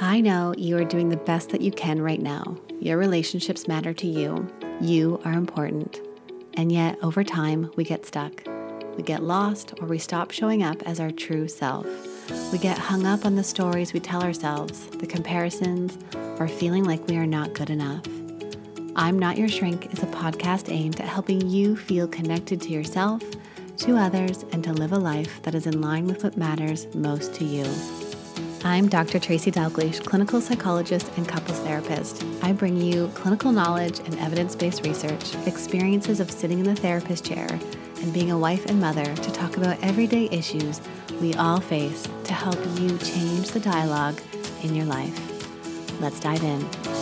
I 0.00 0.20
know 0.20 0.54
you 0.58 0.76
are 0.76 0.84
doing 0.84 1.08
the 1.08 1.16
best 1.16 1.50
that 1.50 1.60
you 1.60 1.70
can 1.70 2.02
right 2.02 2.20
now. 2.20 2.56
Your 2.80 2.98
relationships 2.98 3.68
matter 3.68 3.94
to 3.94 4.06
you. 4.08 4.48
You 4.80 5.20
are 5.24 5.32
important. 5.32 6.00
And 6.54 6.72
yet, 6.72 6.98
over 7.00 7.22
time, 7.22 7.70
we 7.76 7.84
get 7.84 8.04
stuck. 8.04 8.42
We 8.96 9.04
get 9.04 9.22
lost 9.22 9.74
or 9.80 9.86
we 9.86 9.98
stop 9.98 10.32
showing 10.32 10.64
up 10.64 10.82
as 10.82 10.98
our 10.98 11.12
true 11.12 11.46
self. 11.46 11.86
We 12.52 12.58
get 12.58 12.76
hung 12.76 13.06
up 13.06 13.24
on 13.24 13.36
the 13.36 13.44
stories 13.44 13.92
we 13.92 14.00
tell 14.00 14.22
ourselves, 14.22 14.86
the 14.86 15.06
comparisons, 15.06 15.96
or 16.40 16.48
feeling 16.48 16.84
like 16.84 17.06
we 17.06 17.16
are 17.16 17.26
not 17.26 17.54
good 17.54 17.70
enough. 17.70 18.04
I'm 18.96 19.18
Not 19.18 19.38
Your 19.38 19.48
Shrink 19.48 19.92
is 19.92 20.02
a 20.02 20.06
podcast 20.06 20.72
aimed 20.72 21.00
at 21.00 21.08
helping 21.08 21.48
you 21.48 21.76
feel 21.76 22.08
connected 22.08 22.60
to 22.62 22.70
yourself, 22.70 23.22
to 23.78 23.96
others, 23.96 24.44
and 24.50 24.64
to 24.64 24.72
live 24.72 24.92
a 24.92 24.98
life 24.98 25.40
that 25.42 25.54
is 25.54 25.66
in 25.66 25.80
line 25.80 26.06
with 26.06 26.24
what 26.24 26.36
matters 26.36 26.92
most 26.94 27.34
to 27.34 27.44
you. 27.44 27.64
I'm 28.66 28.88
Dr. 28.88 29.18
Tracy 29.18 29.50
Dalgleish, 29.52 30.02
clinical 30.06 30.40
psychologist 30.40 31.10
and 31.18 31.28
couples 31.28 31.58
therapist. 31.60 32.24
I 32.42 32.54
bring 32.54 32.80
you 32.80 33.08
clinical 33.08 33.52
knowledge 33.52 33.98
and 33.98 34.18
evidence 34.18 34.56
based 34.56 34.86
research, 34.86 35.34
experiences 35.46 36.18
of 36.18 36.30
sitting 36.30 36.60
in 36.60 36.64
the 36.64 36.74
therapist 36.74 37.26
chair, 37.26 37.46
and 38.00 38.14
being 38.14 38.30
a 38.30 38.38
wife 38.38 38.64
and 38.64 38.80
mother 38.80 39.04
to 39.04 39.32
talk 39.32 39.58
about 39.58 39.78
everyday 39.82 40.30
issues 40.30 40.80
we 41.20 41.34
all 41.34 41.60
face 41.60 42.08
to 42.24 42.32
help 42.32 42.58
you 42.80 42.96
change 42.96 43.50
the 43.50 43.60
dialogue 43.60 44.18
in 44.62 44.74
your 44.74 44.86
life. 44.86 46.00
Let's 46.00 46.18
dive 46.18 46.42
in. 46.42 46.93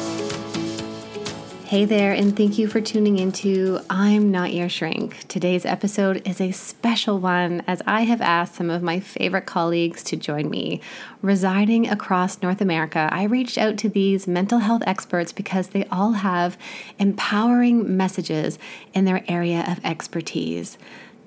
Hey 1.73 1.87
there, 1.87 2.13
and 2.13 2.37
thank 2.37 2.59
you 2.59 2.69
for 2.69 2.83
tuning 2.83 3.19
into 3.19 3.81
I'm 3.89 4.31
Not 4.31 4.53
Your 4.53 4.69
Shrink. 4.69 5.27
Today's 5.27 5.65
episode 5.65 6.21
is 6.29 6.39
a 6.39 6.53
special 6.53 7.19
one 7.19 7.63
as 7.67 7.81
I 7.87 8.03
have 8.03 8.21
asked 8.21 8.57
some 8.57 8.69
of 8.69 8.83
my 8.83 9.01
favorite 9.01 9.47
colleagues 9.47 10.03
to 10.03 10.17
join 10.19 10.51
me. 10.51 10.83
Residing 11.23 11.89
across 11.89 12.43
North 12.43 12.61
America, 12.61 13.09
I 13.11 13.23
reached 13.23 13.57
out 13.57 13.79
to 13.79 13.89
these 13.89 14.27
mental 14.27 14.59
health 14.59 14.83
experts 14.87 15.33
because 15.33 15.69
they 15.69 15.87
all 15.87 16.13
have 16.13 16.59
empowering 16.99 17.97
messages 17.97 18.59
in 18.93 19.07
their 19.07 19.25
area 19.27 19.65
of 19.67 19.83
expertise. 19.83 20.77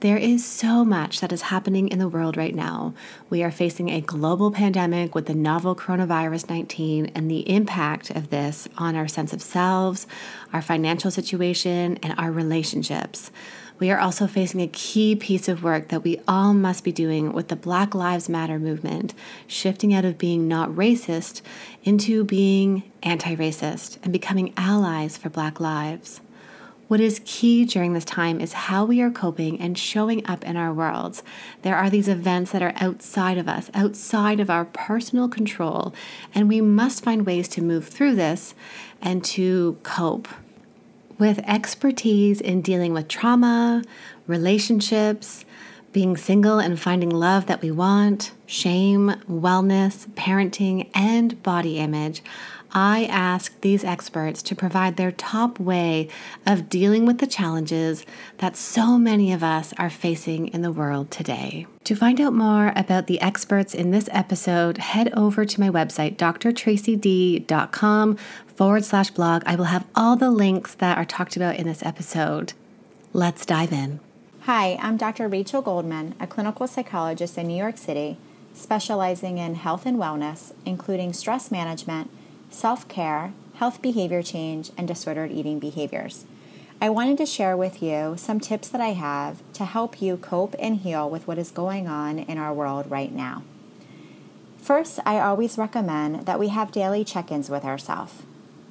There 0.06 0.18
is 0.18 0.46
so 0.46 0.86
much 0.86 1.20
that 1.22 1.34
is 1.34 1.42
happening 1.42 1.88
in 1.88 1.98
the 1.98 2.08
world 2.08 2.38
right 2.38 2.54
now. 2.54 2.94
We 3.32 3.42
are 3.42 3.50
facing 3.50 3.90
a 3.90 4.02
global 4.02 4.52
pandemic 4.52 5.16
with 5.16 5.26
the 5.26 5.34
novel 5.34 5.76
coronavirus 5.76 6.48
19 6.48 7.08
and 7.16 7.28
the 7.28 7.50
impact 7.50 8.12
of 8.12 8.30
this 8.30 8.68
on 8.78 8.96
our 8.96 9.08
sense 9.08 9.34
of 9.34 9.42
selves, 9.42 10.06
our 10.54 10.62
financial 10.62 11.10
situation, 11.10 11.98
and 12.04 12.14
our 12.20 12.32
relationships. 12.32 13.32
We 13.80 13.90
are 13.90 13.98
also 13.98 14.28
facing 14.28 14.62
a 14.62 14.68
key 14.68 15.16
piece 15.16 15.48
of 15.48 15.64
work 15.64 15.88
that 15.88 16.04
we 16.04 16.22
all 16.28 16.54
must 16.54 16.84
be 16.84 16.92
doing 16.92 17.34
with 17.34 17.48
the 17.48 17.56
Black 17.56 17.96
Lives 17.96 18.30
Matter 18.30 18.60
movement, 18.60 19.16
shifting 19.48 19.92
out 19.92 20.06
of 20.06 20.20
being 20.20 20.48
not 20.48 20.70
racist 20.70 21.42
into 21.84 22.24
being 22.24 22.84
anti 23.02 23.36
racist 23.36 23.98
and 24.04 24.14
becoming 24.14 24.54
allies 24.56 25.18
for 25.18 25.32
Black 25.32 25.60
lives. 25.60 26.22
What 26.88 27.00
is 27.00 27.20
key 27.26 27.66
during 27.66 27.94
this 27.94 28.06
time 28.06 28.40
is 28.40 28.54
how 28.54 28.86
we 28.86 29.02
are 29.02 29.10
coping 29.10 29.60
and 29.60 29.76
showing 29.76 30.24
up 30.28 30.44
in 30.44 30.56
our 30.56 30.72
worlds. 30.72 31.24
There 31.64 31.76
are 31.76 31.90
these 31.90 32.08
events 32.08 32.52
that 32.52 32.62
are 32.62 32.74
outside 32.76 33.40
of 33.40 33.50
us, 33.50 33.72
outside 33.74 34.40
of 34.40 34.52
our 34.52 34.66
personal 34.66 35.28
control, 35.28 35.96
and 36.36 36.48
we 36.48 36.62
must 36.62 37.04
find 37.04 37.26
ways 37.26 37.48
to 37.50 37.64
move 37.64 37.88
through 37.88 38.16
this 38.16 38.54
and 39.02 39.24
to 39.26 39.80
cope. 39.82 40.28
With 41.18 41.40
expertise 41.40 42.40
in 42.40 42.62
dealing 42.62 42.94
with 42.94 43.08
trauma, 43.08 43.82
relationships, 44.28 45.44
being 45.92 46.18
single 46.18 46.60
and 46.60 46.80
finding 46.80 47.10
love 47.10 47.48
that 47.48 47.62
we 47.64 47.72
want, 47.72 48.32
shame, 48.46 49.16
wellness, 49.28 50.08
parenting, 50.10 50.90
and 50.94 51.42
body 51.42 51.80
image, 51.80 52.22
I 52.78 53.06
asked 53.06 53.62
these 53.62 53.86
experts 53.86 54.44
to 54.44 54.54
provide 54.54 54.98
their 54.98 55.14
top 55.14 55.62
way 55.62 56.10
of 56.46 56.68
dealing 56.68 57.06
with 57.06 57.20
the 57.20 57.26
challenges 57.26 58.06
that 58.40 58.58
so 58.58 58.98
many 58.98 59.32
of 59.32 59.42
us 59.42 59.74
are 59.78 59.90
facing 59.90 60.50
in 60.50 60.62
the 60.62 60.74
world 60.74 61.10
today. 61.10 61.68
To 61.86 61.96
find 61.96 62.20
out 62.20 62.34
more 62.34 62.74
about 62.76 63.08
the 63.08 63.22
experts 63.22 63.74
in 63.74 63.92
this 63.92 64.10
episode, 64.12 64.80
head 64.80 65.10
over 65.14 65.46
to 65.46 65.60
my 65.62 65.70
website, 65.70 66.18
drtracyd.com 66.18 68.18
forward 68.48 68.84
slash 68.84 69.12
blog. 69.12 69.44
I 69.46 69.56
will 69.56 69.66
have 69.66 69.88
all 69.96 70.18
the 70.18 70.30
links 70.30 70.76
that 70.76 70.98
are 70.98 71.06
talked 71.06 71.38
about 71.38 71.56
in 71.56 71.66
this 71.66 71.82
episode. 71.82 72.52
Let's 73.14 73.46
dive 73.46 73.72
in. 73.72 74.02
Hi, 74.42 74.78
I'm 74.82 74.98
Dr. 74.98 75.30
Rachel 75.30 75.62
Goldman, 75.62 76.14
a 76.20 76.28
clinical 76.28 76.68
psychologist 76.68 77.38
in 77.38 77.48
New 77.48 77.58
York 77.58 77.78
City, 77.78 78.18
specializing 78.54 79.38
in 79.38 79.56
health 79.56 79.86
and 79.86 79.98
wellness, 79.98 80.52
including 80.66 81.14
stress 81.14 81.50
management 81.50 82.12
self 82.50 82.88
care, 82.88 83.34
health 83.56 83.82
behavior 83.82 84.22
change, 84.22 84.72
and 84.78 84.88
disordered 84.88 85.32
eating 85.32 85.60
behaviors. 85.60 86.26
I 86.82 86.90
wanted 86.90 87.18
to 87.20 87.26
share 87.26 87.56
with 87.56 87.82
you 87.82 88.16
some 88.18 88.40
tips 88.40 88.68
that 88.70 88.82
I 88.82 88.90
have 88.90 89.42
to 89.54 89.66
help 89.66 90.02
you 90.02 90.18
cope 90.18 90.56
and 90.60 90.78
heal 90.78 91.10
with 91.10 91.26
what 91.28 91.38
is 91.38 91.52
going 91.52 91.88
on 91.88 92.20
in 92.20 92.38
our 92.38 92.54
world 92.54 92.92
right 92.92 93.14
now. 93.14 93.44
First, 94.58 95.00
I 95.06 95.20
always 95.20 95.58
recommend 95.58 96.26
that 96.26 96.40
we 96.40 96.50
have 96.50 96.72
daily 96.72 97.06
check 97.06 97.32
ins 97.32 97.50
with 97.50 97.64
ourselves. 97.64 98.24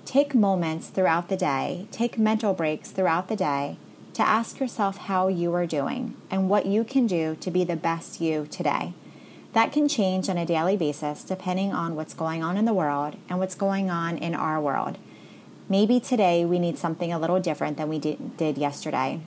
Take 0.05 0.35
moments 0.35 0.89
throughout 0.89 1.29
the 1.29 1.37
day, 1.37 1.87
take 1.91 2.19
mental 2.19 2.53
breaks 2.53 2.91
throughout 2.91 3.29
the 3.29 3.37
day 3.37 3.79
to 4.13 4.23
ask 4.23 4.61
yourself 4.61 4.97
how 4.99 5.29
you 5.29 5.55
are 5.55 5.67
doing 5.67 6.17
and 6.31 6.49
what 6.49 6.67
you 6.67 6.85
can 6.85 7.07
do 7.07 7.37
to 7.41 7.51
be 7.51 7.65
the 7.65 7.77
best 7.77 8.21
you 8.21 8.47
today. 8.51 8.93
That 9.55 9.71
can 9.71 9.87
change 9.87 10.29
on 10.29 10.37
a 10.37 10.45
daily 10.45 10.77
basis 10.77 11.23
depending 11.23 11.73
on 11.73 11.95
what's 11.95 12.13
going 12.13 12.43
on 12.43 12.57
in 12.57 12.65
the 12.65 12.75
world 12.75 13.15
and 13.29 13.39
what's 13.39 13.55
going 13.55 13.89
on 13.89 14.19
in 14.19 14.35
our 14.35 14.61
world. 14.61 14.99
Maybe 15.69 16.01
today 16.01 16.45
we 16.45 16.59
need 16.59 16.77
something 16.77 17.13
a 17.13 17.21
little 17.21 17.39
different 17.39 17.77
than 17.77 17.89
we 17.89 18.01
did, 18.01 18.37
did 18.37 18.59
yesterday. 18.59 19.21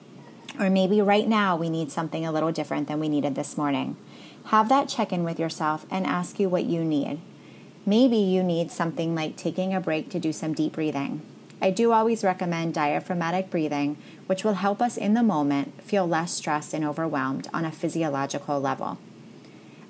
Or 0.60 0.70
maybe 0.70 1.02
right 1.02 1.30
now 1.30 1.56
we 1.56 1.70
need 1.70 1.92
something 1.92 2.26
a 2.26 2.32
little 2.34 2.52
different 2.52 2.90
than 2.90 3.00
we 3.00 3.08
needed 3.08 3.36
this 3.36 3.58
morning. 3.58 3.96
Have 4.48 4.68
that 4.68 4.90
check 4.90 5.14
in 5.14 5.24
with 5.24 5.40
yourself 5.40 5.86
and 5.90 6.06
ask 6.06 6.42
you 6.42 6.50
what 6.50 6.66
you 6.66 6.84
need. 6.84 7.22
Maybe 7.86 8.18
you 8.18 8.44
need 8.44 8.70
something 8.70 9.16
like 9.16 9.38
taking 9.38 9.74
a 9.74 9.80
break 9.80 10.10
to 10.10 10.20
do 10.20 10.34
some 10.34 10.54
deep 10.54 10.74
breathing. 10.74 11.22
I 11.62 11.72
do 11.72 11.94
always 11.94 12.26
recommend 12.26 12.74
diaphragmatic 12.74 13.50
breathing, 13.50 13.98
which 14.26 14.44
will 14.44 14.56
help 14.56 14.82
us 14.82 14.98
in 14.98 15.14
the 15.14 15.24
moment 15.24 15.82
feel 15.82 16.06
less 16.06 16.34
stressed 16.34 16.74
and 16.74 16.84
overwhelmed 16.84 17.48
on 17.54 17.64
a 17.64 17.72
physiological 17.72 18.60
level. 18.60 18.98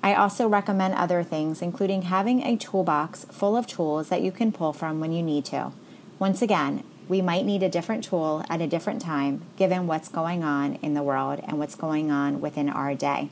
I 0.02 0.14
also 0.14 0.48
recommend 0.48 0.94
other 0.94 1.22
things, 1.22 1.60
including 1.60 2.02
having 2.02 2.42
a 2.42 2.56
toolbox 2.56 3.24
full 3.26 3.56
of 3.56 3.66
tools 3.66 4.08
that 4.08 4.22
you 4.22 4.30
can 4.30 4.52
pull 4.52 4.72
from 4.72 5.00
when 5.00 5.12
you 5.12 5.22
need 5.22 5.44
to. 5.46 5.72
Once 6.18 6.40
again, 6.40 6.84
we 7.08 7.22
might 7.22 7.44
need 7.44 7.62
a 7.62 7.68
different 7.68 8.04
tool 8.04 8.44
at 8.48 8.60
a 8.60 8.66
different 8.66 9.00
time 9.00 9.42
given 9.56 9.86
what's 9.86 10.08
going 10.08 10.44
on 10.44 10.74
in 10.76 10.94
the 10.94 11.02
world 11.02 11.40
and 11.44 11.58
what's 11.58 11.74
going 11.74 12.10
on 12.10 12.40
within 12.40 12.68
our 12.68 12.94
day. 12.94 13.30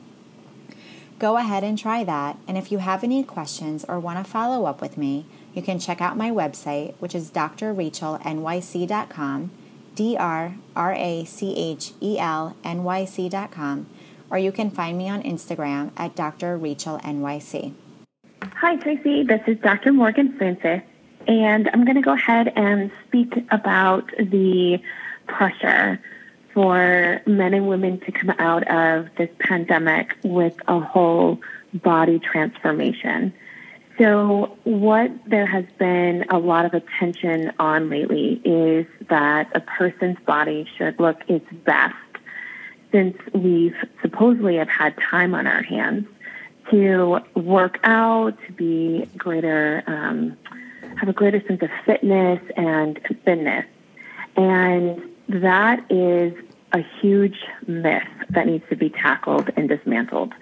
Go 1.19 1.37
ahead 1.37 1.63
and 1.63 1.77
try 1.77 2.03
that, 2.03 2.37
and 2.47 2.57
if 2.57 2.71
you 2.71 2.79
have 2.79 3.03
any 3.03 3.23
questions 3.23 3.85
or 3.87 3.99
want 3.99 4.23
to 4.23 4.31
follow 4.31 4.65
up 4.65 4.81
with 4.81 4.97
me, 4.97 5.25
you 5.53 5.63
can 5.63 5.79
check 5.79 6.01
out 6.01 6.15
my 6.15 6.29
website, 6.29 6.93
which 6.99 7.15
is 7.15 7.31
drrachelnyc.com, 7.31 9.51
D 9.95 10.15
R 10.15 10.55
R 10.75 10.93
A 10.93 11.25
C 11.25 11.55
H 11.55 11.93
E 11.99 12.19
L 12.19 12.55
N 12.63 12.83
Y 12.83 13.05
C.com 13.05 13.87
or 14.29 14.37
you 14.37 14.51
can 14.51 14.69
find 14.69 14.97
me 14.97 15.09
on 15.09 15.23
Instagram 15.23 15.91
at 15.97 16.15
Dr. 16.15 16.57
Rachel 16.57 16.99
NYC. 16.99 17.73
Hi, 18.41 18.75
Tracy. 18.77 19.23
This 19.23 19.41
is 19.47 19.57
Dr. 19.59 19.93
Morgan 19.93 20.37
Francis, 20.37 20.81
and 21.27 21.69
I'm 21.69 21.85
going 21.85 21.95
to 21.95 22.01
go 22.01 22.13
ahead 22.13 22.51
and 22.55 22.91
speak 23.07 23.33
about 23.51 24.09
the 24.17 24.79
pressure 25.27 25.99
for 26.53 27.21
men 27.25 27.53
and 27.53 27.67
women 27.67 27.99
to 27.99 28.11
come 28.11 28.31
out 28.39 28.67
of 28.67 29.09
this 29.17 29.29
pandemic 29.39 30.17
with 30.23 30.55
a 30.67 30.79
whole 30.79 31.39
body 31.73 32.19
transformation. 32.19 33.33
So, 33.97 34.57
what 34.63 35.11
there 35.25 35.47
has 35.47 35.65
been 35.79 36.25
a 36.29 36.37
lot 36.37 36.65
of 36.65 36.73
attention 36.73 37.51
on 37.59 37.89
lately 37.89 38.41
is 38.45 38.85
that 39.09 39.51
a 39.55 39.59
person's 39.59 40.17
body 40.25 40.67
should 40.77 40.99
look 40.99 41.17
its 41.27 41.45
best 41.65 41.95
since 42.91 43.17
we've 43.33 43.75
supposedly 44.01 44.55
have 44.57 44.69
had 44.69 44.95
time 44.97 45.33
on 45.35 45.47
our 45.47 45.63
hands 45.63 46.07
to 46.71 47.19
work 47.35 47.79
out, 47.83 48.37
to 48.45 48.51
be 48.53 49.09
greater, 49.17 49.83
um, 49.87 50.37
have 50.97 51.09
a 51.09 51.13
greater 51.13 51.41
sense 51.47 51.61
of 51.61 51.69
fitness 51.85 52.41
and 52.55 52.99
thinness. 53.23 53.65
And 54.35 55.01
that 55.29 55.89
is 55.91 56.33
a 56.73 56.83
huge 57.01 57.37
myth 57.65 58.07
that 58.29 58.45
needs 58.45 58.63
to 58.69 58.75
be 58.75 58.89
tackled 58.89 59.49
and 59.55 59.69
dismantled. 59.69 60.33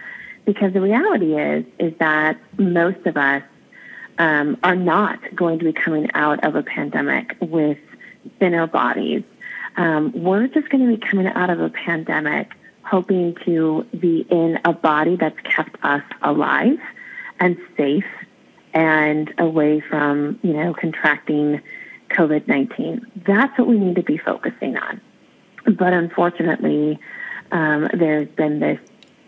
Because 0.45 0.73
the 0.73 0.81
reality 0.81 1.37
is, 1.37 1.65
is 1.79 1.93
that 1.99 2.37
most 2.57 3.05
of 3.05 3.17
us 3.17 3.43
um, 4.17 4.57
are 4.63 4.75
not 4.75 5.19
going 5.35 5.59
to 5.59 5.65
be 5.65 5.73
coming 5.73 6.09
out 6.13 6.43
of 6.43 6.55
a 6.55 6.63
pandemic 6.63 7.35
with 7.41 7.77
thinner 8.39 8.67
bodies 8.67 9.23
um, 9.77 10.11
we're 10.13 10.47
just 10.47 10.69
going 10.69 10.85
to 10.85 10.97
be 10.97 11.05
coming 11.05 11.27
out 11.27 11.49
of 11.49 11.59
a 11.59 11.69
pandemic 11.69 12.51
hoping 12.83 13.35
to 13.45 13.85
be 13.97 14.25
in 14.29 14.59
a 14.63 14.71
body 14.71 15.15
that's 15.15 15.39
kept 15.41 15.75
us 15.83 16.03
alive 16.21 16.77
and 17.39 17.57
safe 17.75 18.05
and 18.73 19.33
away 19.37 19.79
from, 19.79 20.39
you 20.43 20.53
know, 20.53 20.73
contracting 20.73 21.61
COVID 22.11 22.47
19. 22.47 23.23
That's 23.25 23.57
what 23.57 23.67
we 23.67 23.77
need 23.77 23.95
to 23.95 24.03
be 24.03 24.17
focusing 24.17 24.77
on. 24.77 25.01
But 25.65 25.93
unfortunately, 25.93 26.99
um, 27.51 27.87
there's 27.93 28.27
been 28.29 28.59
this 28.59 28.79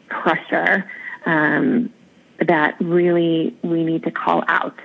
pressure 0.10 0.90
um, 1.26 1.92
that 2.40 2.80
really 2.80 3.58
we 3.64 3.84
need 3.84 4.04
to 4.04 4.12
call 4.12 4.44
out. 4.48 4.76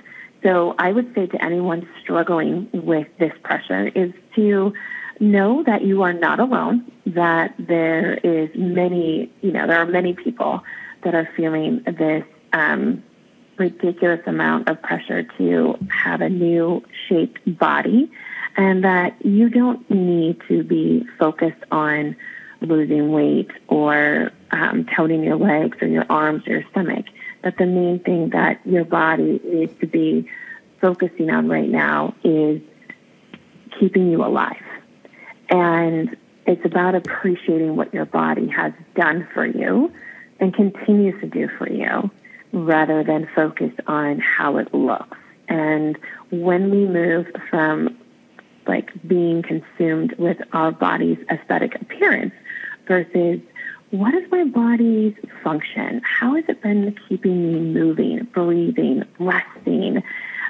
So 0.41 0.75
I 0.77 0.91
would 0.91 1.13
say 1.13 1.27
to 1.27 1.43
anyone 1.43 1.87
struggling 2.01 2.69
with 2.73 3.07
this 3.19 3.33
pressure 3.43 3.87
is 3.87 4.11
to 4.35 4.73
know 5.19 5.63
that 5.63 5.83
you 5.83 6.01
are 6.03 6.13
not 6.13 6.39
alone, 6.39 6.91
that 7.05 7.55
there 7.57 8.15
is 8.15 8.49
many, 8.55 9.31
you 9.41 9.51
know, 9.51 9.67
there 9.67 9.79
are 9.79 9.85
many 9.85 10.13
people 10.13 10.63
that 11.03 11.15
are 11.15 11.29
feeling 11.35 11.83
this 11.85 12.23
um, 12.53 13.03
ridiculous 13.57 14.21
amount 14.25 14.69
of 14.69 14.81
pressure 14.81 15.23
to 15.37 15.77
have 15.89 16.21
a 16.21 16.29
new 16.29 16.83
shaped 17.07 17.39
body 17.57 18.11
and 18.55 18.83
that 18.83 19.15
you 19.25 19.49
don't 19.49 19.89
need 19.89 20.41
to 20.47 20.63
be 20.63 21.05
focused 21.17 21.63
on 21.71 22.15
losing 22.61 23.11
weight 23.11 23.51
or 23.67 24.31
um, 24.51 24.85
toning 24.95 25.23
your 25.23 25.35
legs 25.35 25.77
or 25.81 25.87
your 25.87 26.05
arms 26.09 26.47
or 26.47 26.53
your 26.53 26.63
stomach. 26.71 27.05
But 27.41 27.57
the 27.57 27.65
main 27.65 27.99
thing 27.99 28.29
that 28.29 28.61
your 28.65 28.85
body 28.85 29.41
needs 29.43 29.73
to 29.79 29.87
be 29.87 30.29
focusing 30.79 31.29
on 31.29 31.47
right 31.47 31.69
now 31.69 32.15
is 32.23 32.61
keeping 33.79 34.09
you 34.11 34.23
alive. 34.23 34.61
And 35.53 36.17
it's 36.47 36.65
about 36.65 36.95
appreciating 36.95 37.75
what 37.75 37.93
your 37.93 38.05
body 38.05 38.47
has 38.47 38.73
done 38.95 39.27
for 39.35 39.45
you 39.45 39.93
and 40.39 40.51
continues 40.51 41.21
to 41.21 41.27
do 41.27 41.47
for 41.59 41.69
you 41.69 42.09
rather 42.51 43.03
than 43.03 43.29
focus 43.35 43.71
on 43.85 44.17
how 44.17 44.57
it 44.57 44.73
looks. 44.73 45.15
And 45.47 45.95
when 46.31 46.71
we 46.71 46.87
move 46.87 47.27
from 47.51 47.95
like 48.65 48.89
being 49.07 49.43
consumed 49.43 50.13
with 50.17 50.37
our 50.53 50.71
body's 50.71 51.19
aesthetic 51.29 51.79
appearance 51.79 52.33
versus 52.87 53.39
what 53.91 54.15
is 54.15 54.23
my 54.31 54.45
body's 54.45 55.13
function? 55.43 56.01
How 56.03 56.33
has 56.33 56.45
it 56.47 56.63
been 56.63 56.97
keeping 57.07 57.53
me 57.53 57.59
moving, 57.59 58.23
breathing, 58.33 59.03
resting? 59.19 60.01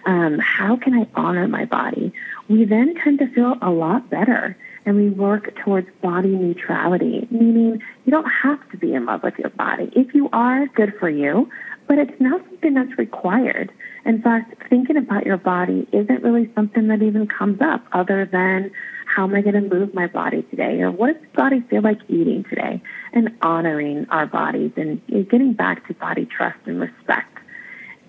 Um, 0.05 0.39
how 0.39 0.77
can 0.77 0.93
I 0.93 1.07
honor 1.15 1.49
my 1.49 1.65
body? 1.65 2.13
We 2.47 2.63
then 2.63 2.95
tend 3.03 3.19
to 3.19 3.27
feel 3.27 3.57
a 3.61 3.69
lot 3.69 4.09
better 4.09 4.55
and 4.85 4.95
we 4.95 5.09
work 5.09 5.55
towards 5.63 5.87
body 6.01 6.29
neutrality, 6.29 7.27
meaning 7.31 7.81
you 8.05 8.11
don't 8.11 8.29
have 8.29 8.59
to 8.71 8.77
be 8.77 8.93
in 8.93 9.05
love 9.05 9.23
with 9.23 9.37
your 9.37 9.49
body. 9.51 9.91
If 9.95 10.13
you 10.13 10.29
are, 10.33 10.67
good 10.67 10.93
for 10.99 11.09
you, 11.09 11.49
but 11.87 11.97
it's 11.97 12.19
not 12.19 12.41
something 12.49 12.73
that's 12.73 12.97
required. 12.97 13.71
In 14.05 14.21
fact, 14.21 14.61
thinking 14.69 14.97
about 14.97 15.25
your 15.25 15.37
body 15.37 15.87
isn't 15.91 16.23
really 16.23 16.51
something 16.55 16.87
that 16.87 17.01
even 17.01 17.27
comes 17.27 17.61
up 17.61 17.85
other 17.93 18.25
than 18.25 18.71
how 19.05 19.23
am 19.25 19.35
I 19.35 19.41
going 19.41 19.55
to 19.55 19.61
move 19.61 19.93
my 19.93 20.07
body 20.07 20.41
today 20.43 20.81
or 20.81 20.91
what 20.91 21.13
does 21.13 21.21
the 21.21 21.37
body 21.37 21.61
feel 21.61 21.81
like 21.81 21.99
eating 22.09 22.43
today 22.49 22.81
and 23.13 23.29
honoring 23.41 24.07
our 24.09 24.25
bodies 24.25 24.71
and 24.75 25.01
getting 25.29 25.53
back 25.53 25.87
to 25.87 25.93
body 25.93 26.25
trust 26.25 26.57
and 26.65 26.79
respect. 26.79 27.37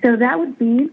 So 0.03 0.17
that 0.17 0.39
would 0.39 0.59
be 0.59 0.91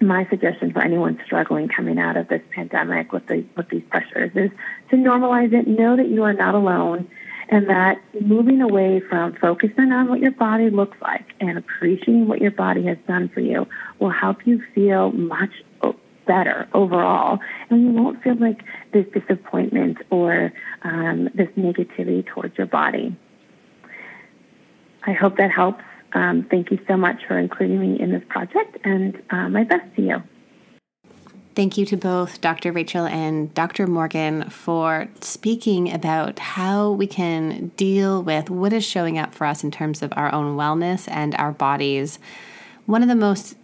my 0.00 0.26
suggestion 0.28 0.72
for 0.72 0.82
anyone 0.82 1.20
struggling 1.24 1.68
coming 1.68 1.98
out 1.98 2.16
of 2.16 2.28
this 2.28 2.42
pandemic 2.50 3.12
with 3.12 3.26
the, 3.26 3.44
with 3.56 3.68
these 3.68 3.82
pressures 3.90 4.30
is 4.34 4.50
to 4.90 4.96
normalize 4.96 5.52
it, 5.52 5.66
know 5.66 5.96
that 5.96 6.08
you 6.08 6.22
are 6.22 6.34
not 6.34 6.54
alone 6.54 7.08
and 7.48 7.68
that 7.68 8.00
moving 8.20 8.60
away 8.60 9.00
from 9.00 9.34
focusing 9.34 9.92
on 9.92 10.08
what 10.08 10.20
your 10.20 10.32
body 10.32 10.68
looks 10.68 11.00
like 11.00 11.26
and 11.40 11.56
appreciating 11.56 12.26
what 12.26 12.40
your 12.40 12.50
body 12.50 12.84
has 12.84 12.98
done 13.06 13.28
for 13.28 13.40
you 13.40 13.66
will 14.00 14.10
help 14.10 14.46
you 14.46 14.62
feel 14.74 15.12
much 15.12 15.52
better 16.26 16.68
overall. 16.74 17.38
And 17.70 17.82
you 17.82 17.90
won't 17.90 18.22
feel 18.22 18.34
like 18.34 18.62
this 18.92 19.06
disappointment 19.14 19.98
or 20.10 20.52
um, 20.82 21.30
this 21.34 21.48
negativity 21.56 22.26
towards 22.26 22.58
your 22.58 22.66
body. 22.66 23.16
I 25.04 25.12
hope 25.12 25.36
that 25.36 25.50
helps. 25.50 25.84
Um, 26.16 26.46
thank 26.50 26.70
you 26.70 26.78
so 26.88 26.96
much 26.96 27.26
for 27.28 27.38
including 27.38 27.78
me 27.78 28.00
in 28.00 28.10
this 28.10 28.22
project, 28.30 28.78
and 28.84 29.22
uh, 29.28 29.50
my 29.50 29.64
best 29.64 29.94
to 29.96 30.02
you. 30.02 30.22
Thank 31.54 31.76
you 31.76 31.84
to 31.86 31.96
both 31.96 32.40
Dr. 32.40 32.72
Rachel 32.72 33.04
and 33.04 33.52
Dr. 33.52 33.86
Morgan 33.86 34.48
for 34.48 35.08
speaking 35.20 35.92
about 35.92 36.38
how 36.38 36.90
we 36.92 37.06
can 37.06 37.68
deal 37.76 38.22
with 38.22 38.48
what 38.48 38.72
is 38.72 38.82
showing 38.82 39.18
up 39.18 39.34
for 39.34 39.46
us 39.46 39.62
in 39.62 39.70
terms 39.70 40.00
of 40.00 40.10
our 40.16 40.32
own 40.32 40.56
wellness 40.56 41.06
and 41.10 41.34
our 41.34 41.52
bodies. 41.52 42.18
One 42.86 43.02
of 43.02 43.08
the 43.08 43.14
most 43.14 43.54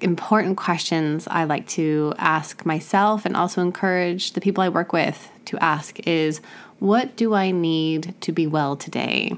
important 0.00 0.56
questions 0.56 1.26
I 1.28 1.42
like 1.42 1.66
to 1.68 2.14
ask 2.18 2.64
myself 2.64 3.26
and 3.26 3.36
also 3.36 3.62
encourage 3.62 4.32
the 4.32 4.40
people 4.40 4.62
I 4.62 4.68
work 4.68 4.92
with 4.92 5.28
to 5.46 5.58
ask 5.58 5.98
is 6.06 6.40
what 6.78 7.16
do 7.16 7.34
I 7.34 7.50
need 7.50 8.14
to 8.20 8.30
be 8.30 8.46
well 8.46 8.76
today? 8.76 9.36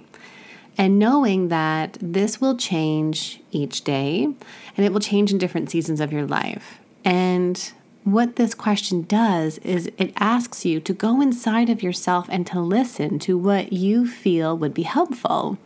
And 0.79 0.99
knowing 0.99 1.49
that 1.49 1.99
this 2.01 2.41
will 2.41 2.57
change 2.57 3.41
each 3.51 3.83
day 3.83 4.25
and 4.25 4.87
it 4.87 4.93
will 4.93 5.01
change 5.01 5.33
in 5.33 5.39
different 5.39 5.71
seasons 5.71 6.01
of 6.01 6.13
your 6.13 6.27
life. 6.27 6.79
And 7.05 7.73
what 8.05 8.37
this 8.37 8.55
question 8.55 9.03
does 9.03 9.59
is 9.59 9.91
it 9.99 10.15
asks 10.17 10.65
you 10.65 10.81
to 10.81 10.95
go 10.95 11.21
inside 11.21 11.69
of 11.69 11.83
yourself 11.83 12.27
and 12.31 12.47
to 12.47 12.61
listen 12.61 13.19
to 13.19 13.37
what 13.37 13.73
you 13.73 14.07
feel 14.07 14.57
would 14.57 14.73
be 14.73 14.85
helpful 14.85 15.59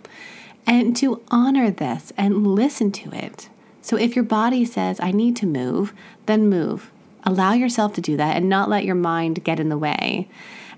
and 0.66 0.96
to 0.96 1.22
honor 1.28 1.70
this 1.70 2.12
and 2.16 2.46
listen 2.46 2.90
to 2.92 3.12
it. 3.12 3.48
So 3.80 3.96
if 3.96 4.16
your 4.16 4.24
body 4.24 4.64
says, 4.64 4.98
I 5.00 5.10
need 5.10 5.36
to 5.36 5.46
move, 5.46 5.92
then 6.26 6.48
move. 6.48 6.90
Allow 7.24 7.52
yourself 7.52 7.92
to 7.94 8.00
do 8.00 8.16
that 8.16 8.36
and 8.36 8.48
not 8.48 8.68
let 8.68 8.84
your 8.84 8.94
mind 8.94 9.44
get 9.44 9.60
in 9.60 9.68
the 9.68 9.78
way. 9.78 10.28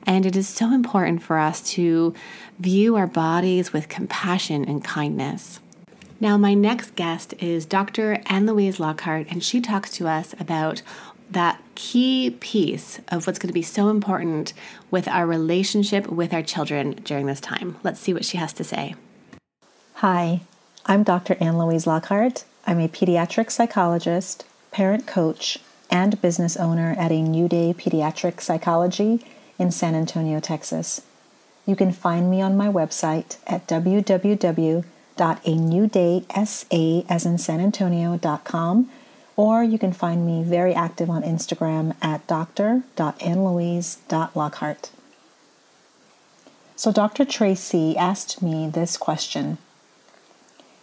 And 0.06 0.26
it 0.26 0.36
is 0.36 0.48
so 0.48 0.72
important 0.72 1.22
for 1.22 1.38
us 1.38 1.60
to 1.72 2.14
view 2.58 2.96
our 2.96 3.06
bodies 3.06 3.72
with 3.72 3.88
compassion 3.88 4.64
and 4.64 4.84
kindness. 4.84 5.60
Now, 6.20 6.36
my 6.36 6.54
next 6.54 6.94
guest 6.94 7.34
is 7.40 7.66
Dr. 7.66 8.20
Ann 8.26 8.46
Louise 8.46 8.78
Lockhart, 8.78 9.26
and 9.30 9.42
she 9.42 9.60
talks 9.60 9.90
to 9.92 10.08
us 10.08 10.34
about 10.38 10.82
that 11.30 11.60
key 11.74 12.36
piece 12.40 13.00
of 13.08 13.26
what's 13.26 13.38
going 13.38 13.48
to 13.48 13.54
be 13.54 13.62
so 13.62 13.88
important 13.88 14.52
with 14.90 15.08
our 15.08 15.26
relationship 15.26 16.06
with 16.06 16.32
our 16.32 16.42
children 16.42 16.92
during 17.04 17.26
this 17.26 17.40
time. 17.40 17.76
Let's 17.82 18.00
see 18.00 18.14
what 18.14 18.24
she 18.24 18.36
has 18.36 18.52
to 18.54 18.64
say. 18.64 18.94
Hi, 19.94 20.42
I'm 20.86 21.02
Dr. 21.02 21.36
Ann 21.40 21.58
Louise 21.58 21.86
Lockhart. 21.86 22.44
I'm 22.66 22.78
a 22.78 22.88
pediatric 22.88 23.50
psychologist, 23.50 24.44
parent 24.70 25.06
coach, 25.06 25.58
and 25.90 26.20
business 26.20 26.56
owner 26.56 26.94
at 26.98 27.12
a 27.12 27.22
New 27.22 27.48
Day 27.48 27.74
Pediatric 27.76 28.40
Psychology 28.40 29.24
in 29.58 29.70
San 29.70 29.94
Antonio, 29.94 30.40
Texas. 30.40 31.00
You 31.66 31.76
can 31.76 31.92
find 31.92 32.30
me 32.30 32.42
on 32.42 32.56
my 32.56 32.68
website 32.68 33.36
at 33.46 33.66
www.anewdaysa 33.66 34.84
as 37.08 37.26
in 37.26 37.38
San 37.38 37.60
Antonio.com 37.60 38.90
or 39.36 39.64
you 39.64 39.78
can 39.78 39.92
find 39.92 40.26
me 40.26 40.42
very 40.42 40.74
active 40.74 41.08
on 41.10 41.22
Instagram 41.22 41.94
at 42.00 42.26
dr.annlouise.lockhart. 42.26 44.90
So, 46.76 46.90
Dr. 46.92 47.24
Tracy 47.24 47.96
asked 47.96 48.42
me 48.42 48.68
this 48.68 48.96
question 48.96 49.58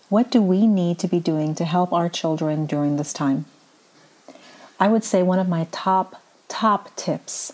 What 0.10 0.32
do 0.32 0.42
we 0.42 0.66
need 0.68 1.00
to 1.00 1.08
be 1.08 1.20
doing 1.20 1.56
to 1.56 1.66
help 1.66 1.92
our 1.94 2.10
children 2.10 2.66
during 2.66 2.98
this 2.98 3.14
time? 3.14 3.46
I 4.80 4.88
would 4.88 5.04
say 5.04 5.22
one 5.22 5.40
of 5.40 5.50
my 5.50 5.68
top, 5.72 6.22
top 6.48 6.96
tips 6.96 7.54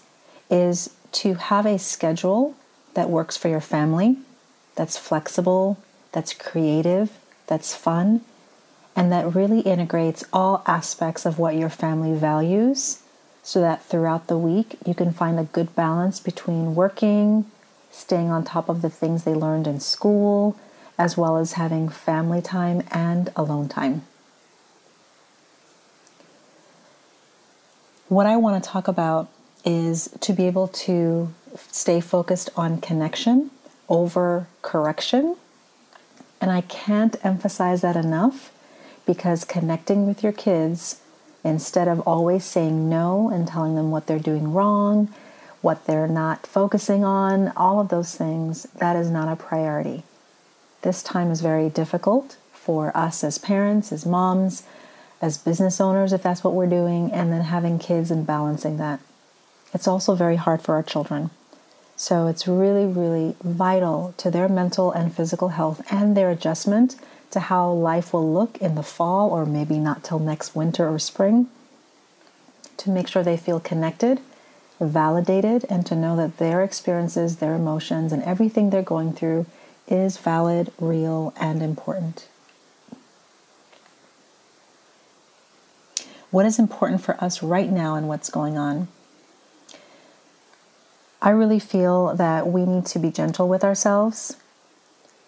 is 0.50 0.92
to 1.14 1.36
have 1.36 1.66
a 1.66 1.80
schedule 1.80 2.56
that 2.94 3.10
works 3.10 3.38
for 3.38 3.48
your 3.48 3.62
family, 3.62 4.18
that's 4.76 4.98
flexible, 4.98 5.78
that's 6.12 6.34
creative, 6.34 7.12
that's 7.48 7.76
fun, 7.76 8.22
and 8.96 9.12
that 9.12 9.36
really 9.36 9.60
integrates 9.62 10.24
all 10.34 10.64
aspects 10.66 11.26
of 11.26 11.38
what 11.38 11.56
your 11.56 11.70
family 11.70 12.18
values 12.18 13.04
so 13.44 13.62
that 13.62 13.84
throughout 13.86 14.28
the 14.28 14.38
week 14.38 14.76
you 14.86 14.94
can 14.94 15.14
find 15.14 15.40
a 15.40 15.44
good 15.44 15.74
balance 15.76 16.20
between 16.20 16.76
working, 16.76 17.50
staying 17.92 18.30
on 18.30 18.44
top 18.44 18.68
of 18.68 18.82
the 18.82 18.90
things 18.90 19.24
they 19.24 19.34
learned 19.34 19.68
in 19.68 19.80
school, 19.80 20.58
as 20.98 21.16
well 21.16 21.38
as 21.38 21.54
having 21.54 21.88
family 21.88 22.42
time 22.42 22.84
and 22.92 23.32
alone 23.36 23.70
time. 23.70 24.02
What 28.10 28.26
I 28.26 28.38
want 28.38 28.64
to 28.64 28.70
talk 28.70 28.88
about 28.88 29.30
is 29.68 30.10
to 30.22 30.32
be 30.32 30.48
able 30.48 30.70
to 30.70 31.34
stay 31.70 32.00
focused 32.00 32.50
on 32.56 32.80
connection 32.80 33.52
over 33.90 34.48
correction. 34.62 35.36
And 36.40 36.50
I 36.52 36.62
can't 36.62 37.18
emphasize 37.26 37.82
that 37.82 37.98
enough 37.98 38.54
because 39.06 39.44
connecting 39.44 40.08
with 40.08 40.24
your 40.24 40.32
kids 40.32 41.02
instead 41.44 41.90
of 41.90 42.00
always 42.02 42.46
saying 42.46 42.90
no 42.90 43.30
and 43.30 43.46
telling 43.46 43.76
them 43.76 43.92
what 43.92 44.08
they're 44.08 44.20
doing 44.20 44.54
wrong, 44.54 45.14
what 45.62 45.86
they're 45.86 46.08
not 46.08 46.48
focusing 46.48 47.04
on, 47.04 47.50
all 47.58 47.82
of 47.82 47.90
those 47.90 48.16
things, 48.16 48.64
that 48.78 48.96
is 48.96 49.10
not 49.10 49.28
a 49.28 49.36
priority. 49.36 50.04
This 50.82 51.04
time 51.04 51.30
is 51.30 51.42
very 51.42 51.70
difficult 51.70 52.38
for 52.54 52.96
us 52.96 53.22
as 53.22 53.38
parents, 53.38 53.92
as 53.92 54.06
moms, 54.06 54.64
as 55.22 55.38
business 55.38 55.82
owners, 55.82 56.14
if 56.14 56.24
that's 56.24 56.44
what 56.44 56.54
we're 56.54 56.68
doing, 56.68 57.12
and 57.12 57.34
then 57.34 57.42
having 57.42 57.80
kids 57.80 58.12
and 58.12 58.26
balancing 58.26 58.78
that. 58.78 59.02
It's 59.74 59.88
also 59.88 60.16
very 60.16 60.38
hard 60.38 60.62
for 60.62 60.76
our 60.76 60.84
children. 60.84 61.30
So 61.96 62.28
it's 62.28 62.48
really, 62.48 62.86
really 62.86 63.36
vital 63.44 64.14
to 64.18 64.30
their 64.30 64.48
mental 64.48 64.92
and 64.92 65.14
physical 65.14 65.50
health 65.50 65.82
and 65.92 66.16
their 66.16 66.30
adjustment 66.30 66.96
to 67.32 67.40
how 67.40 67.72
life 67.72 68.14
will 68.14 68.32
look 68.32 68.58
in 68.60 68.76
the 68.76 68.84
fall 68.84 69.32
or 69.32 69.46
maybe 69.46 69.80
not 69.80 70.04
till 70.04 70.20
next 70.20 70.56
winter 70.56 70.88
or 70.88 71.00
spring 71.00 71.48
to 72.78 72.90
make 72.90 73.08
sure 73.08 73.24
they 73.24 73.36
feel 73.36 73.60
connected, 73.60 74.22
validated, 74.80 75.66
and 75.70 75.86
to 75.88 75.96
know 75.96 76.16
that 76.16 76.38
their 76.38 76.64
experiences, 76.64 77.38
their 77.38 77.56
emotions, 77.56 78.14
and 78.14 78.24
everything 78.24 78.70
they're 78.70 78.84
going 78.84 79.12
through 79.12 79.46
is 79.88 80.18
valid, 80.18 80.72
real, 80.80 81.34
and 81.38 81.62
important. 81.64 82.28
What 86.30 86.46
is 86.46 86.60
important 86.60 87.02
for 87.02 87.22
us 87.24 87.42
right 87.42 87.72
now 87.72 87.96
and 87.96 88.08
what's 88.08 88.30
going 88.30 88.58
on? 88.58 88.88
I 91.22 91.32
really 91.32 91.60
feel 91.60 92.16
that 92.16 92.48
we 92.48 92.66
need 92.66 92.86
to 92.88 93.00
be 93.00 93.12
gentle 93.12 93.50
with 93.50 93.64
ourselves. 93.64 94.38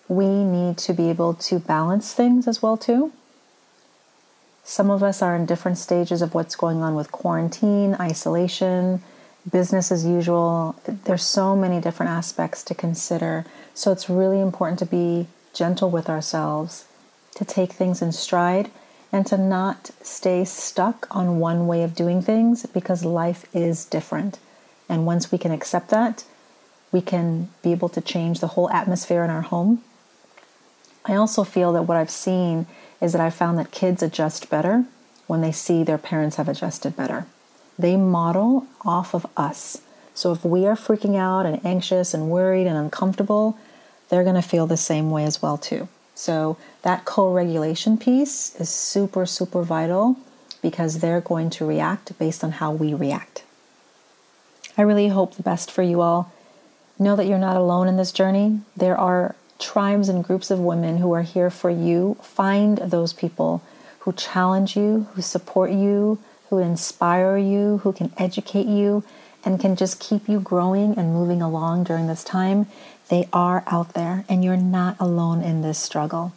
We 0.08 0.28
need 0.28 0.78
to 0.80 0.94
be 0.94 1.10
able 1.10 1.34
to 1.36 1.60
balance 1.60 2.14
things 2.14 2.48
as 2.48 2.62
well 2.62 2.78
too. 2.78 3.12
Some 4.64 4.92
of 4.92 5.02
us 5.02 5.24
are 5.24 5.36
in 5.36 5.48
different 5.48 5.80
stages 5.80 6.22
of 6.22 6.36
what's 6.36 6.56
going 6.56 6.84
on 6.84 6.94
with 6.94 7.12
quarantine, 7.12 7.96
isolation, 8.00 9.02
business 9.50 9.92
as 9.92 10.06
usual. 10.06 10.76
There's 11.06 11.24
so 11.24 11.56
many 11.56 11.82
different 11.82 12.12
aspects 12.12 12.62
to 12.66 12.76
consider. 12.76 13.46
So 13.74 13.92
it's 13.92 14.10
really 14.10 14.40
important 14.40 14.78
to 14.80 14.86
be 14.86 15.28
gentle 15.54 15.90
with 15.90 16.08
ourselves, 16.08 16.86
to 17.36 17.46
take 17.46 17.74
things 17.74 18.02
in 18.02 18.12
stride, 18.12 18.70
and 19.12 19.26
to 19.26 19.38
not 19.38 19.90
stay 20.04 20.46
stuck 20.46 21.08
on 21.10 21.40
one 21.40 21.66
way 21.66 21.82
of 21.82 21.96
doing 21.96 22.22
things 22.22 22.68
because 22.68 23.04
life 23.04 23.46
is 23.56 23.86
different. 23.86 24.38
And 24.90 25.06
once 25.06 25.32
we 25.32 25.38
can 25.38 25.52
accept 25.52 25.90
that, 25.90 26.26
we 26.92 27.02
can 27.02 27.50
be 27.62 27.72
able 27.72 27.90
to 27.90 28.02
change 28.02 28.40
the 28.40 28.48
whole 28.48 28.70
atmosphere 28.72 29.24
in 29.24 29.30
our 29.30 29.44
home. 29.44 29.84
I 31.06 31.16
also 31.16 31.44
feel 31.44 31.72
that 31.74 31.84
what 31.84 31.98
I've 31.98 32.10
seen 32.10 32.66
is 33.00 33.14
that 33.14 33.22
I 33.22 33.30
found 33.30 33.58
that 33.58 33.72
kids 33.72 34.04
adjust 34.04 34.50
better 34.50 34.86
when 35.28 35.42
they 35.42 35.52
see 35.52 35.84
their 35.84 35.98
parents 35.98 36.38
have 36.38 36.50
adjusted 36.50 36.96
better. 36.96 37.26
They 37.78 37.96
model 37.96 38.66
off 38.84 39.14
of 39.14 39.26
us. 39.38 39.82
So 40.14 40.34
if 40.34 40.44
we 40.44 40.66
are 40.66 40.76
freaking 40.76 41.16
out 41.16 41.46
and 41.46 41.66
anxious 41.66 42.14
and 42.14 42.30
worried 42.30 42.68
and 42.68 42.76
uncomfortable, 42.76 43.58
they're 44.10 44.24
going 44.24 44.36
to 44.36 44.42
feel 44.42 44.68
the 44.68 44.76
same 44.76 45.12
way 45.12 45.24
as 45.24 45.42
well 45.42 45.58
too. 45.58 45.88
So 46.16 46.58
that 46.82 47.06
co-regulation 47.06 47.98
piece 47.98 48.54
is 48.60 48.70
super 48.70 49.26
super 49.26 49.62
vital 49.62 50.18
because 50.62 51.00
they're 51.00 51.22
going 51.22 51.50
to 51.52 51.66
react 51.66 52.18
based 52.20 52.44
on 52.44 52.52
how 52.54 52.74
we 52.74 52.94
react. 52.94 53.44
I 54.80 54.84
really 54.84 55.10
hope 55.10 55.36
the 55.36 55.44
best 55.44 55.70
for 55.70 55.84
you 55.84 56.00
all. 56.00 56.32
Know 56.98 57.18
that 57.18 57.26
you're 57.26 57.38
not 57.38 57.58
alone 57.58 57.90
in 57.90 57.98
this 57.98 58.14
journey. 58.14 58.62
There 58.78 58.98
are 58.98 59.36
tribes 59.60 60.08
and 60.08 60.24
groups 60.24 60.50
of 60.50 60.60
women 60.62 61.00
who 61.00 61.12
are 61.12 61.22
here 61.22 61.50
for 61.50 61.70
you. 61.70 62.16
Find 62.22 62.78
those 62.78 63.12
people 63.12 63.62
who 64.00 64.14
challenge 64.14 64.78
you, 64.78 65.10
who 65.16 65.22
support 65.22 65.72
you, 65.72 66.18
who 66.50 66.60
inspire 66.60 67.38
you, 67.38 67.80
who 67.80 67.92
can 67.92 68.14
educate 68.18 68.68
you, 68.68 69.04
and 69.44 69.60
can 69.60 69.76
just 69.76 70.00
keep 70.00 70.30
you 70.30 70.40
growing 70.40 70.98
and 70.98 71.14
moving 71.14 71.42
along 71.42 71.84
during 71.84 72.08
this 72.08 72.24
time. 72.24 72.66
They 73.10 73.28
are 73.34 73.66
out 73.68 73.96
there, 73.96 74.24
and 74.30 74.46
you're 74.46 74.56
not 74.56 74.96
alone 74.98 75.42
in 75.42 75.62
this 75.62 75.78
struggle. 75.78 76.32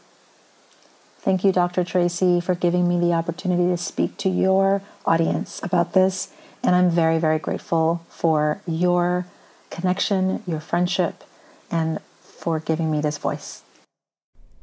Thank 1.20 1.44
you, 1.44 1.52
Dr. 1.52 1.84
Tracy, 1.84 2.40
for 2.40 2.56
giving 2.56 2.88
me 2.88 2.98
the 2.98 3.12
opportunity 3.12 3.68
to 3.68 3.76
speak 3.76 4.16
to 4.16 4.28
your 4.28 4.82
audience 5.06 5.60
about 5.62 5.92
this. 5.92 6.32
And 6.64 6.76
I'm 6.76 6.90
very, 6.90 7.18
very 7.18 7.38
grateful 7.38 8.04
for 8.08 8.60
your 8.66 9.26
connection, 9.70 10.42
your 10.46 10.60
friendship, 10.60 11.24
and 11.70 11.98
for 12.20 12.60
giving 12.60 12.90
me 12.90 13.00
this 13.00 13.18
voice. 13.18 13.62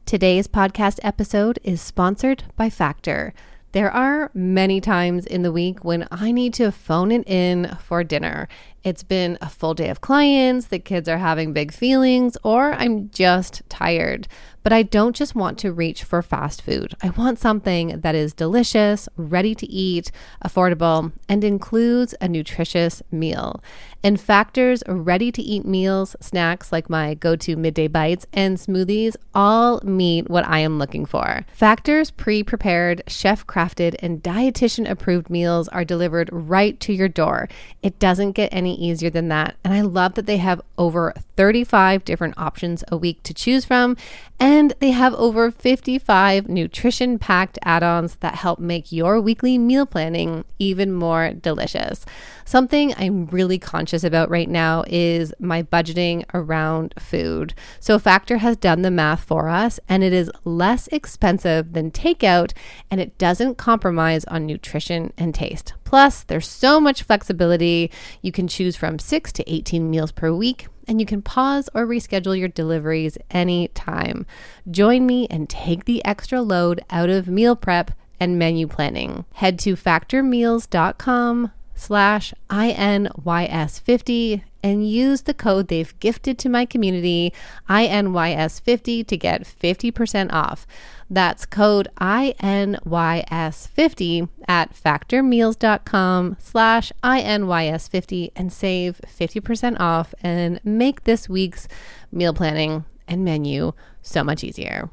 Today's 0.06 0.48
podcast 0.48 1.00
episode 1.04 1.60
is 1.64 1.82
sponsored 1.82 2.46
by 2.56 2.70
Factor. 2.70 3.34
There 3.74 3.92
are 3.92 4.32
many 4.34 4.82
times 4.82 5.26
in 5.26 5.44
the 5.44 5.52
week 5.52 5.84
when 5.84 6.08
I 6.10 6.32
need 6.32 6.56
to 6.56 6.72
phone 6.72 7.12
it 7.12 7.28
in 7.28 7.78
for 7.84 8.04
dinner. 8.04 8.48
It's 8.84 9.04
been 9.04 9.38
a 9.42 9.50
full 9.50 9.74
day 9.74 9.90
of 9.90 10.02
clients, 10.02 10.68
the 10.68 10.80
kids 10.80 11.10
are 11.10 11.18
having 11.18 11.52
big 11.52 11.74
feelings, 11.74 12.38
or 12.44 12.74
I'm 12.74 13.10
just 13.10 13.62
tired. 13.70 14.28
But 14.62 14.74
I 14.74 14.84
don't 14.84 15.16
just 15.16 15.36
want 15.36 15.58
to 15.60 15.72
reach 15.72 16.04
for 16.04 16.22
fast 16.22 16.62
food. 16.62 16.94
I 17.02 17.10
want 17.12 17.40
something 17.40 18.02
that 18.02 18.14
is 18.14 18.34
delicious, 18.34 19.08
ready 19.16 19.56
to 19.56 19.66
eat, 19.66 20.12
affordable, 20.44 21.14
and 21.30 21.44
includes 21.44 22.14
a 22.20 22.28
nutritious 22.28 23.02
meal. 23.10 23.64
And 24.04 24.20
Factor's 24.20 24.84
ready 24.88 25.32
to 25.32 25.42
eat 25.42 25.66
meals, 25.66 26.16
snacks 26.22 26.72
like 26.72 26.90
my 26.90 27.14
go 27.16 27.36
to 27.38 27.56
midday 27.56 27.88
bites, 27.88 28.26
and 28.32 28.58
smoothies 28.58 29.16
all 29.34 29.82
meet 29.84 30.30
what 30.30 30.46
I 30.46 30.60
am 30.60 30.78
looking 30.78 31.06
for. 31.06 31.46
Factor's 31.54 32.12
pre 32.12 32.44
prepared, 32.44 33.02
chef 33.08 33.48
crafted, 33.48 33.96
and 34.00 34.22
dietitian 34.22 34.90
approved 34.90 35.30
meals 35.30 35.68
are 35.70 35.86
delivered 35.86 36.30
right 36.32 36.80
to 36.82 36.94
your 36.94 37.10
door. 37.10 37.50
It 37.82 37.98
doesn't 38.00 38.34
get 38.34 38.54
any 38.54 38.69
easier 38.74 39.10
than 39.10 39.28
that. 39.30 39.56
And 39.64 39.74
I 39.74 39.82
love 39.82 40.16
that 40.16 40.26
they 40.26 40.38
have 40.38 40.62
over 40.78 41.14
35 41.36 42.04
different 42.06 42.38
options 42.38 42.84
a 42.90 42.98
week 42.98 43.24
to 43.24 43.34
choose 43.34 43.66
from. 43.66 43.98
And 44.40 44.74
they 44.80 44.92
have 44.92 45.14
over 45.16 45.52
55 45.52 46.48
nutrition 46.48 47.20
packed 47.20 47.60
add 47.64 47.84
ons 47.84 48.16
that 48.18 48.36
help 48.36 48.60
make 48.60 48.92
your 48.92 49.20
weekly 49.20 49.58
meal 49.58 49.86
planning 49.86 50.46
even 50.60 50.94
more 50.94 51.32
delicious. 51.34 52.06
Something 52.46 52.94
I'm 52.98 53.28
really 53.28 53.60
conscious 53.60 54.04
about 54.04 54.30
right 54.30 54.50
now 54.50 54.84
is 54.88 55.34
my 55.40 55.62
budgeting 55.62 56.24
around 56.34 56.94
food. 56.98 57.54
So, 57.80 58.00
Factor 58.00 58.38
has 58.38 58.58
done 58.58 58.82
the 58.82 58.90
math 58.90 59.24
for 59.24 59.50
us, 59.50 59.80
and 59.88 60.04
it 60.04 60.14
is 60.14 60.32
less 60.46 60.88
expensive 60.88 61.74
than 61.74 61.92
takeout, 61.92 62.54
and 62.90 63.00
it 63.00 63.18
doesn't 63.18 63.60
compromise 63.60 64.26
on 64.26 64.46
nutrition 64.48 65.14
and 65.18 65.36
taste. 65.36 65.74
Plus, 65.90 66.22
there's 66.22 66.48
so 66.48 66.80
much 66.80 67.02
flexibility. 67.02 67.90
You 68.22 68.32
can 68.32 68.48
choose 68.48 68.76
from 68.76 69.00
6 69.00 69.32
to 69.32 69.52
18 69.52 69.90
meals 69.90 70.12
per 70.12 70.32
week 70.32 70.68
and 70.88 71.00
you 71.00 71.06
can 71.08 71.24
pause 71.24 71.68
or 71.74 71.88
reschedule 71.88 72.38
your 72.38 72.48
deliveries 72.48 73.18
anytime. 73.32 74.28
Join 74.70 75.08
me 75.08 75.26
and 75.32 75.50
take 75.50 75.86
the 75.86 76.06
extra 76.06 76.44
load 76.44 76.80
out 76.92 77.10
of 77.10 77.28
meal 77.28 77.56
prep 77.56 77.90
and 78.20 78.38
menu 78.38 78.68
planning. 78.68 79.26
Head 79.34 79.58
to 79.60 79.76
factormeals.com 79.76 81.54
slash 81.74 82.36
INYS50 82.52 84.44
and 84.62 84.88
use 84.88 85.24
the 85.24 85.34
code 85.34 85.70
they've 85.70 86.00
gifted 86.00 86.38
to 86.38 86.50
my 86.50 86.66
community, 86.66 87.34
INYS50, 87.68 89.08
to 89.08 89.18
get 89.18 89.42
50% 89.42 90.32
off. 90.32 90.68
That's 91.10 91.46
code 91.46 91.88
INYS50 92.00 94.30
at 94.48 94.74
factormeals.com 94.74 96.38
slash 96.40 96.94
INYS50 97.04 98.32
and 98.36 98.54
save 98.54 99.02
50% 99.08 99.80
off 99.80 100.14
and 100.22 100.60
make 100.64 101.06
this 101.06 101.28
week's 101.28 101.68
meal 102.12 102.34
planning 102.34 102.86
and 103.08 103.26
menu 103.26 103.72
so 104.04 104.24
much 104.24 104.44
easier. 104.44 104.92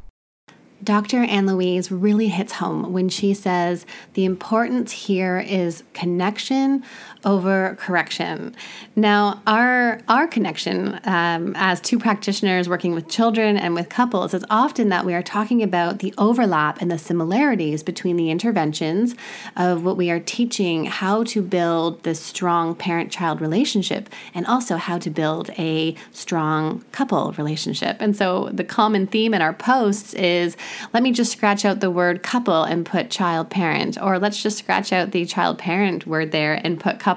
Dr. 0.85 1.25
Ann 1.25 1.47
Louise 1.47 1.91
really 1.91 2.29
hits 2.29 2.53
home 2.53 2.93
when 2.93 3.09
she 3.09 3.33
says 3.33 3.87
the 4.13 4.27
importance 4.27 4.93
here 4.93 5.39
is 5.39 5.83
connection 5.95 6.85
over 7.27 7.77
correction. 7.81 8.55
Now, 8.95 9.43
our 9.47 10.01
our 10.09 10.29
connection 10.29 11.01
um, 11.05 11.55
as 11.57 11.81
two 11.81 11.99
practitioners 11.99 12.69
working 12.69 12.95
with 12.95 13.09
children 13.09 13.57
and 13.57 13.75
with 13.75 13.89
couples 13.89 14.33
is 14.33 14.45
often 14.49 14.89
that 14.91 15.05
we 15.05 15.13
are 15.13 15.23
talking 15.23 15.63
about 15.63 15.99
the 15.99 16.15
overlap 16.17 16.81
and 16.81 16.91
the 16.91 16.99
similarities 16.99 17.83
between 17.83 18.17
the 18.17 18.31
interventions 18.31 19.17
of 19.57 19.85
what 19.85 19.97
we 19.97 20.11
are 20.11 20.21
teaching 20.21 20.85
how 20.85 21.25
to 21.25 21.43
build 21.43 22.03
this 22.05 22.21
strong 22.21 22.75
parent-child 22.75 23.41
relationship 23.41 24.09
and 24.33 24.47
also 24.47 24.77
how 24.77 24.97
to 24.97 25.11
build 25.11 25.51
a 25.59 25.97
strong 26.13 26.85
couple 26.93 27.33
relationship. 27.33 27.97
And 27.99 28.17
so, 28.17 28.49
the 28.53 28.65
common 28.65 29.09
theme 29.09 29.35
in 29.35 29.43
our 29.43 29.53
posts 29.53 30.15
is 30.15 30.57
let 30.95 31.03
me 31.03 31.11
just 31.11 31.33
scratch 31.33 31.65
out 31.65 31.81
the 31.81 31.91
word 31.91 32.23
couple 32.23 32.63
and 32.63 32.87
put 32.87 33.11
child 33.11 33.51
parent, 33.51 34.01
or 34.01 34.21
let's 34.21 34.41
just 34.41 34.59
scratch 34.59 34.93
out 34.93 35.11
the 35.11 35.27
child 35.27 35.59
parent 35.59 36.07
word 36.07 36.31
there 36.31 36.61
and 36.63 36.79
put 36.79 37.01
couple. 37.01 37.16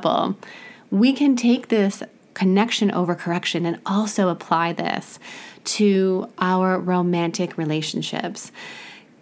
We 0.92 1.14
can 1.14 1.36
take 1.36 1.68
this 1.68 2.04
connection 2.34 2.92
over 2.92 3.16
correction 3.16 3.66
and 3.66 3.80
also 3.86 4.30
apply 4.30 4.74
this 4.74 5.20
to 5.66 6.30
our 6.40 6.80
romantic 6.80 7.58
relationships. 7.58 8.52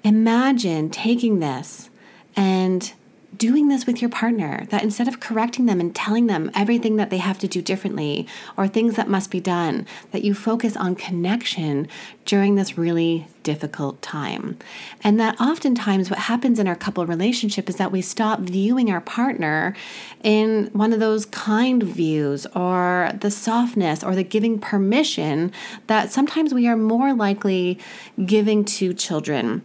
Imagine 0.03 0.89
taking 0.89 1.39
this 1.39 1.89
and 2.35 2.93
doing 3.37 3.67
this 3.67 3.85
with 3.85 4.01
your 4.01 4.09
partner 4.09 4.65
that 4.69 4.83
instead 4.83 5.07
of 5.07 5.19
correcting 5.19 5.65
them 5.65 5.79
and 5.79 5.95
telling 5.95 6.27
them 6.27 6.49
everything 6.55 6.95
that 6.95 7.09
they 7.09 7.17
have 7.17 7.37
to 7.39 7.47
do 7.47 7.61
differently 7.61 8.27
or 8.55 8.67
things 8.67 8.95
that 8.95 9.07
must 9.07 9.31
be 9.31 9.39
done, 9.39 9.85
that 10.11 10.23
you 10.23 10.33
focus 10.33 10.75
on 10.75 10.95
connection 10.95 11.87
during 12.25 12.55
this 12.55 12.77
really 12.77 13.27
difficult 13.43 14.01
time. 14.01 14.57
And 15.03 15.19
that 15.19 15.39
oftentimes 15.39 16.09
what 16.09 16.19
happens 16.19 16.59
in 16.59 16.67
our 16.67 16.75
couple 16.75 17.05
relationship 17.05 17.69
is 17.69 17.77
that 17.77 17.91
we 17.91 18.01
stop 18.01 18.41
viewing 18.41 18.91
our 18.91 19.01
partner 19.01 19.75
in 20.23 20.69
one 20.73 20.91
of 20.91 20.99
those 20.99 21.25
kind 21.25 21.81
views 21.81 22.45
or 22.47 23.11
the 23.19 23.31
softness 23.31 24.03
or 24.03 24.15
the 24.15 24.23
giving 24.23 24.59
permission 24.59 25.51
that 25.87 26.11
sometimes 26.11 26.53
we 26.53 26.67
are 26.67 26.75
more 26.75 27.13
likely 27.13 27.79
giving 28.25 28.65
to 28.65 28.93
children. 28.93 29.63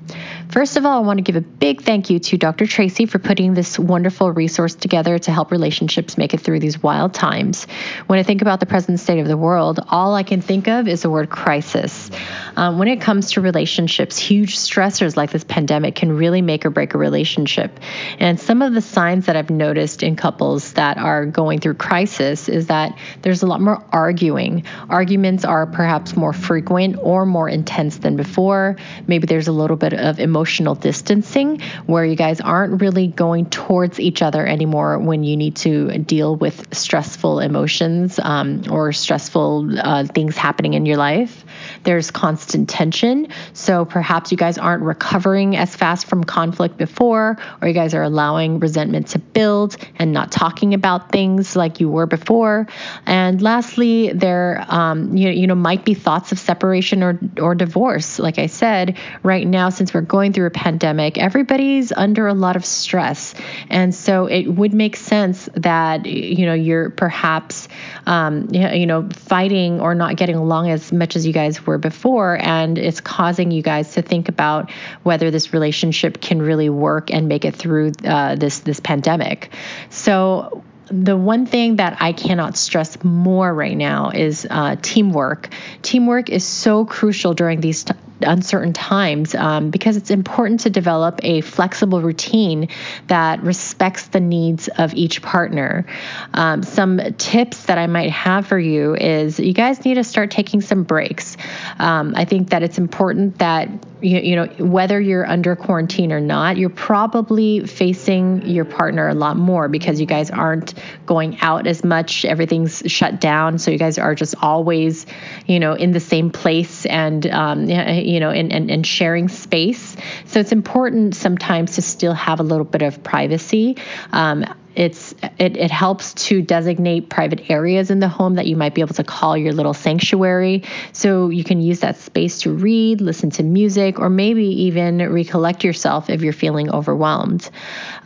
First 0.56 0.78
of 0.78 0.86
all, 0.86 1.04
I 1.04 1.06
want 1.06 1.18
to 1.18 1.22
give 1.22 1.36
a 1.36 1.42
big 1.42 1.82
thank 1.82 2.10
you 2.10 2.18
to 2.18 2.38
Dr. 2.38 2.66
Tracy 2.66 3.08
for 3.08 3.20
putting 3.20 3.54
this 3.54 3.78
wonderful 3.78 4.32
resource 4.32 4.74
together 4.74 5.20
to 5.20 5.30
help 5.30 5.52
relationships 5.52 6.18
make 6.18 6.34
it 6.34 6.40
through 6.40 6.62
these 6.62 6.82
wild 6.82 7.14
times. 7.14 7.66
When 8.08 8.20
I 8.20 8.24
think 8.24 8.42
about 8.42 8.62
the 8.62 8.66
present 8.66 9.02
state 9.02 9.20
of 9.20 9.28
the 9.28 9.36
world, 9.36 9.82
all 9.90 10.16
I 10.16 10.24
can 10.24 10.40
think 10.40 10.70
of 10.70 10.88
is 10.88 11.02
the 11.02 11.10
word 11.10 11.30
crisis. 11.30 12.10
Um, 12.56 12.80
when 12.80 12.88
it 12.88 13.02
comes 13.02 13.34
to 13.34 13.42
relationships, 13.42 14.18
huge 14.18 14.56
stressors 14.56 15.18
like 15.18 15.30
this 15.30 15.44
pandemic 15.44 15.96
can 15.96 16.16
really 16.16 16.42
make 16.42 16.66
or 16.66 16.70
break 16.70 16.94
a 16.94 16.98
relationship. 16.98 17.78
And 18.18 18.40
some 18.40 18.62
of 18.62 18.74
the 18.74 18.80
signs 18.80 19.26
that 19.26 19.36
I've 19.36 19.50
noticed 19.50 20.04
in 20.04 20.16
couples 20.16 20.72
that 20.74 20.98
are 20.98 21.26
going 21.26 21.60
through 21.60 21.74
crisis 21.74 22.48
is 22.48 22.68
that 22.68 22.98
there's 23.24 23.44
a 23.44 23.46
lot 23.46 23.60
more 23.60 23.84
arguing. 23.92 24.64
Arguments 24.90 25.44
are 25.44 25.66
perhaps 25.66 26.16
more 26.16 26.32
frequent 26.32 26.96
or 27.02 27.26
more 27.26 27.50
intense 27.50 27.98
than 27.98 28.16
before. 28.16 28.78
Maybe 29.06 29.28
there's 29.28 29.50
a 29.50 29.52
little 29.52 29.76
bit 29.76 29.94
of 29.94 30.18
emotional 30.18 30.45
distancing 30.46 31.62
where 31.86 32.06
you 32.06 32.16
guys 32.16 32.42
aren't 32.42 32.82
really 32.82 33.08
going 33.08 33.46
towards 33.50 34.00
each 34.00 34.22
other 34.22 34.46
anymore 34.46 35.00
when 35.00 35.24
you 35.24 35.38
need 35.38 35.56
to 35.56 35.98
deal 36.00 36.36
with 36.36 36.74
stressful 36.74 37.40
emotions 37.40 38.20
um, 38.22 38.64
or 38.70 38.92
stressful 38.92 39.80
uh, 39.80 40.06
things 40.06 40.38
happening 40.38 40.74
in 40.74 40.86
your 40.86 40.98
life. 40.98 41.46
There's 41.84 42.12
constant 42.12 42.70
tension. 42.70 43.28
So 43.54 43.86
perhaps 43.86 44.32
you 44.32 44.38
guys 44.38 44.58
aren't 44.58 44.84
recovering 44.84 45.56
as 45.56 45.76
fast 45.76 46.08
from 46.08 46.24
conflict 46.24 46.78
before, 46.78 47.38
or 47.62 47.68
you 47.68 47.74
guys 47.74 47.94
are 47.94 48.04
allowing 48.04 48.60
resentment 48.60 49.08
to 49.10 49.20
build 49.20 49.78
and 49.98 50.14
not 50.14 50.32
talking 50.32 50.74
about 50.74 51.12
things 51.12 51.56
like 51.56 51.80
you 51.80 51.90
were 51.90 52.06
before. 52.06 52.68
And 53.06 53.42
lastly, 53.42 54.12
there 54.14 54.66
um, 54.70 55.16
you, 55.16 55.30
you 55.30 55.48
know 55.48 55.56
might 55.56 55.86
be 55.86 55.94
thoughts 55.94 56.32
of 56.32 56.40
separation 56.40 57.04
or 57.04 57.20
or 57.40 57.56
divorce. 57.56 58.20
Like 58.20 58.40
I 58.40 58.48
said, 58.48 58.98
right 59.24 59.48
now 59.48 59.70
since 59.70 59.94
we're 59.94 60.02
going 60.02 60.25
through 60.34 60.48
a 60.48 60.52
pandemic, 60.52 61.18
everybody's 61.18 61.92
under 61.92 62.28
a 62.28 62.34
lot 62.34 62.56
of 62.56 62.66
stress, 62.66 63.34
and 63.70 63.94
so 63.94 64.26
it 64.26 64.48
would 64.48 64.74
make 64.74 64.96
sense 64.96 65.50
that 65.56 66.06
you 66.06 66.46
know 66.46 66.54
you're 66.54 66.90
perhaps 66.90 67.68
um, 68.06 68.50
you 68.54 68.86
know 68.86 69.10
fighting 69.10 69.82
or 69.82 69.96
not 69.96 70.16
getting 70.16 70.36
along 70.36 70.70
as 70.70 70.92
much 70.92 71.16
as 71.16 71.26
you 71.26 71.34
guys 71.34 71.66
were 71.66 71.78
before. 71.78 72.38
And 72.40 72.78
it's 72.78 73.02
causing 73.02 73.52
you 73.52 73.62
guys 73.62 73.94
to 73.94 74.02
think 74.02 74.30
about 74.30 74.72
whether 75.04 75.32
this 75.32 75.54
relationship 75.54 76.22
can 76.22 76.42
really 76.42 76.70
work 76.70 77.12
and 77.12 77.28
make 77.28 77.46
it 77.46 77.56
through 77.56 77.92
uh, 78.04 78.36
this 78.36 78.60
this 78.60 78.80
pandemic. 78.80 79.52
So 79.90 80.64
the 80.88 81.18
one 81.18 81.46
thing 81.46 81.78
that 81.78 81.98
I 82.00 82.14
cannot 82.14 82.58
stress 82.58 83.04
more 83.04 83.54
right 83.54 83.76
now 83.76 84.12
is 84.12 84.46
uh, 84.50 84.76
teamwork. 84.82 85.50
Teamwork 85.82 86.30
is 86.30 86.44
so 86.44 86.86
crucial 86.86 87.34
during 87.34 87.60
these 87.60 87.84
t- 87.84 87.94
uncertain 88.22 88.74
times 88.74 89.36
um, 89.36 89.70
because 89.70 89.98
it's 89.98 90.12
important 90.12 90.62
to 90.62 90.70
develop 90.70 91.20
a 91.24 91.42
flexible 91.42 92.02
routine 92.02 92.70
that 93.08 93.44
respects 93.44 94.08
the 94.08 94.20
needs 94.20 94.68
of 94.68 94.94
each 94.94 95.22
partner. 95.22 95.86
Um, 96.34 96.64
some 96.64 97.00
tips 97.18 97.66
that 97.66 97.78
I 97.78 97.88
might 97.88 98.12
have 98.12 98.48
for 98.48 98.60
you 98.60 98.96
is 98.96 99.40
you 99.40 99.54
guys 99.54 99.84
need 99.86 99.96
to 99.96 100.04
start 100.04 100.32
taking 100.32 100.62
some 100.62 100.84
breaks. 100.84 101.38
Um, 101.80 102.14
I 102.16 102.26
think 102.26 102.50
that 102.52 102.64
it's 102.64 102.78
important 102.78 103.40
that 103.40 103.70
you, 104.02 104.20
you 104.20 104.36
know 104.36 104.46
whether 104.60 105.00
you're 105.00 105.26
under 105.26 105.56
quarantine 105.56 106.12
or 106.12 106.20
not, 106.20 106.58
you're 106.58 106.70
probably 106.70 107.66
facing 107.66 108.46
your 108.46 108.66
partner 108.66 109.08
a 109.08 109.14
lot 109.14 109.38
more 109.38 109.68
because 109.68 110.00
you 110.00 110.06
guys 110.06 110.30
aren't 110.30 110.74
going 111.06 111.40
out 111.42 111.68
as 111.68 111.84
much. 111.84 112.26
Everything's 112.26 112.84
shut 112.86 113.20
down, 113.20 113.58
so 113.58 113.72
you 113.72 113.78
guys 113.78 113.98
are 113.98 114.16
just 114.16 114.36
always, 114.42 115.06
you 115.46 115.60
know, 115.60 115.74
in 115.74 115.92
the 115.92 116.00
same 116.00 116.30
place 116.32 116.86
and 116.86 117.26
um, 117.28 117.66
you 117.66 118.20
know, 118.20 118.30
and, 118.30 118.52
and, 118.52 118.70
and 118.70 118.86
sharing 118.86 119.28
space. 119.28 119.96
So 120.26 120.40
it's 120.40 120.52
important 120.52 121.16
sometimes 121.16 121.76
to 121.76 121.82
still 121.82 122.14
have 122.14 122.40
a 122.40 122.44
little 122.44 122.66
bit 122.66 122.82
of 122.82 123.04
privacy. 123.04 123.78
Um, 124.12 124.46
it's 124.76 125.16
it, 125.40 125.58
it 125.58 125.72
helps 125.72 126.14
to 126.14 126.42
designate 126.42 127.10
private 127.10 127.50
areas 127.50 127.90
in 127.90 128.00
the 128.00 128.08
home 128.08 128.36
that 128.36 128.46
you 128.46 128.56
might 128.56 128.76
be 128.76 128.82
able 128.82 128.94
to 128.94 129.04
call 129.04 129.38
your 129.38 129.54
little 129.54 129.74
sanctuary 129.74 130.64
so 130.92 131.30
you 131.30 131.44
can 131.44 131.62
use 131.62 131.80
that 131.80 131.98
space 131.98 132.42
to 132.42 132.52
read 132.52 133.02
listen 133.02 133.30
to 133.30 133.44
music 133.44 134.00
or 134.00 134.10
maybe 134.10 134.46
even 134.46 134.98
recollect 135.12 135.64
yourself 135.64 136.10
if 136.10 136.22
you're 136.22 136.34
feeling 136.34 136.70
overwhelmed 136.70 137.50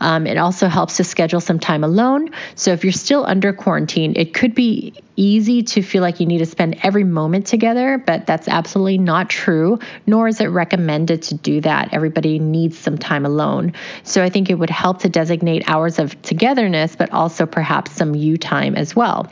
um, 0.00 0.26
it 0.26 0.38
also 0.38 0.68
helps 0.68 0.96
to 0.96 1.04
schedule 1.04 1.40
some 1.40 1.58
time 1.58 1.82
alone 1.82 2.30
so 2.54 2.72
if 2.72 2.84
you're 2.84 2.92
still 2.92 3.24
under 3.26 3.52
quarantine 3.52 4.14
it 4.16 4.32
could 4.32 4.54
be 4.54 4.94
easy 5.20 5.62
to 5.62 5.82
feel 5.82 6.00
like 6.00 6.18
you 6.18 6.26
need 6.26 6.38
to 6.38 6.46
spend 6.46 6.78
every 6.82 7.04
moment 7.04 7.46
together, 7.46 7.98
but 7.98 8.26
that's 8.26 8.48
absolutely 8.48 8.96
not 8.96 9.28
true, 9.28 9.78
nor 10.06 10.28
is 10.28 10.40
it 10.40 10.46
recommended 10.46 11.20
to 11.22 11.34
do 11.34 11.60
that. 11.60 11.92
Everybody 11.92 12.38
needs 12.38 12.78
some 12.78 12.96
time 12.96 13.26
alone. 13.26 13.74
So 14.02 14.22
I 14.22 14.30
think 14.30 14.48
it 14.48 14.54
would 14.54 14.70
help 14.70 15.00
to 15.00 15.10
designate 15.10 15.68
hours 15.68 15.98
of 15.98 16.20
togetherness, 16.60 16.96
but 16.96 17.12
also 17.12 17.46
perhaps 17.46 17.92
some 17.92 18.14
you 18.14 18.36
time 18.36 18.74
as 18.74 18.94
well. 18.94 19.30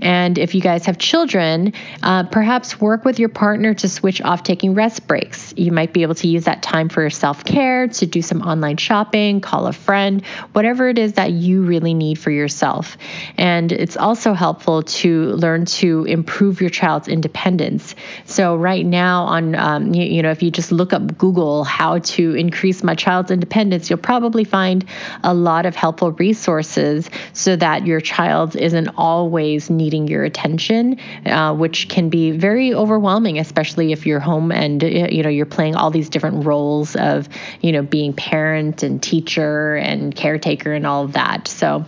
And 0.00 0.38
if 0.38 0.54
you 0.54 0.60
guys 0.60 0.86
have 0.86 0.96
children, 0.98 1.72
uh, 2.04 2.24
perhaps 2.24 2.80
work 2.80 3.04
with 3.04 3.18
your 3.18 3.28
partner 3.28 3.74
to 3.74 3.88
switch 3.88 4.22
off 4.22 4.44
taking 4.44 4.74
rest 4.74 5.08
breaks. 5.08 5.52
You 5.56 5.72
might 5.72 5.92
be 5.92 6.02
able 6.02 6.14
to 6.16 6.28
use 6.28 6.44
that 6.44 6.62
time 6.62 6.88
for 6.88 7.00
your 7.00 7.10
self 7.10 7.44
care, 7.44 7.88
to 7.88 8.06
do 8.06 8.22
some 8.22 8.42
online 8.42 8.76
shopping, 8.76 9.40
call 9.40 9.66
a 9.66 9.72
friend, 9.72 10.24
whatever 10.52 10.88
it 10.88 10.98
is 10.98 11.14
that 11.14 11.32
you 11.32 11.62
really 11.62 11.94
need 11.94 12.16
for 12.16 12.30
yourself. 12.30 12.96
And 13.36 13.72
it's 13.72 13.96
also 13.96 14.34
helpful 14.34 14.84
to 14.84 15.32
learn 15.32 15.64
to 15.64 16.04
improve 16.04 16.60
your 16.60 16.70
child's 16.70 17.08
independence. 17.08 17.96
So, 18.24 18.54
right 18.54 18.86
now, 18.86 19.24
on 19.24 19.56
um, 19.56 19.94
you, 19.94 20.04
you 20.04 20.22
know, 20.22 20.30
if 20.30 20.44
you 20.44 20.52
just 20.52 20.70
look 20.70 20.92
up 20.92 21.18
Google 21.18 21.64
how 21.64 21.98
to 21.98 22.34
increase 22.36 22.84
my 22.84 22.94
child's 22.94 23.32
independence, 23.32 23.90
you'll 23.90 23.98
probably 23.98 24.44
find 24.44 24.84
a 25.24 25.34
lot 25.34 25.66
of 25.66 25.74
helpful 25.74 26.12
resources 26.12 26.57
so 26.62 27.56
that 27.56 27.86
your 27.86 28.00
child 28.00 28.56
isn't 28.56 28.88
always 28.96 29.68
needing 29.68 29.88
needing 29.88 30.08
your 30.08 30.24
attention, 30.24 30.98
uh, 31.26 31.54
which 31.54 31.88
can 31.88 32.10
be 32.10 32.30
very 32.30 32.74
overwhelming, 32.74 33.38
especially 33.38 33.92
if 33.92 34.06
you're 34.06 34.20
home 34.20 34.52
and 34.52 34.84
uh, 34.84 34.86
you 34.86 35.22
know 35.22 35.28
you're 35.28 35.46
playing 35.46 35.74
all 35.74 35.90
these 35.90 36.08
different 36.08 36.44
roles 36.44 36.94
of 36.96 37.28
you 37.60 37.72
know 37.72 37.82
being 37.82 38.12
parent 38.12 38.82
and 38.82 39.02
teacher 39.02 39.76
and 39.76 40.14
caretaker 40.14 40.72
and 40.72 40.86
all 40.86 41.04
of 41.04 41.12
that. 41.12 41.48
So 41.48 41.86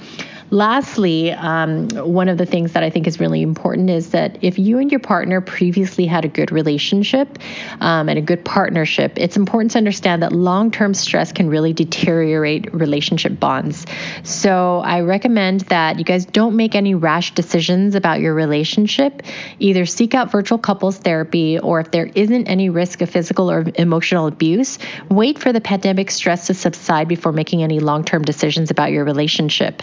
Lastly, 0.50 1.30
um, 1.30 1.88
one 1.90 2.28
of 2.28 2.36
the 2.36 2.46
things 2.46 2.72
that 2.72 2.82
I 2.82 2.90
think 2.90 3.06
is 3.06 3.20
really 3.20 3.40
important 3.40 3.88
is 3.88 4.10
that 4.10 4.38
if 4.42 4.58
you 4.58 4.78
and 4.78 4.90
your 4.90 4.98
partner 4.98 5.40
previously 5.40 6.06
had 6.06 6.24
a 6.24 6.28
good 6.28 6.50
relationship 6.50 7.38
um, 7.80 8.08
and 8.08 8.18
a 8.18 8.22
good 8.22 8.44
partnership, 8.44 9.12
it's 9.16 9.36
important 9.36 9.70
to 9.72 9.78
understand 9.78 10.22
that 10.22 10.32
long 10.32 10.72
term 10.72 10.92
stress 10.92 11.30
can 11.30 11.48
really 11.48 11.72
deteriorate 11.72 12.74
relationship 12.74 13.38
bonds. 13.38 13.86
So 14.24 14.82
I 14.84 15.02
recommend 15.02 15.60
that 15.62 15.98
you 15.98 16.04
guys 16.04 16.26
don't 16.26 16.56
make 16.56 16.74
any 16.74 16.96
rash 16.96 17.32
decisions 17.34 17.94
about 17.94 18.18
your 18.20 18.34
relationship. 18.34 19.22
Either 19.60 19.86
seek 19.86 20.14
out 20.14 20.32
virtual 20.32 20.58
couples 20.58 20.98
therapy, 20.98 21.60
or 21.60 21.78
if 21.78 21.92
there 21.92 22.10
isn't 22.14 22.48
any 22.48 22.70
risk 22.70 23.02
of 23.02 23.10
physical 23.10 23.50
or 23.50 23.66
emotional 23.76 24.26
abuse, 24.26 24.80
wait 25.08 25.38
for 25.38 25.52
the 25.52 25.60
pandemic 25.60 26.10
stress 26.10 26.48
to 26.48 26.54
subside 26.54 27.06
before 27.06 27.30
making 27.30 27.62
any 27.62 27.78
long 27.78 28.02
term 28.02 28.22
decisions 28.22 28.72
about 28.72 28.90
your 28.90 29.04
relationship. 29.04 29.82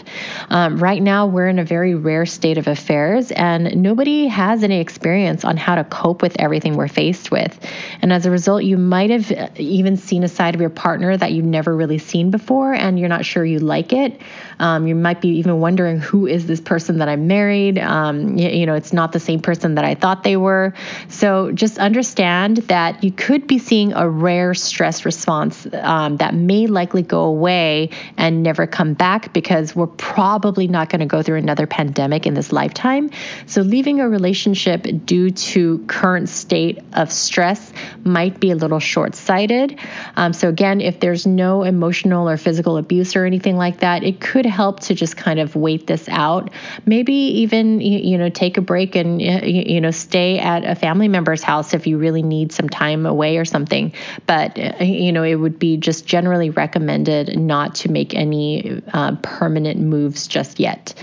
Um, 0.50 0.57
right 0.66 1.02
now, 1.02 1.26
we're 1.26 1.46
in 1.46 1.58
a 1.58 1.64
very 1.64 1.94
rare 1.94 2.26
state 2.26 2.58
of 2.58 2.66
affairs, 2.66 3.30
and 3.30 3.82
nobody 3.82 4.26
has 4.28 4.64
any 4.64 4.80
experience 4.80 5.44
on 5.44 5.56
how 5.56 5.74
to 5.74 5.84
cope 5.84 6.22
with 6.22 6.40
everything 6.40 6.76
we're 6.76 6.88
faced 6.88 7.30
with. 7.30 7.58
And 8.00 8.12
as 8.12 8.26
a 8.26 8.30
result, 8.30 8.64
you 8.64 8.78
might 8.78 9.10
have 9.10 9.30
even 9.58 9.96
seen 9.96 10.24
a 10.24 10.28
side 10.28 10.54
of 10.54 10.60
your 10.60 10.70
partner 10.70 11.16
that 11.16 11.32
you've 11.32 11.44
never 11.44 11.76
really 11.76 11.98
seen 11.98 12.30
before, 12.30 12.72
and 12.72 12.98
you're 12.98 13.08
not 13.08 13.24
sure 13.24 13.44
you 13.44 13.58
like 13.58 13.92
it. 13.92 14.20
Um, 14.58 14.86
you 14.86 14.94
might 14.94 15.20
be 15.20 15.28
even 15.38 15.60
wondering 15.60 16.00
who 16.00 16.26
is 16.26 16.46
this 16.46 16.60
person 16.60 16.98
that 16.98 17.08
I'm 17.08 17.26
married. 17.26 17.78
Um, 17.78 18.36
you, 18.36 18.48
you 18.48 18.66
know, 18.66 18.74
it's 18.74 18.92
not 18.92 19.12
the 19.12 19.20
same 19.20 19.40
person 19.40 19.74
that 19.74 19.84
I 19.84 19.94
thought 19.94 20.24
they 20.24 20.36
were. 20.36 20.74
So 21.08 21.52
just 21.52 21.78
understand 21.78 22.56
that 22.68 23.04
you 23.04 23.12
could 23.12 23.46
be 23.46 23.58
seeing 23.58 23.92
a 23.92 24.08
rare 24.08 24.54
stress 24.54 25.04
response 25.04 25.66
um, 25.74 26.16
that 26.16 26.34
may 26.34 26.66
likely 26.66 27.02
go 27.02 27.24
away 27.24 27.90
and 28.16 28.42
never 28.42 28.66
come 28.66 28.94
back 28.94 29.32
because 29.32 29.76
we're 29.76 29.86
probably 29.86 30.47
not 30.56 30.88
going 30.88 31.00
to 31.00 31.06
go 31.06 31.22
through 31.22 31.36
another 31.36 31.66
pandemic 31.66 32.26
in 32.26 32.34
this 32.34 32.52
lifetime. 32.52 33.10
So 33.46 33.60
leaving 33.62 34.00
a 34.00 34.08
relationship 34.08 34.86
due 35.04 35.30
to 35.30 35.78
current 35.86 36.28
state 36.28 36.80
of 36.94 37.12
stress 37.12 37.72
might 38.04 38.40
be 38.40 38.50
a 38.50 38.56
little 38.56 38.80
short-sighted. 38.80 39.78
Um, 40.16 40.32
so 40.32 40.48
again, 40.48 40.80
if 40.80 41.00
there's 41.00 41.26
no 41.26 41.62
emotional 41.62 42.28
or 42.28 42.36
physical 42.36 42.76
abuse 42.76 43.16
or 43.16 43.24
anything 43.24 43.56
like 43.56 43.80
that, 43.80 44.02
it 44.04 44.20
could 44.20 44.46
help 44.46 44.80
to 44.80 44.94
just 44.94 45.16
kind 45.16 45.38
of 45.38 45.54
wait 45.54 45.86
this 45.86 46.08
out. 46.08 46.50
Maybe 46.86 47.12
even 47.12 47.80
you 47.80 48.18
know 48.18 48.28
take 48.28 48.56
a 48.56 48.60
break 48.60 48.96
and 48.96 49.20
you 49.20 49.80
know 49.80 49.90
stay 49.90 50.38
at 50.38 50.64
a 50.64 50.74
family 50.74 51.08
member's 51.08 51.42
house 51.42 51.74
if 51.74 51.86
you 51.86 51.98
really 51.98 52.22
need 52.22 52.52
some 52.52 52.68
time 52.68 53.06
away 53.06 53.36
or 53.36 53.44
something. 53.44 53.92
But 54.26 54.58
uh, 54.58 54.84
you 54.84 55.12
know 55.12 55.22
it 55.22 55.34
would 55.34 55.58
be 55.58 55.76
just 55.76 56.06
generally 56.06 56.50
recommended 56.50 57.38
not 57.38 57.76
to 57.76 57.90
make 57.90 58.14
any 58.14 58.82
uh, 58.92 59.16
permanent 59.22 59.80
moves 59.80 60.26
just 60.38 60.60
yet. 60.60 60.94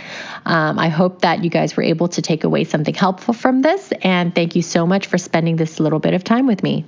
Um, 0.45 0.79
I 0.79 0.87
hope 0.87 1.21
that 1.21 1.43
you 1.43 1.49
guys 1.49 1.75
were 1.75 1.83
able 1.83 2.07
to 2.07 2.21
take 2.21 2.45
away 2.45 2.63
something 2.63 2.93
helpful 2.93 3.33
from 3.33 3.61
this, 3.61 3.91
and 4.01 4.33
thank 4.33 4.55
you 4.55 4.61
so 4.61 4.87
much 4.87 5.07
for 5.07 5.17
spending 5.17 5.57
this 5.57 5.77
little 5.77 5.99
bit 5.99 6.13
of 6.13 6.23
time 6.23 6.47
with 6.47 6.63
me. 6.63 6.85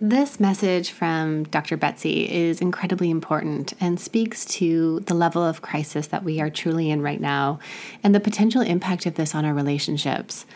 This 0.00 0.40
message 0.40 0.90
from 0.90 1.44
Dr. 1.44 1.76
Betsy 1.76 2.28
is 2.28 2.60
incredibly 2.60 3.08
important 3.08 3.72
and 3.80 4.00
speaks 4.00 4.44
to 4.58 5.00
the 5.06 5.14
level 5.14 5.44
of 5.44 5.62
crisis 5.62 6.08
that 6.08 6.24
we 6.24 6.40
are 6.40 6.50
truly 6.50 6.90
in 6.90 7.00
right 7.00 7.20
now 7.20 7.60
and 8.02 8.12
the 8.12 8.20
potential 8.20 8.60
impact 8.60 9.06
of 9.06 9.14
this 9.14 9.32
on 9.32 9.44
our 9.44 9.54
relationships. 9.54 10.46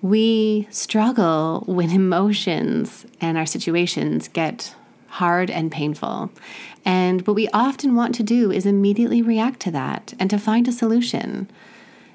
We 0.00 0.68
struggle 0.70 1.64
when 1.66 1.90
emotions 1.90 3.04
and 3.20 3.36
our 3.36 3.46
situations 3.46 4.28
get 4.28 4.76
hard 5.16 5.50
and 5.50 5.72
painful. 5.72 6.30
And 6.84 7.26
what 7.26 7.34
we 7.34 7.48
often 7.48 7.94
want 7.94 8.14
to 8.16 8.22
do 8.22 8.52
is 8.52 8.66
immediately 8.66 9.22
react 9.22 9.60
to 9.60 9.70
that 9.70 10.14
and 10.18 10.28
to 10.30 10.38
find 10.38 10.68
a 10.68 10.72
solution. 10.72 11.50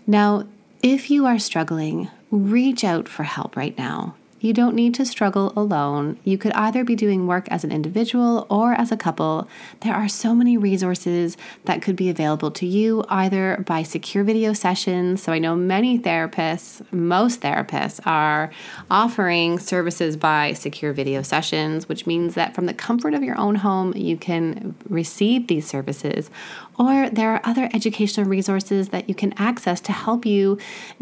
Now, 0.06 0.46
if 0.84 1.10
you 1.10 1.26
are 1.26 1.40
struggling, 1.40 2.10
reach 2.30 2.84
out 2.84 3.08
for 3.08 3.24
help 3.24 3.56
right 3.56 3.78
now. 3.78 4.16
You 4.42 4.54
don't 4.54 4.76
need 4.76 4.96
to 4.96 5.06
struggle 5.06 5.54
alone. 5.56 6.18
You 6.24 6.38
could 6.40 6.52
either 6.54 6.84
be 6.84 6.96
doing 6.96 7.28
work 7.28 7.48
as 7.50 7.64
an 7.64 7.72
individual 7.72 8.48
or 8.50 8.74
as 8.74 8.92
a 8.92 8.98
couple. 8.98 9.48
There 9.82 9.94
are 9.94 10.08
so 10.08 10.34
many 10.34 10.58
resources 10.58 11.38
that 11.66 11.84
could 11.84 11.96
be 11.96 12.10
available 12.10 12.50
to 12.52 12.66
you 12.66 13.06
either 13.08 13.64
by 13.68 13.84
secure 13.84 14.24
video 14.24 14.54
sessions. 14.54 15.22
So 15.22 15.32
I 15.32 15.38
know 15.38 15.56
many 15.56 16.00
therapists, 16.00 16.82
most 16.92 17.42
therapists 17.42 18.00
are 18.06 18.52
offering 18.90 19.60
services 19.60 20.18
by 20.18 20.54
secure 20.54 20.92
video 20.92 21.22
sessions, 21.22 21.88
which 21.88 22.08
means 22.08 22.34
that 22.34 22.56
from 22.56 22.66
the 22.66 22.74
comfort 22.74 23.14
of 23.14 23.24
your 23.24 23.38
own 23.38 23.56
home, 23.56 23.94
you 23.96 24.18
can 24.18 24.76
receive 24.90 25.48
these 25.48 25.68
services 25.68 26.32
or 26.82 27.12
there 27.12 27.32
are 27.32 27.41
other 27.44 27.70
educational 27.74 28.26
resources 28.26 28.89
that 28.89 29.08
you 29.08 29.13
can 29.13 29.34
access 29.38 29.80
to 29.82 29.91
help 29.91 30.26
you 30.26 30.58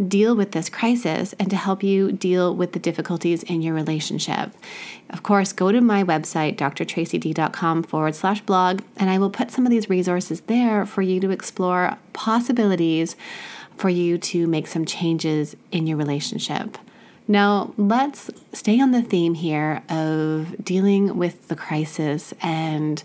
deal 0.08 0.36
with 0.36 0.52
this 0.52 0.70
crisis 0.70 1.34
and 1.40 1.50
to 1.50 1.56
help 1.56 1.82
you 1.82 2.12
deal 2.12 2.54
with 2.54 2.74
the 2.74 2.80
difficulties 2.80 3.44
in 3.44 3.62
your 3.62 3.74
relationship. 3.74 4.52
Of 5.10 5.24
course, 5.24 5.54
go 5.54 5.72
to 5.72 5.80
my 5.80 6.04
website, 6.04 6.58
drtracyd.com 6.58 7.84
forward 7.84 8.16
slash 8.16 8.42
blog, 8.42 8.82
and 8.98 9.10
I 9.10 9.18
will 9.20 9.30
put 9.30 9.52
some 9.52 9.66
of 9.66 9.70
these 9.70 9.90
resources 9.90 10.42
there 10.42 10.86
for 10.86 11.02
you 11.02 11.22
to 11.22 11.30
explore 11.30 11.98
possibilities 12.12 13.16
for 13.78 13.90
you 13.90 14.18
to 14.18 14.48
make 14.48 14.68
some 14.68 14.84
changes 14.84 15.56
in 15.72 15.88
your 15.88 15.96
relationship. 15.96 16.78
Now, 17.26 17.74
let's 17.78 18.30
stay 18.52 18.82
on 18.82 18.92
the 18.92 19.02
theme 19.02 19.36
here 19.36 19.82
of 19.88 20.62
dealing 20.62 21.16
with 21.18 21.48
the 21.48 21.56
crisis 21.56 22.34
and 22.42 23.02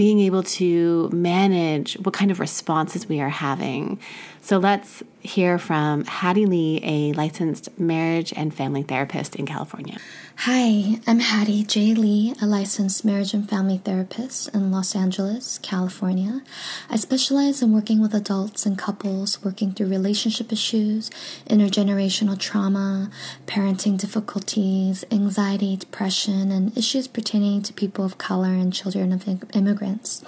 being 0.00 0.20
able 0.20 0.42
to 0.42 1.10
manage 1.12 1.92
what 1.98 2.14
kind 2.14 2.30
of 2.30 2.40
responses 2.40 3.06
we 3.06 3.20
are 3.20 3.28
having. 3.28 4.00
So 4.40 4.56
let's 4.56 5.02
hear 5.20 5.58
from 5.58 6.06
Hatty 6.06 6.46
Lee, 6.46 6.80
a 6.82 7.12
licensed 7.12 7.68
marriage 7.78 8.32
and 8.34 8.54
family 8.54 8.82
therapist 8.82 9.36
in 9.36 9.44
California. 9.44 9.98
Hi, 10.44 10.98
I'm 11.06 11.20
Hatty 11.20 11.64
J. 11.64 11.92
Lee, 11.92 12.34
a 12.40 12.46
licensed 12.46 13.04
marriage 13.04 13.34
and 13.34 13.46
family 13.46 13.76
therapist 13.76 14.48
in 14.54 14.70
Los 14.70 14.96
Angeles, 14.96 15.58
California. 15.58 16.40
I 16.88 16.96
specialize 16.96 17.60
in 17.60 17.74
working 17.74 18.00
with 18.00 18.14
adults 18.14 18.64
and 18.64 18.78
couples 18.78 19.44
working 19.44 19.72
through 19.72 19.88
relationship 19.88 20.50
issues, 20.50 21.10
intergenerational 21.46 22.38
trauma, 22.38 23.10
parenting 23.46 23.98
difficulties, 23.98 25.04
anxiety, 25.10 25.76
depression, 25.76 26.50
and 26.50 26.74
issues 26.74 27.06
pertaining 27.06 27.60
to 27.60 27.74
people 27.74 28.06
of 28.06 28.16
color 28.16 28.48
and 28.48 28.72
children 28.72 29.12
of 29.12 29.28
immigrants. 29.54 30.24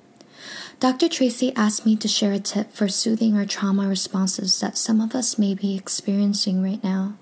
Dr. 0.81 1.11
Tracy 1.11 1.55
asked 1.57 1.85
me 1.85 1.95
to 1.97 2.09
share 2.09 2.33
a 2.33 2.39
tip 2.39 2.73
for 2.73 2.89
soothing 2.89 3.37
our 3.37 3.45
trauma 3.45 3.87
responses 3.87 4.59
that 4.61 4.79
some 4.79 4.99
of 5.03 5.15
us 5.15 5.39
may 5.39 5.53
be 5.53 5.77
experiencing 5.77 6.63
right 6.63 6.83
now. 6.83 7.19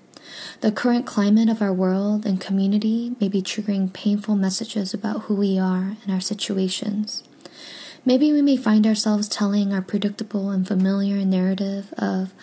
The 0.61 0.71
current 0.71 1.05
climate 1.05 1.49
of 1.49 1.61
our 1.61 1.73
world 1.73 2.25
and 2.25 2.39
community 2.39 3.17
may 3.19 3.27
be 3.27 3.41
triggering 3.41 3.91
painful 3.91 4.37
messages 4.37 4.93
about 4.93 5.23
who 5.23 5.35
we 5.35 5.59
are 5.59 5.97
and 6.01 6.09
our 6.09 6.21
situations. 6.21 7.21
Maybe 8.05 8.31
we 8.31 8.41
may 8.41 8.55
find 8.55 8.87
ourselves 8.87 9.27
telling 9.27 9.73
our 9.73 9.81
predictable 9.81 10.51
and 10.51 10.65
familiar 10.65 11.25
narrative 11.25 11.93
of, 11.97 12.33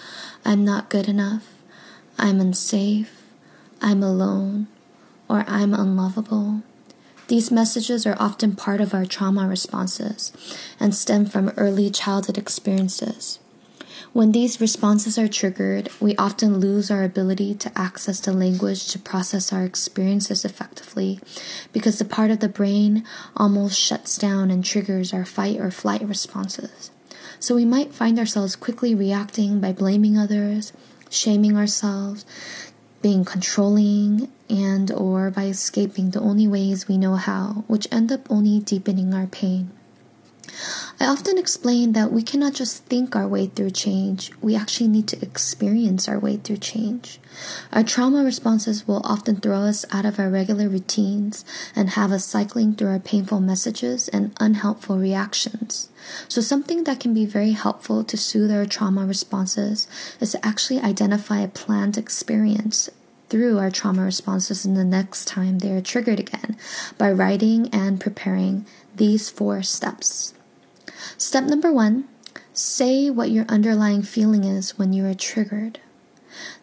I'm 0.45 0.67
not 0.67 0.91
good 0.91 1.09
enough, 1.09 1.49
I'm 2.19 2.41
unsafe, 2.41 3.23
I'm 3.81 4.03
alone, 4.03 4.67
or 5.31 5.47
I'm 5.49 5.73
unlovable. 5.73 6.63
These 7.29 7.51
messages 7.51 8.07
are 8.07 8.17
often 8.21 8.55
part 8.55 8.81
of 8.81 8.95
our 8.95 9.05
trauma 9.05 9.49
responses 9.49 10.33
and 10.79 10.95
stem 10.95 11.27
from 11.27 11.53
early 11.57 11.91
childhood 11.91 12.39
experiences. 12.39 13.41
When 14.13 14.33
these 14.33 14.61
responses 14.61 15.19
are 15.19 15.29
triggered, 15.29 15.91
we 16.01 16.17
often 16.17 16.59
lose 16.59 16.91
our 16.91 17.03
ability 17.03 17.55
to 17.57 17.79
access 17.79 18.21
the 18.21 18.33
language 18.33 18.87
to 18.89 18.99
process 18.99 19.53
our 19.53 19.65
experiences 19.65 20.45
effectively 20.45 21.19
because 21.73 21.99
the 21.99 22.05
part 22.05 22.31
of 22.31 22.41
the 22.41 22.49
brain 22.49 23.05
almost 23.37 23.79
shuts 23.79 24.17
down 24.17 24.51
and 24.51 24.65
triggers 24.65 25.13
our 25.13 25.25
fight 25.25 25.59
or 25.59 25.71
flight 25.71 26.03
responses. 26.03 26.91
So 27.41 27.55
we 27.55 27.65
might 27.65 27.93
find 27.93 28.19
ourselves 28.19 28.57
quickly 28.57 28.95
reacting 28.95 29.61
by 29.61 29.73
blaming 29.73 30.17
others, 30.17 30.73
shaming 31.11 31.57
ourselves, 31.57 32.25
being 33.03 33.25
controlling 33.25 34.31
and 34.49 34.91
or 34.93 35.31
by 35.31 35.45
escaping 35.47 36.11
the 36.11 36.21
only 36.21 36.47
ways 36.49 36.89
we 36.89 36.97
know 36.97 37.15
how, 37.17 37.65
which 37.67 37.89
end 37.91 38.11
up 38.13 38.31
only 38.31 38.61
deepening 38.61 39.13
our 39.13 39.27
pain. 39.27 39.71
I 40.99 41.07
often 41.07 41.39
explain 41.39 41.93
that 41.93 42.13
we 42.13 42.23
cannot 42.23 42.55
just 42.55 42.85
think 42.85 43.15
our 43.15 43.29
way 43.29 43.47
through 43.47 43.71
change, 43.71 44.33
we 44.41 44.57
actually 44.57 44.89
need 44.89 45.09
to 45.09 45.23
experience 45.23 46.09
our 46.09 46.19
way 46.19 46.37
through 46.37 46.59
change. 46.59 47.21
Our 47.73 47.83
trauma 47.83 48.25
responses 48.25 48.89
will 48.89 49.03
often 49.05 49.37
throw 49.37 49.61
us 49.61 49.85
out 49.93 50.07
of 50.07 50.19
our 50.19 50.31
regular 50.31 50.69
routines 50.69 51.45
and 51.75 51.91
have 51.91 52.13
us 52.13 52.25
cycling 52.25 52.75
through 52.75 52.89
our 52.89 52.99
painful 52.99 53.41
messages 53.41 54.09
and 54.09 54.35
unhelpful 54.41 54.99
reactions. 54.99 55.91
So, 56.29 56.41
something 56.41 56.85
that 56.85 57.01
can 57.01 57.13
be 57.13 57.27
very 57.27 57.53
helpful 57.53 58.05
to 58.05 58.17
soothe 58.17 58.53
our 58.53 58.65
trauma 58.65 59.05
responses 59.05 59.87
is 60.21 60.33
to 60.33 60.47
actually 60.47 60.81
identify 60.81 61.41
a 61.41 61.49
planned 61.49 61.99
experience 61.99 62.89
through 63.29 63.59
our 63.59 63.71
trauma 63.71 64.05
responses 64.05 64.65
in 64.65 64.75
the 64.75 64.85
next 64.85 65.27
time 65.27 65.59
they 65.59 65.73
are 65.73 65.81
triggered 65.81 66.21
again 66.21 66.57
by 66.97 67.11
writing 67.11 67.69
and 67.73 68.01
preparing 68.01 68.65
these 68.95 69.29
four 69.29 69.63
steps. 69.63 70.33
Step 71.19 71.45
number 71.45 71.73
one 71.73 72.09
say 72.53 73.11
what 73.11 73.31
your 73.31 73.45
underlying 73.49 74.03
feeling 74.03 74.45
is 74.45 74.79
when 74.79 74.93
you 74.93 75.05
are 75.07 75.15
triggered. 75.15 75.79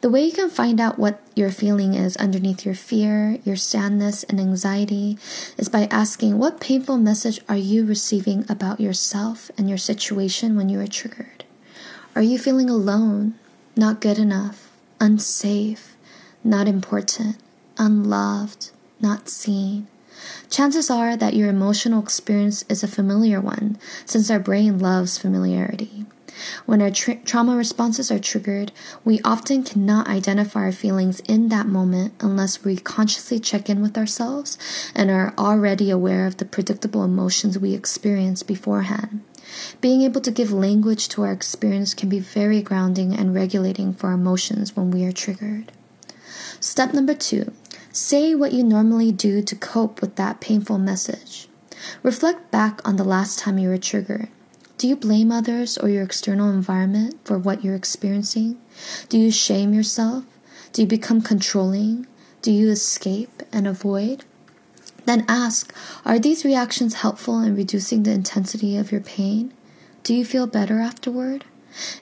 The 0.02 0.10
way 0.10 0.26
you 0.26 0.32
can 0.32 0.50
find 0.50 0.80
out 0.80 1.00
what 1.00 1.22
your 1.36 1.52
feeling 1.52 1.94
is 1.94 2.18
underneath 2.18 2.66
your 2.66 2.76
fear, 2.76 3.40
your 3.44 3.56
sadness, 3.56 4.24
and 4.24 4.40
anxiety 4.40 5.18
is 5.58 5.70
by 5.70 5.88
asking 5.92 6.38
what 6.38 6.60
painful 6.60 6.98
message 6.98 7.40
are 7.48 7.58
you 7.58 7.86
receiving 7.86 8.46
about 8.50 8.80
yourself 8.80 9.50
and 9.58 9.70
your 9.70 9.78
situation 9.78 10.56
when 10.56 10.70
you 10.70 10.80
are 10.80 10.88
triggered? 10.88 11.46
Are 12.16 12.22
you 12.22 12.38
feeling 12.38 12.70
alone, 12.70 13.36
not 13.76 14.02
good 14.02 14.20
enough, 14.20 14.70
unsafe, 15.00 15.96
not 16.44 16.68
important, 16.68 17.38
unloved, 17.78 18.72
not 19.00 19.30
seen. 19.30 19.88
Chances 20.54 20.92
are 20.92 21.18
that 21.18 21.34
your 21.34 21.50
emotional 21.50 22.00
experience 22.00 22.64
is 22.70 22.84
a 22.84 22.88
familiar 22.88 23.42
one, 23.42 23.76
since 24.06 24.30
our 24.30 24.38
brain 24.38 24.78
loves 24.78 25.18
familiarity. 25.18 26.06
When 26.68 26.80
our 26.80 26.92
tra- 26.92 27.16
trauma 27.16 27.58
responses 27.58 28.12
are 28.12 28.20
triggered, 28.20 28.72
we 29.04 29.20
often 29.22 29.64
cannot 29.64 30.08
identify 30.08 30.60
our 30.60 30.72
feelings 30.72 31.22
in 31.22 31.50
that 31.50 31.66
moment 31.66 32.14
unless 32.20 32.64
we 32.64 32.78
consciously 32.78 33.40
check 33.40 33.68
in 33.68 33.82
with 33.82 33.98
ourselves 33.98 34.60
and 34.94 35.10
are 35.10 35.34
already 35.40 35.90
aware 35.90 36.28
of 36.28 36.38
the 36.38 36.46
predictable 36.46 37.04
emotions 37.04 37.58
we 37.58 37.74
experience 37.74 38.44
beforehand. 38.44 39.24
Being 39.82 40.04
able 40.04 40.22
to 40.22 40.30
give 40.30 40.54
language 40.54 41.10
to 41.10 41.24
our 41.24 41.32
experience 41.32 41.96
can 41.96 42.10
be 42.10 42.20
very 42.20 42.62
grounding 42.62 43.16
and 43.16 43.34
regulating 43.34 43.92
for 43.92 44.10
our 44.10 44.14
emotions 44.14 44.76
when 44.76 44.92
we 44.92 45.04
are 45.04 45.12
triggered. 45.12 45.72
Step 46.60 46.94
number 46.94 47.16
two 47.16 47.52
say 47.94 48.34
what 48.34 48.54
you 48.54 48.64
normally 48.64 49.12
do 49.12 49.44
to 49.44 49.56
cope 49.56 50.02
with 50.02 50.16
that 50.16 50.42
painful 50.42 50.80
message. 50.80 51.48
Reflect 52.02 52.50
back 52.50 52.86
on 52.88 52.96
the 52.96 53.04
last 53.04 53.38
time 53.38 53.60
you 53.60 53.70
were 53.70 53.78
triggered. 53.78 54.30
Do 54.80 54.88
you 54.88 54.96
blame 54.96 55.32
others 55.32 55.78
or 55.78 55.90
your 55.90 56.04
external 56.04 56.50
environment 56.50 57.20
for 57.24 57.38
what 57.38 57.64
you're 57.64 57.76
experiencing? 57.76 58.60
Do 59.10 59.20
you 59.20 59.32
shame 59.32 59.74
yourself? 59.74 60.26
Do 60.74 60.82
you 60.82 60.88
become 60.88 61.22
controlling? 61.22 62.08
Do 62.42 62.52
you 62.52 62.72
escape 62.72 63.44
and 63.52 63.68
avoid? 63.68 64.26
Then 65.06 65.24
ask 65.28 65.72
Are 66.04 66.18
these 66.18 66.44
reactions 66.44 66.96
helpful 66.96 67.42
in 67.42 67.56
reducing 67.56 68.04
the 68.04 68.12
intensity 68.12 68.76
of 68.76 68.92
your 68.92 69.02
pain? 69.02 69.54
Do 70.02 70.16
you 70.16 70.26
feel 70.26 70.48
better 70.48 70.80
afterward? 70.80 71.46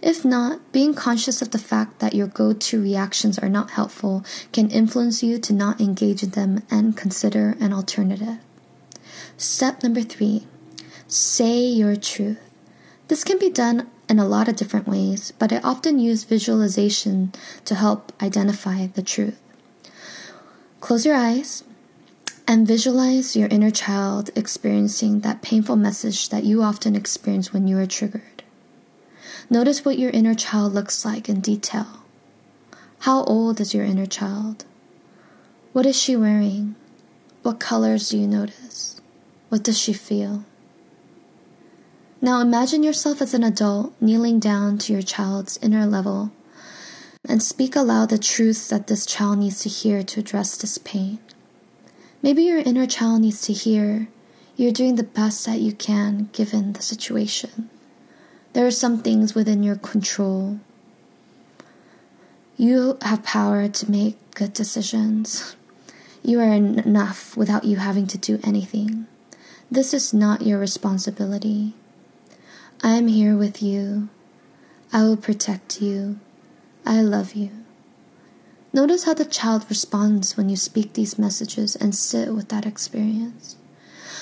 If 0.02 0.26
not, 0.26 0.72
being 0.72 0.94
conscious 0.94 1.42
of 1.42 1.52
the 1.52 1.58
fact 1.58 2.00
that 2.00 2.14
your 2.14 2.28
go 2.28 2.54
to 2.54 2.82
reactions 2.82 3.40
are 3.40 3.50
not 3.50 3.72
helpful 3.72 4.26
can 4.52 4.70
influence 4.70 5.24
you 5.24 5.40
to 5.40 5.54
not 5.54 5.80
engage 5.80 6.24
in 6.24 6.32
them 6.32 6.64
and 6.70 6.98
consider 6.98 7.56
an 7.60 7.74
alternative. 7.74 8.38
Step 9.38 9.84
number 9.84 10.02
three 10.02 10.48
say 11.08 11.66
your 11.66 11.96
truth. 11.96 12.40
This 13.08 13.24
can 13.26 13.38
be 13.38 13.50
done 13.50 13.90
in 14.08 14.20
a 14.20 14.28
lot 14.28 14.48
of 14.48 14.56
different 14.56 14.88
ways, 14.88 15.34
but 15.38 15.52
I 15.52 15.60
often 15.60 16.00
use 16.00 16.24
visualization 16.24 17.34
to 17.66 17.76
help 17.76 18.14
identify 18.22 18.88
the 18.88 19.02
truth. 19.02 19.42
Close 20.80 21.06
your 21.06 21.16
eyes 21.16 21.64
and 22.48 22.68
visualize 22.68 23.36
your 23.36 23.48
inner 23.50 23.72
child 23.72 24.30
experiencing 24.36 25.22
that 25.22 25.42
painful 25.42 25.76
message 25.76 26.30
that 26.30 26.44
you 26.44 26.64
often 26.64 26.96
experience 26.96 27.54
when 27.54 27.68
you 27.68 27.78
are 27.78 27.86
triggered. 27.86 28.31
Notice 29.50 29.84
what 29.84 30.00
your 30.00 30.12
inner 30.12 30.36
child 30.36 30.74
looks 30.74 31.04
like 31.04 31.28
in 31.28 31.42
detail. 31.42 32.04
How 33.00 33.24
old 33.24 33.60
is 33.60 33.74
your 33.74 33.84
inner 33.84 34.06
child? 34.06 34.66
What 35.74 35.86
is 35.86 36.00
she 36.00 36.16
wearing? 36.16 36.76
What 37.42 37.60
colors 37.60 38.10
do 38.10 38.18
you 38.18 38.28
notice? 38.28 39.02
What 39.50 39.64
does 39.64 39.80
she 39.80 39.94
feel? 39.94 40.46
Now 42.22 42.40
imagine 42.40 42.84
yourself 42.84 43.22
as 43.22 43.34
an 43.34 43.44
adult 43.44 43.94
kneeling 44.00 44.40
down 44.40 44.78
to 44.80 44.94
your 44.94 45.02
child's 45.02 45.58
inner 45.58 45.88
level 45.88 46.32
and 47.28 47.42
speak 47.42 47.76
aloud 47.76 48.10
the 48.10 48.18
truth 48.18 48.70
that 48.70 48.88
this 48.88 49.06
child 49.06 49.40
needs 49.40 49.62
to 49.62 49.70
hear 49.70 50.04
to 50.04 50.20
address 50.20 50.56
this 50.58 50.78
pain. 50.78 51.20
Maybe 52.22 52.44
your 52.44 52.60
inner 52.60 52.86
child 52.86 53.22
needs 53.22 53.42
to 53.44 53.54
hear 53.54 54.08
you're 54.56 54.72
doing 54.72 54.96
the 54.96 55.04
best 55.04 55.46
that 55.48 55.60
you 55.60 55.72
can 55.72 56.30
given 56.34 56.74
the 56.74 56.82
situation. 56.82 57.70
There 58.54 58.68
are 58.68 58.72
some 58.72 59.02
things 59.02 59.34
within 59.34 59.64
your 59.64 59.78
control. 59.78 60.60
You 62.58 62.98
have 63.02 63.24
power 63.24 63.68
to 63.70 63.92
make 63.92 64.18
good 64.36 64.54
decisions. 64.54 65.56
You 66.24 66.40
are 66.42 66.54
enough 66.54 67.36
without 67.38 67.64
you 67.64 67.78
having 67.78 68.08
to 68.08 68.18
do 68.18 68.40
anything. 68.44 69.08
This 69.72 69.94
is 69.94 70.14
not 70.14 70.42
your 70.42 70.60
responsibility. 70.60 71.74
I 72.84 72.92
am 72.96 73.08
here 73.08 73.38
with 73.38 73.64
you. 73.64 74.10
I 74.92 75.04
will 75.04 75.18
protect 75.18 75.82
you. 75.82 76.20
I 76.86 77.02
love 77.02 77.34
you. 77.36 77.52
Notice 78.74 79.06
how 79.06 79.14
the 79.14 79.26
child 79.26 79.66
responds 79.70 80.36
when 80.36 80.50
you 80.50 80.56
speak 80.58 80.94
these 80.94 81.18
messages 81.18 81.76
and 81.76 81.96
sit 81.96 82.34
with 82.34 82.50
that 82.50 82.66
experience. 82.66 83.56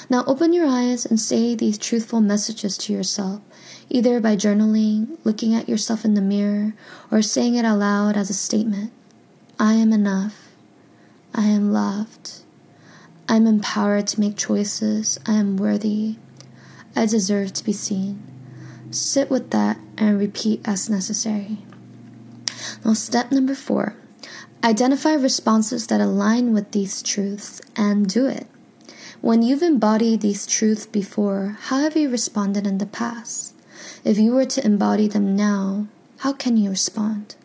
Now 0.09 0.23
open 0.25 0.53
your 0.53 0.67
eyes 0.67 1.05
and 1.05 1.19
say 1.19 1.55
these 1.55 1.77
truthful 1.77 2.21
messages 2.21 2.77
to 2.79 2.93
yourself, 2.93 3.41
either 3.89 4.19
by 4.19 4.35
journaling, 4.35 5.17
looking 5.23 5.53
at 5.53 5.67
yourself 5.67 6.05
in 6.05 6.13
the 6.13 6.21
mirror, 6.21 6.73
or 7.11 7.21
saying 7.21 7.55
it 7.55 7.65
aloud 7.65 8.15
as 8.15 8.29
a 8.29 8.33
statement. 8.33 8.91
I 9.59 9.73
am 9.73 9.91
enough. 9.91 10.49
I 11.33 11.45
am 11.45 11.71
loved. 11.71 12.41
I 13.27 13.35
am 13.35 13.47
empowered 13.47 14.07
to 14.07 14.19
make 14.19 14.37
choices. 14.37 15.19
I 15.25 15.33
am 15.33 15.57
worthy. 15.57 16.17
I 16.95 17.05
deserve 17.05 17.53
to 17.53 17.63
be 17.63 17.73
seen. 17.73 18.23
Sit 18.91 19.29
with 19.29 19.51
that 19.51 19.77
and 19.97 20.17
repeat 20.17 20.61
as 20.65 20.89
necessary. 20.89 21.59
Now, 22.83 22.93
step 22.93 23.31
number 23.31 23.55
four 23.55 23.95
identify 24.63 25.13
responses 25.13 25.87
that 25.87 26.01
align 26.01 26.53
with 26.53 26.71
these 26.71 27.01
truths 27.01 27.61
and 27.75 28.07
do 28.07 28.27
it. 28.27 28.47
When 29.21 29.41
you've 29.41 29.61
embodied 29.61 30.21
these 30.21 30.47
truths 30.47 30.85
before, 30.85 31.57
how 31.61 31.79
have 31.79 31.95
you 31.95 32.09
responded 32.09 32.65
in 32.65 32.77
the 32.77 32.85
past? 32.85 33.53
If 34.03 34.17
you 34.17 34.31
were 34.31 34.45
to 34.45 34.65
embody 34.65 35.07
them 35.07 35.35
now, 35.35 35.87
how 36.19 36.33
can 36.33 36.57
you 36.57 36.69
respond? 36.69 37.35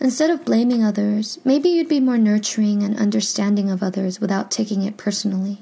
Instead 0.00 0.30
of 0.30 0.44
blaming 0.44 0.82
others, 0.82 1.38
maybe 1.44 1.68
you'd 1.68 1.88
be 1.88 2.00
more 2.00 2.18
nurturing 2.18 2.82
and 2.82 2.98
understanding 2.98 3.70
of 3.70 3.82
others 3.82 4.20
without 4.20 4.50
taking 4.50 4.82
it 4.82 4.96
personally. 4.96 5.58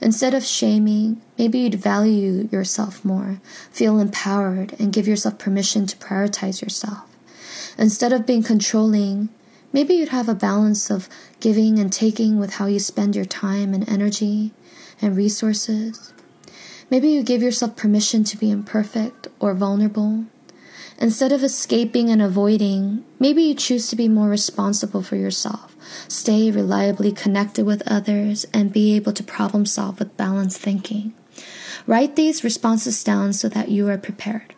Instead 0.00 0.34
of 0.34 0.44
shaming, 0.44 1.20
maybe 1.38 1.58
you'd 1.58 1.74
value 1.74 2.48
yourself 2.52 3.04
more, 3.04 3.40
feel 3.70 3.98
empowered, 3.98 4.74
and 4.78 4.92
give 4.92 5.08
yourself 5.08 5.38
permission 5.38 5.86
to 5.86 5.96
prioritize 5.96 6.62
yourself. 6.62 7.04
Instead 7.78 8.12
of 8.12 8.26
being 8.26 8.42
controlling, 8.42 9.28
maybe 9.72 9.94
you'd 9.94 10.10
have 10.10 10.28
a 10.28 10.34
balance 10.34 10.90
of 10.90 11.08
giving 11.40 11.78
and 11.78 11.92
taking 11.92 12.38
with 12.38 12.54
how 12.54 12.66
you 12.66 12.78
spend 12.78 13.16
your 13.16 13.24
time 13.24 13.74
and 13.74 13.88
energy 13.88 14.52
and 15.02 15.16
resources. 15.16 16.13
Maybe 16.94 17.08
you 17.08 17.24
give 17.24 17.42
yourself 17.42 17.74
permission 17.74 18.22
to 18.22 18.36
be 18.36 18.52
imperfect 18.52 19.26
or 19.40 19.52
vulnerable. 19.52 20.26
Instead 20.96 21.32
of 21.32 21.42
escaping 21.42 22.08
and 22.08 22.22
avoiding, 22.22 23.04
maybe 23.18 23.42
you 23.42 23.54
choose 23.56 23.88
to 23.88 23.96
be 23.96 24.06
more 24.06 24.28
responsible 24.28 25.02
for 25.02 25.16
yourself 25.16 25.74
stay 26.06 26.52
reliably 26.52 27.10
connected 27.10 27.66
with 27.66 27.82
others, 27.84 28.46
and 28.54 28.72
be 28.72 28.94
able 28.94 29.12
to 29.12 29.24
problem 29.24 29.66
solve 29.66 29.98
with 29.98 30.16
balanced 30.16 30.60
thinking. 30.60 31.12
Write 31.84 32.14
these 32.14 32.44
responses 32.44 33.02
down 33.02 33.32
so 33.32 33.48
that 33.48 33.70
you 33.70 33.88
are 33.88 33.98
prepared. 33.98 34.54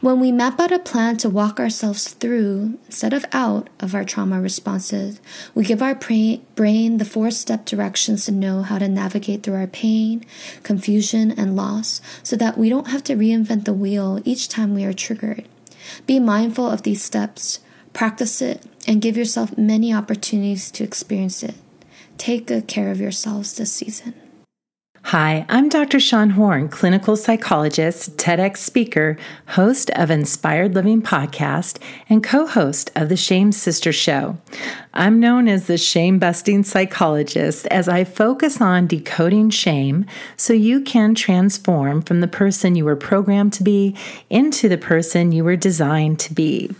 When 0.00 0.20
we 0.20 0.30
map 0.32 0.60
out 0.60 0.72
a 0.72 0.78
plan 0.78 1.16
to 1.18 1.30
walk 1.30 1.58
ourselves 1.58 2.12
through 2.12 2.78
instead 2.86 3.12
of 3.12 3.24
out 3.32 3.70
of 3.80 3.94
our 3.94 4.04
trauma 4.04 4.40
responses, 4.40 5.20
we 5.54 5.64
give 5.64 5.82
our 5.82 5.94
brain 5.94 6.98
the 6.98 7.04
four 7.04 7.30
step 7.30 7.64
directions 7.64 8.26
to 8.26 8.32
know 8.32 8.62
how 8.62 8.78
to 8.78 8.88
navigate 8.88 9.42
through 9.42 9.54
our 9.54 9.66
pain, 9.66 10.24
confusion, 10.62 11.30
and 11.30 11.56
loss 11.56 12.00
so 12.22 12.36
that 12.36 12.58
we 12.58 12.68
don't 12.68 12.88
have 12.88 13.04
to 13.04 13.16
reinvent 13.16 13.64
the 13.64 13.72
wheel 13.72 14.20
each 14.24 14.48
time 14.48 14.74
we 14.74 14.84
are 14.84 14.92
triggered. 14.92 15.44
Be 16.06 16.18
mindful 16.18 16.68
of 16.68 16.82
these 16.82 17.02
steps, 17.02 17.60
practice 17.92 18.42
it, 18.42 18.62
and 18.86 19.02
give 19.02 19.16
yourself 19.16 19.56
many 19.56 19.92
opportunities 19.92 20.70
to 20.72 20.84
experience 20.84 21.42
it. 21.42 21.54
Take 22.18 22.46
good 22.46 22.68
care 22.68 22.90
of 22.90 23.00
yourselves 23.00 23.54
this 23.54 23.72
season. 23.72 24.14
Hi, 25.08 25.44
I'm 25.50 25.68
Dr. 25.68 26.00
Shawn 26.00 26.30
Horn, 26.30 26.70
clinical 26.70 27.14
psychologist, 27.14 28.16
TEDx 28.16 28.56
speaker, 28.56 29.18
host 29.48 29.90
of 29.90 30.10
Inspired 30.10 30.74
Living 30.74 31.02
podcast, 31.02 31.78
and 32.08 32.24
co 32.24 32.46
host 32.46 32.90
of 32.96 33.10
the 33.10 33.16
Shame 33.16 33.52
Sister 33.52 33.92
Show. 33.92 34.38
I'm 34.94 35.20
known 35.20 35.46
as 35.46 35.66
the 35.66 35.76
shame 35.76 36.18
busting 36.18 36.64
psychologist 36.64 37.66
as 37.66 37.86
I 37.86 38.04
focus 38.04 38.62
on 38.62 38.86
decoding 38.86 39.50
shame 39.50 40.06
so 40.38 40.54
you 40.54 40.80
can 40.80 41.14
transform 41.14 42.00
from 42.00 42.22
the 42.22 42.26
person 42.26 42.74
you 42.74 42.86
were 42.86 42.96
programmed 42.96 43.52
to 43.54 43.62
be 43.62 43.94
into 44.30 44.70
the 44.70 44.78
person 44.78 45.32
you 45.32 45.44
were 45.44 45.54
designed 45.54 46.18
to 46.20 46.32
be. 46.32 46.70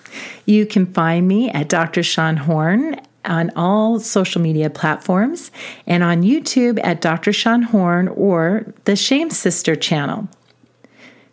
You 0.47 0.65
can 0.65 0.87
find 0.87 1.29
me 1.29 1.51
at 1.51 1.69
Dr. 1.69 2.03
Shawn 2.03 2.39
Horn 2.39 2.99
on 3.25 3.51
all 3.57 3.99
social 4.01 4.41
media 4.41 4.71
platforms 4.71 5.51
and 5.87 6.03
on 6.03 6.23
YouTube 6.23 6.79
at 6.83 7.01
Dr. 7.01 7.33
Shawn 7.33 7.63
Horn 7.63 8.09
or 8.09 8.73
the 8.85 8.97
Shame 8.97 9.31
Sister 9.31 9.77
channel. 9.77 10.29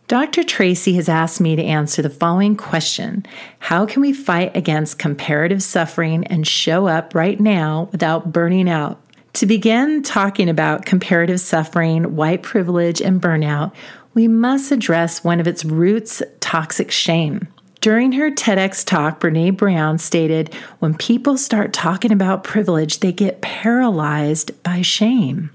Dr. 0.07 0.43
Tracy 0.43 0.95
has 0.95 1.07
asked 1.07 1.39
me 1.39 1.55
to 1.55 1.63
answer 1.63 2.01
the 2.01 2.09
following 2.09 2.57
question 2.57 3.25
How 3.59 3.85
can 3.85 4.01
we 4.01 4.11
fight 4.11 4.55
against 4.57 4.99
comparative 4.99 5.63
suffering 5.63 6.27
and 6.27 6.45
show 6.45 6.87
up 6.87 7.15
right 7.15 7.39
now 7.39 7.87
without 7.93 8.33
burning 8.33 8.69
out? 8.69 9.01
To 9.35 9.45
begin 9.45 10.03
talking 10.03 10.49
about 10.49 10.85
comparative 10.85 11.39
suffering, 11.39 12.17
white 12.17 12.43
privilege, 12.43 13.01
and 13.01 13.21
burnout, 13.21 13.71
we 14.13 14.27
must 14.27 14.73
address 14.73 15.23
one 15.23 15.39
of 15.39 15.47
its 15.47 15.63
roots 15.63 16.21
toxic 16.41 16.91
shame. 16.91 17.47
During 17.81 18.11
her 18.11 18.29
TEDx 18.29 18.85
talk, 18.85 19.19
Brene 19.19 19.57
Brown 19.57 19.97
stated 19.97 20.53
when 20.77 20.93
people 20.93 21.35
start 21.35 21.73
talking 21.73 22.11
about 22.11 22.43
privilege, 22.43 22.99
they 22.99 23.11
get 23.11 23.41
paralyzed 23.41 24.61
by 24.61 24.83
shame. 24.83 25.49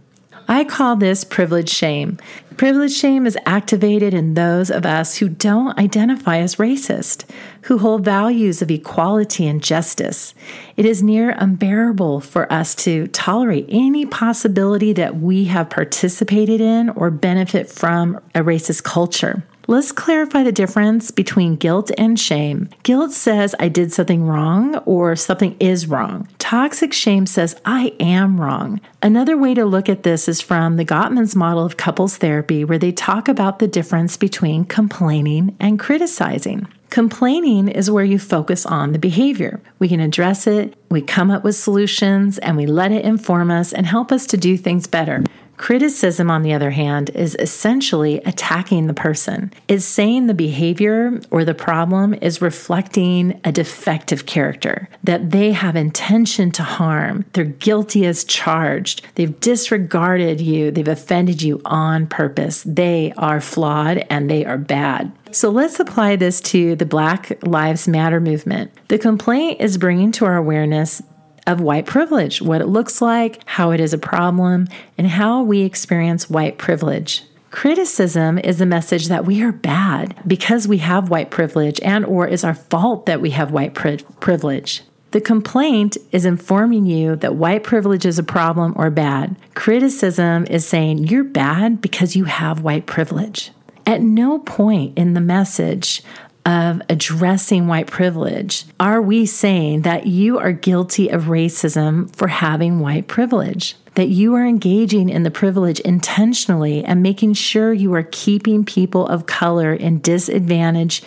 I 0.49 0.65
call 0.65 0.97
this 0.97 1.23
privilege 1.23 1.69
shame. 1.69 2.19
Privilege 2.57 2.93
shame 2.93 3.27
is 3.27 3.39
activated 3.47 4.13
in 4.13 4.35
those 4.35 4.73
of 4.73 4.85
us 4.85 5.19
who 5.19 5.29
don't 5.29 5.79
identify 5.79 6.39
as 6.39 6.57
racist, 6.57 7.27
who 7.63 7.79
hold 7.79 8.05
values 8.05 8.61
of 8.61 8.73
equality 8.73 9.47
and 9.47 9.63
justice. 9.63 10.35
It 10.77 10.85
is 10.85 11.05
near 11.05 11.31
unbearable 11.31 12.23
for 12.23 12.53
us 12.53 12.75
to 12.77 13.07
tolerate 13.09 13.67
any 13.69 14.05
possibility 14.05 14.93
that 14.95 15.21
we 15.21 15.45
have 15.45 15.71
participated 15.71 16.61
in 16.61 16.89
or 16.91 17.11
benefit 17.13 17.69
from 17.69 18.17
a 18.35 18.41
racist 18.41 18.83
culture. 18.83 19.45
Let's 19.69 19.91
clarify 19.91 20.45
the 20.45 20.53
difference 20.53 21.11
between 21.11 21.57
guilt 21.57 21.91
and 21.99 22.21
shame. 22.21 22.69
Guilt 22.85 23.11
says 23.11 23.53
I 23.59 23.69
did 23.69 23.93
something 23.93 24.23
wrong 24.23 24.77
or 24.85 25.17
something 25.17 25.57
is 25.59 25.89
wrong. 25.89 26.29
Toxic 26.39 26.93
shame 26.93 27.27
says 27.27 27.61
I 27.65 27.93
am 27.99 28.41
wrong. 28.41 28.81
Another 29.03 29.37
way 29.37 29.55
to 29.55 29.65
look 29.65 29.89
at 29.89 30.05
this 30.05 30.29
is 30.29 30.41
from 30.41 30.77
the 30.77 30.85
Gottman's 30.85 31.35
model 31.35 31.65
of 31.65 31.77
couples 31.77 32.17
therapy, 32.17 32.65
where 32.65 32.79
they 32.79 32.93
talk 32.93 33.27
about 33.27 33.59
the 33.59 33.67
difference 33.67 34.17
between 34.17 34.67
complaining 34.67 35.57
and 35.59 35.81
criticizing. 35.81 36.69
Complaining 36.91 37.67
is 37.67 37.91
where 37.91 38.05
you 38.05 38.21
focus 38.21 38.65
on 38.65 38.93
the 38.93 39.01
behavior. 39.01 39.61
We 39.81 39.89
can 39.89 39.99
address 39.99 40.47
it, 40.47 40.75
we 40.91 41.03
come 41.03 41.33
up 41.33 41.43
with 41.43 41.57
solutions, 41.57 42.39
and 42.39 42.57
we 42.57 42.67
let 42.67 42.93
it 42.93 43.05
inform 43.05 43.51
us 43.51 43.73
and 43.73 43.85
help 43.85 44.13
us 44.13 44.27
to 44.29 44.37
do 44.37 44.57
things 44.57 44.87
better. 44.87 45.25
Criticism, 45.57 46.31
on 46.31 46.43
the 46.43 46.53
other 46.53 46.71
hand, 46.71 47.11
is 47.11 47.37
essentially 47.39 48.19
attacking 48.19 48.87
the 48.87 48.95
person. 48.95 49.53
It's 49.69 49.85
saying 49.85 50.27
the 50.27 50.35
behavior 50.35 51.21
or 51.31 51.45
the 51.45 51.55
problem 51.55 52.15
is 52.15 52.43
reflecting 52.43 53.41
a 53.45 53.53
defective 53.53 54.27
character, 54.27 54.89
that 55.05 55.31
they 55.31 55.53
have 55.53 55.77
intention 55.77 56.51
to 56.53 56.63
harm, 56.63 57.25
they're 57.33 57.45
guilty 57.45 58.05
as 58.07 58.25
charged, 58.25 59.07
they've 59.15 59.39
disregarded 59.41 60.41
you, 60.41 60.71
they've 60.71 60.87
offended 60.87 61.43
you 61.43 61.61
on 61.65 62.07
purpose, 62.07 62.63
they 62.67 63.13
are 63.17 63.41
flawed 63.41 63.99
and 64.11 64.31
they 64.31 64.45
are 64.45 64.59
bad. 64.59 65.11
So 65.33 65.51
let's 65.51 65.81
apply 65.81 66.17
this 66.17 66.41
to 66.43 66.77
the 66.77 66.87
Black 66.87 67.43
Lives 67.45 67.89
Matter 67.89 68.21
movement. 68.21 68.71
The 68.89 68.99
complaint 68.99 69.61
is 69.61 69.79
bringing 69.79 70.13
to 70.13 70.25
our 70.25 70.37
awareness 70.37 71.03
of 71.47 71.61
white 71.61 71.87
privilege, 71.87 72.43
what 72.43 72.61
it 72.61 72.67
looks 72.67 73.01
like, 73.01 73.41
how 73.47 73.71
it 73.71 73.81
is 73.81 73.93
a 73.93 73.99
problem, 73.99 74.67
and 74.99 75.07
how 75.07 75.43
we 75.43 75.63
experience 75.63 76.29
white 76.29 76.59
privilege. 76.59 77.23
Criticism 77.51 78.39
is 78.39 78.59
the 78.59 78.67
message 78.67 79.09
that 79.09 79.25
we 79.25 79.43
are 79.43 79.53
bad 79.53 80.15
because 80.27 80.69
we 80.69 80.79
have 80.79 81.09
white 81.09 81.31
privilege 81.31 81.81
and 81.81 82.05
or 82.05 82.27
is 82.27 82.45
our 82.45 82.55
fault 82.55 83.07
that 83.07 83.21
we 83.21 83.31
have 83.31 83.51
white 83.51 83.75
pri- 83.75 83.99
privilege. 84.21 84.83
The 85.13 85.21
complaint 85.23 85.97
is 86.13 86.27
informing 86.27 86.85
you 86.85 87.17
that 87.17 87.37
white 87.37 87.63
privilege 87.63 88.05
is 88.05 88.19
a 88.19 88.23
problem 88.23 88.75
or 88.77 88.91
bad. 88.91 89.37
Criticism 89.55 90.47
is 90.51 90.67
saying 90.67 91.07
you're 91.07 91.25
bad 91.25 91.81
because 91.81 92.17
you 92.17 92.25
have 92.25 92.61
white 92.61 92.85
privilege. 92.85 93.53
At 93.87 94.03
no 94.03 94.41
point 94.41 94.99
in 94.99 95.15
the 95.15 95.21
message 95.21 96.03
of 96.47 96.81
addressing 96.89 97.67
white 97.67 97.89
privilege 97.89 98.65
are 98.79 99.03
we 99.03 99.27
saying 99.27 99.83
that 99.83 100.07
you 100.07 100.39
are 100.39 100.53
guilty 100.53 101.09
of 101.09 101.25
racism 101.25 102.15
for 102.15 102.29
having 102.29 102.79
white 102.79 103.09
privilege? 103.09 103.75
That 103.97 104.09
you 104.09 104.35
are 104.35 104.47
engaging 104.47 105.09
in 105.09 105.25
the 105.25 105.31
privilege 105.31 105.81
intentionally 105.81 106.85
and 106.85 107.03
making 107.03 107.35
sure 107.35 107.73
you 107.73 107.93
are 107.95 108.07
keeping 108.13 108.65
people 108.65 109.07
of 109.09 109.27
color 109.27 109.75
in 109.75 110.01
disadvantage 110.01 111.03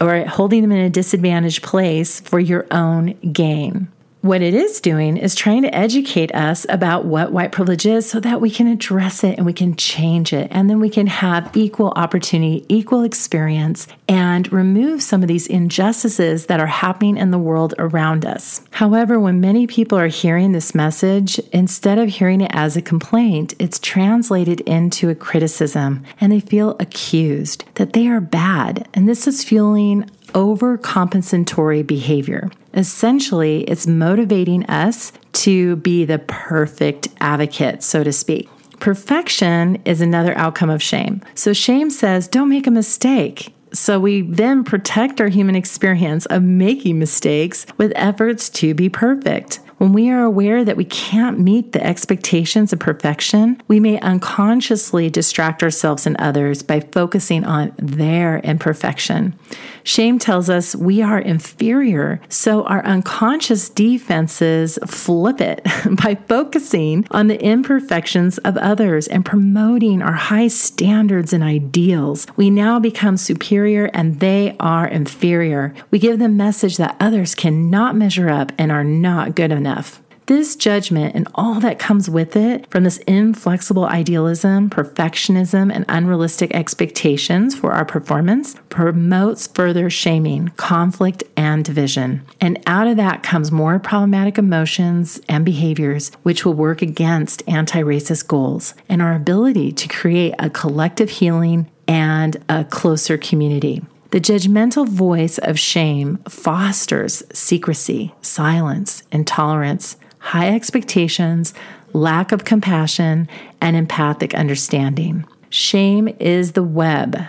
or 0.00 0.24
holding 0.24 0.62
them 0.62 0.72
in 0.72 0.78
a 0.78 0.90
disadvantaged 0.90 1.62
place 1.62 2.20
for 2.20 2.40
your 2.40 2.66
own 2.70 3.12
gain. 3.32 3.88
What 4.22 4.42
it 4.42 4.52
is 4.52 4.82
doing 4.82 5.16
is 5.16 5.34
trying 5.34 5.62
to 5.62 5.74
educate 5.74 6.34
us 6.34 6.66
about 6.68 7.06
what 7.06 7.32
white 7.32 7.52
privilege 7.52 7.86
is 7.86 8.06
so 8.06 8.20
that 8.20 8.42
we 8.42 8.50
can 8.50 8.66
address 8.66 9.24
it 9.24 9.38
and 9.38 9.46
we 9.46 9.54
can 9.54 9.76
change 9.76 10.34
it. 10.34 10.48
And 10.50 10.68
then 10.68 10.78
we 10.78 10.90
can 10.90 11.06
have 11.06 11.56
equal 11.56 11.94
opportunity, 11.96 12.66
equal 12.68 13.02
experience, 13.02 13.86
and 14.06 14.52
remove 14.52 15.02
some 15.02 15.22
of 15.22 15.28
these 15.28 15.46
injustices 15.46 16.46
that 16.46 16.60
are 16.60 16.66
happening 16.66 17.16
in 17.16 17.30
the 17.30 17.38
world 17.38 17.72
around 17.78 18.26
us. 18.26 18.60
However, 18.72 19.18
when 19.18 19.40
many 19.40 19.66
people 19.66 19.98
are 19.98 20.08
hearing 20.08 20.52
this 20.52 20.74
message, 20.74 21.38
instead 21.50 21.98
of 21.98 22.10
hearing 22.10 22.42
it 22.42 22.50
as 22.52 22.76
a 22.76 22.82
complaint, 22.82 23.54
it's 23.58 23.78
translated 23.78 24.60
into 24.62 25.08
a 25.08 25.14
criticism 25.14 26.04
and 26.20 26.30
they 26.30 26.40
feel 26.40 26.76
accused 26.78 27.64
that 27.76 27.94
they 27.94 28.06
are 28.06 28.20
bad. 28.20 28.86
And 28.92 29.08
this 29.08 29.26
is 29.26 29.44
fueling 29.44 30.10
overcompensatory 30.32 31.86
behavior. 31.86 32.50
Essentially, 32.74 33.62
it's 33.64 33.86
motivating 33.86 34.64
us 34.66 35.12
to 35.32 35.76
be 35.76 36.04
the 36.04 36.18
perfect 36.18 37.08
advocate, 37.20 37.82
so 37.82 38.04
to 38.04 38.12
speak. 38.12 38.48
Perfection 38.78 39.80
is 39.84 40.00
another 40.00 40.36
outcome 40.38 40.70
of 40.70 40.82
shame. 40.82 41.20
So, 41.34 41.52
shame 41.52 41.90
says, 41.90 42.28
don't 42.28 42.48
make 42.48 42.66
a 42.66 42.70
mistake. 42.70 43.54
So, 43.72 44.00
we 44.00 44.22
then 44.22 44.64
protect 44.64 45.20
our 45.20 45.28
human 45.28 45.54
experience 45.54 46.26
of 46.26 46.42
making 46.42 46.98
mistakes 46.98 47.66
with 47.76 47.92
efforts 47.94 48.48
to 48.50 48.74
be 48.74 48.88
perfect. 48.88 49.60
When 49.80 49.94
we 49.94 50.10
are 50.10 50.22
aware 50.22 50.62
that 50.62 50.76
we 50.76 50.84
can't 50.84 51.38
meet 51.38 51.72
the 51.72 51.82
expectations 51.82 52.70
of 52.70 52.80
perfection, 52.80 53.62
we 53.66 53.80
may 53.80 53.98
unconsciously 54.00 55.08
distract 55.08 55.62
ourselves 55.62 56.06
and 56.06 56.18
others 56.18 56.62
by 56.62 56.80
focusing 56.80 57.46
on 57.46 57.72
their 57.78 58.40
imperfection. 58.40 59.34
Shame 59.82 60.18
tells 60.18 60.50
us 60.50 60.76
we 60.76 61.00
are 61.00 61.18
inferior, 61.18 62.20
so 62.28 62.64
our 62.64 62.84
unconscious 62.84 63.70
defenses 63.70 64.78
flip 64.86 65.40
it 65.40 65.64
by 66.02 66.14
focusing 66.28 67.06
on 67.10 67.28
the 67.28 67.42
imperfections 67.42 68.36
of 68.36 68.58
others 68.58 69.08
and 69.08 69.24
promoting 69.24 70.02
our 70.02 70.12
high 70.12 70.48
standards 70.48 71.32
and 71.32 71.42
ideals. 71.42 72.26
We 72.36 72.50
now 72.50 72.80
become 72.80 73.16
superior 73.16 73.86
and 73.94 74.20
they 74.20 74.56
are 74.60 74.86
inferior. 74.86 75.72
We 75.90 75.98
give 75.98 76.18
the 76.18 76.28
message 76.28 76.76
that 76.76 76.96
others 77.00 77.34
cannot 77.34 77.96
measure 77.96 78.28
up 78.28 78.52
and 78.58 78.70
are 78.70 78.84
not 78.84 79.34
good 79.34 79.50
enough 79.50 79.69
enough. 79.70 80.02
This 80.26 80.54
judgment 80.54 81.16
and 81.16 81.26
all 81.34 81.58
that 81.58 81.80
comes 81.80 82.08
with 82.08 82.36
it 82.36 82.70
from 82.70 82.84
this 82.84 82.98
inflexible 82.98 83.84
idealism, 83.84 84.70
perfectionism, 84.70 85.74
and 85.74 85.84
unrealistic 85.88 86.54
expectations 86.54 87.56
for 87.56 87.72
our 87.72 87.84
performance 87.84 88.54
promotes 88.68 89.48
further 89.48 89.90
shaming, 89.90 90.48
conflict, 90.56 91.24
and 91.36 91.64
division. 91.64 92.24
And 92.40 92.62
out 92.66 92.86
of 92.86 92.96
that 92.96 93.24
comes 93.24 93.50
more 93.50 93.80
problematic 93.80 94.38
emotions 94.38 95.20
and 95.28 95.44
behaviors, 95.44 96.12
which 96.22 96.44
will 96.44 96.54
work 96.54 96.80
against 96.80 97.42
anti 97.48 97.80
racist 97.80 98.28
goals 98.28 98.74
and 98.88 99.02
our 99.02 99.14
ability 99.16 99.72
to 99.72 99.88
create 99.88 100.34
a 100.38 100.48
collective 100.48 101.10
healing 101.10 101.68
and 101.88 102.36
a 102.48 102.64
closer 102.64 103.18
community. 103.18 103.82
The 104.10 104.20
judgmental 104.20 104.88
voice 104.88 105.38
of 105.38 105.56
shame 105.56 106.18
fosters 106.28 107.22
secrecy, 107.32 108.12
silence, 108.22 109.04
intolerance, 109.12 109.96
high 110.18 110.52
expectations, 110.52 111.54
lack 111.92 112.32
of 112.32 112.44
compassion, 112.44 113.28
and 113.60 113.76
empathic 113.76 114.34
understanding. 114.34 115.24
Shame 115.48 116.08
is 116.18 116.52
the 116.52 116.62
web 116.64 117.20